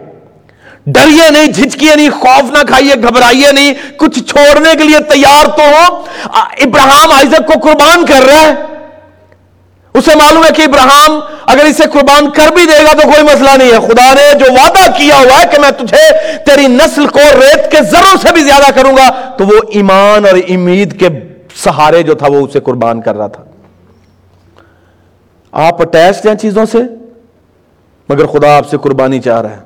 ڈریے 0.86 1.30
نہیں، 1.30 1.48
جھجکیے 1.48 1.96
نہیں، 1.96 2.10
خوف 2.10 2.52
نہ 2.52 2.64
کھائیے، 2.68 2.94
گھبرائیے 2.96 3.52
نہیں۔ 3.52 3.74
کچھ 3.98 4.20
چھوڑنے 4.20 4.70
کے 4.78 4.84
لیے 4.84 5.00
تیار 5.00 5.46
تو 5.46 5.64
ہو۔ 5.64 6.04
ابراہم 6.34 7.12
آئزک 7.12 7.48
کو 7.48 7.60
قربان 7.60 8.06
کر 8.06 8.26
رہا 8.26 8.42
ہے 8.42 8.54
اسے 9.94 10.16
معلوم 10.16 10.46
ہے 10.46 10.50
کہ 10.56 10.62
ابراہم 10.62 11.20
اگر 11.46 11.66
اسے 11.66 11.84
قربان 11.94 12.30
کر 12.30 12.54
بھی 12.56 12.66
دے 12.66 12.84
گا 12.84 12.94
تو 12.94 13.08
کوئی 13.10 13.24
مسئلہ 13.24 13.58
نہیں 13.58 13.72
ہے۔ 13.72 13.88
خدا 13.88 14.14
نے 14.14 14.40
جو 14.40 14.46
وعدہ 14.54 14.92
کیا 14.98 15.16
ہوا 15.16 15.42
ہے 15.42 15.48
کہ 15.52 15.60
میں 15.60 15.72
تجھے 15.72 16.12
تیری 16.38 16.68
نسل 16.68 17.08
کو 17.08 17.20
ریت 17.20 17.72
کے 17.72 17.78
ذروں 17.92 18.18
سے 18.22 18.34
بھی 18.34 18.44
زیادہ 18.44 18.72
کروں 18.76 18.98
گا، 18.98 19.10
تو 19.38 19.46
وہ 19.46 19.60
ایمان 19.70 20.26
اور 20.26 20.38
امید 20.50 21.00
کے 21.00 21.10
سہارے 21.56 22.04
جو 22.04 22.14
تھا 22.14 22.28
وہ 22.28 22.36
اسے 22.36 22.60
قربان 22.60 23.02
کر 23.02 23.16
رہا 23.16 23.28
تھا۔ 23.28 23.44
آپ 25.52 25.82
اٹیچ 25.82 26.26
ہیں 26.26 26.36
چیزوں 26.36 26.66
سے، 26.66 26.78
مگر 28.10 28.26
خدا 28.26 28.58
آپ 28.58 28.70
سے 28.70 28.78
قربانی 28.78 29.22
چاہ 29.22 29.42
رہا 29.42 29.52
ہے۔ 29.52 29.62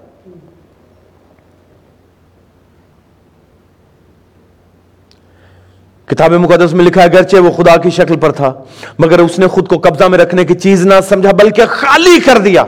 کتاب 6.06 6.32
مقدس 6.32 6.74
میں 6.74 6.86
لکھا 6.86 7.04
ہے 7.04 7.14
گرچہ 7.14 7.38
وہ 7.38 7.52
خدا 7.52 7.78
کی 7.78 7.90
شکل 7.90 8.20
پر 8.20 8.32
تھا، 8.32 8.54
مگر 9.00 9.20
اس 9.20 9.40
نے 9.40 9.48
خود 9.48 9.68
کو 9.68 9.78
قبضہ 9.78 10.04
میں 10.04 10.18
رکھنے 10.20 10.46
کی 10.46 10.54
چیز 10.54 10.86
نہ 10.86 10.94
سمجھا، 11.10 11.32
بلکہ 11.32 11.66
خالی 11.66 12.20
کر 12.20 12.38
دیا۔ 12.38 12.64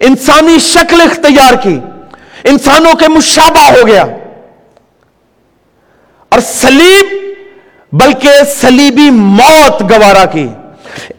انسانی 0.00 0.58
شکل 0.58 1.00
اختیار 1.00 1.54
کی، 1.62 1.78
انسانوں 2.44 2.92
کے 2.94 3.08
مشابہ 3.08 3.70
ہو 3.70 3.86
گیا۔ 3.86 4.04
اور 6.28 6.40
سلیب 6.40 7.34
بلکہ 7.92 8.30
سلیبی 8.60 9.10
موت 9.10 9.82
گوارا 9.82 10.24
کی۔ 10.24 10.48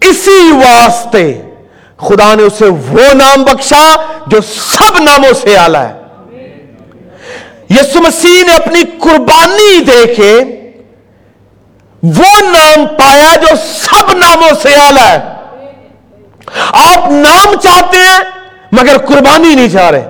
اسی 0.01 0.51
واسطے 0.51 1.41
خدا 1.97 2.33
نے 2.33 2.43
اسے 2.43 2.65
وہ 2.65 3.13
نام 3.13 3.43
بخشا 3.43 3.95
جو 4.27 4.41
سب 4.41 4.99
ناموں 4.99 5.33
سے 5.33 5.57
آلہ 5.57 5.77
ہے۔ 5.77 5.93
یسو 7.69 8.01
مسیح 8.01 8.43
نے 8.43 8.53
اپنی 8.53 8.81
قربانی 8.99 9.83
دے 9.83 10.13
کے 10.13 10.33
وہ 12.03 12.41
نام 12.41 12.85
پایا 12.85 13.35
جو 13.35 13.55
سب 13.65 14.13
ناموں 14.13 14.49
سے 14.61 14.75
آلہ 14.75 14.99
ہے۔ 14.99 15.19
آپ 16.71 17.11
نام 17.11 17.55
چاہتے 17.55 17.97
ہیں 17.97 18.19
مگر 18.71 18.97
قربانی 18.97 19.55
نہیں 19.55 19.69
چاہ 19.69 19.89
رہے۔ 19.89 20.09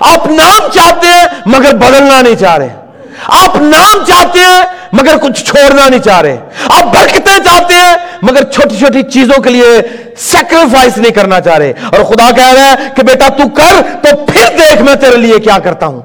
آپ 0.00 0.26
نام 0.26 0.68
چاہتے 0.74 1.06
ہیں 1.06 1.26
مگر 1.46 1.74
بدلنا 1.74 2.20
نہیں 2.20 2.34
چاہ 2.34 2.56
رہے۔ 2.56 2.79
آپ 3.26 3.56
نام 3.56 4.04
چاہتے 4.04 4.38
ہیں 4.38 4.62
مگر 4.92 5.16
کچھ 5.22 5.44
چھوڑنا 5.44 5.88
نہیں 5.88 6.00
چاہ 6.00 6.20
رہے 6.20 6.36
آپ 6.64 6.84
برکتیں 6.94 7.44
چاہتے 7.44 7.74
ہیں 7.74 7.94
مگر 8.22 8.50
چھوٹی 8.50 8.76
چھوٹی 8.78 9.02
چیزوں 9.02 9.42
کے 9.42 9.50
لیے 9.50 9.80
سیکریفائس 10.16 10.98
نہیں 10.98 11.12
کرنا 11.12 11.40
چاہ 11.40 11.58
رہے 11.58 11.70
اور 11.70 12.04
خدا 12.04 12.30
کہہ 12.30 12.52
رہا 12.52 12.64
ہے 12.64 12.74
کہ 12.96 13.02
بیٹا 13.02 13.28
تو 13.28 13.48
کر 13.48 13.82
تو 14.02 14.26
پھر 14.26 14.58
دیکھ 14.58 14.82
میں 14.82 14.94
تیرے 14.94 15.16
لیے 15.16 15.38
کیا 15.38 15.58
کرتا 15.58 15.86
ہوں۔ 15.86 16.00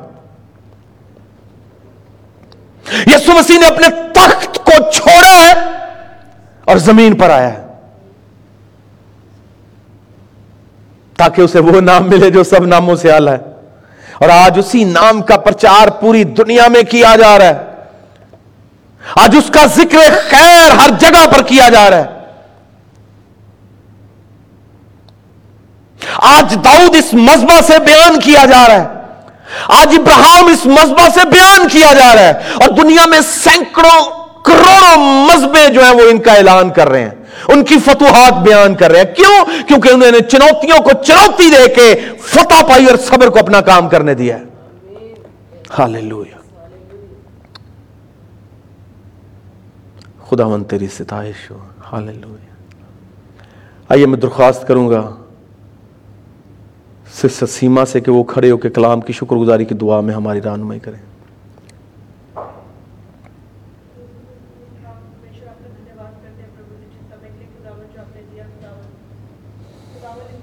یسو 3.08 3.32
مسیح 3.32 3.60
نے 3.60 3.68
اپنے 3.68 3.88
تخت 4.14 4.66
کو 4.66 4.92
چھوڑا 4.92 5.46
ہے 5.46 5.54
اور 6.66 6.78
زمین 6.78 7.16
پر 7.16 7.30
آیا 7.30 7.54
ہے۔ 7.54 7.66
تاکہ 11.18 11.42
اسے 11.42 11.60
وہ 11.60 11.82
نام 11.82 12.10
ملے 12.10 12.30
جو 12.30 12.44
سب 12.44 12.66
ناموں 12.66 12.96
سے 12.96 13.12
آلہ 13.12 13.30
ہے۔ 13.30 13.55
اور 14.20 14.30
آج 14.30 14.60
اسی 14.60 14.84
نام 14.84 15.22
کا 15.22 15.38
پرچار 15.38 15.88
پوری 15.88 16.24
دنیا 16.24 16.68
میں 16.68 16.82
کیا 16.82 17.16
جا 17.16 17.38
رہا 17.38 17.46
ہے؟ 17.46 17.58
آج 19.16 19.36
اس 19.38 19.52
کا 19.54 19.66
ذکر 19.66 20.14
خیر 20.30 20.72
ہر 20.72 20.90
جگہ 21.00 21.28
پر 21.28 21.44
کیا 21.44 21.70
جا 21.70 21.90
رہا 21.90 21.98
ہے؟ 21.98 22.06
آج 26.16 26.58
داؤد 26.64 26.96
اس 26.96 27.14
مذبح 27.14 27.62
سے 27.62 27.80
بیان 27.80 28.20
کیا 28.20 28.46
جا 28.46 28.68
رہا 28.68 28.76
ہے۔ 28.76 28.88
آج 29.68 29.96
ابراہم 30.00 30.46
اس 30.46 30.66
مذبح 30.66 31.10
سے 31.14 31.28
بیان 31.28 31.68
کیا 31.68 31.94
جا 31.94 32.16
رہا 32.16 32.22
ہے۔ 32.22 32.32
اور 32.32 32.70
دنیا 32.70 33.06
میں 33.06 33.22
سینکڑوں 33.22 34.10
کروڑوں 34.44 34.98
مذبے 34.98 35.68
جو 35.68 35.84
ہیں 35.84 35.94
وہ 35.94 36.02
ان 36.02 36.18
کا 36.18 36.34
اعلان 36.34 36.70
کر 36.70 36.90
رہے 36.90 37.02
ہیں۔ 37.02 37.25
ان 37.48 37.64
کی 37.64 37.76
فتوحات 37.78 38.34
بیان 38.34 38.76
کر 38.76 38.92
رہے 38.92 39.00
ہیں۔ 39.00 39.16
کیوں؟ 39.16 39.46
کیونکہ 39.68 39.90
انہوں 39.90 40.12
نے 40.12 40.20
چنوتیوں 40.20 40.84
کو 40.84 40.90
چنوتی 41.04 41.50
دے 41.50 41.74
کے 41.74 41.96
فتح 42.22 42.66
پائی 42.70 42.86
اور 42.86 42.98
صبر 42.98 43.30
کو 43.30 43.40
اپنا 43.40 43.62
کام 43.62 43.90
کرنے 43.90 44.14
دیا 44.14 44.38
خدا 50.30 50.48
من 50.48 50.64
تیری 50.64 50.88
ستائش 50.88 51.52
ہو۔ 51.52 51.58
آئیے 53.90 54.06
میں 54.06 54.20
درخواست 54.20 54.68
کروں 54.68 54.90
گا 54.90 55.12
سیما 57.50 57.86
سے 57.86 58.00
کہ 58.00 58.12
وہ 58.12 58.24
کھڑے 58.24 58.52
ہو 58.52 58.58
کے 58.58 58.70
کلام 58.70 59.02
کی 59.02 59.14
شکر 59.14 59.36
گزاری 59.36 59.66
کی 59.66 59.76
دعا 59.76 60.02
میں 60.02 60.14
ہماری 60.14 60.42
رہنمائی 60.42 60.80
کریں۔ 60.80 61.15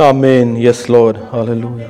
آمین 0.00 0.56
yes 0.56 0.88
lord 0.90 1.16
hallelujah 1.32 1.88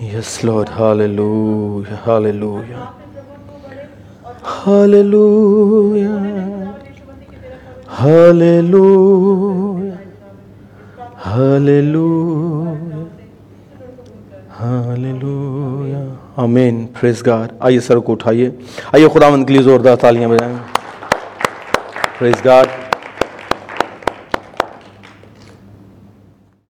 yes 0.00 0.44
lord 0.44 0.68
hallelujah 0.70 1.96
hallelujah 2.06 2.84
hallelujah 4.46 6.12
hello 7.88 8.84
ہلو 11.26 12.08
ہلو 14.60 15.28
آمین 16.36 16.84
پریز 16.92 17.24
گار 17.26 17.48
آئیے 17.60 17.80
سر 17.80 17.96
کو 17.96 18.12
اٹھائیے 18.12 18.50
آئیے 18.92 19.08
خداوند 19.14 19.46
کے 19.46 19.52
لیے 19.52 19.62
زوردار 19.62 19.96
تالیاں 19.96 20.28
بجائیں 20.28 20.56
پریز 22.18 22.44
گاڈ 22.44 22.68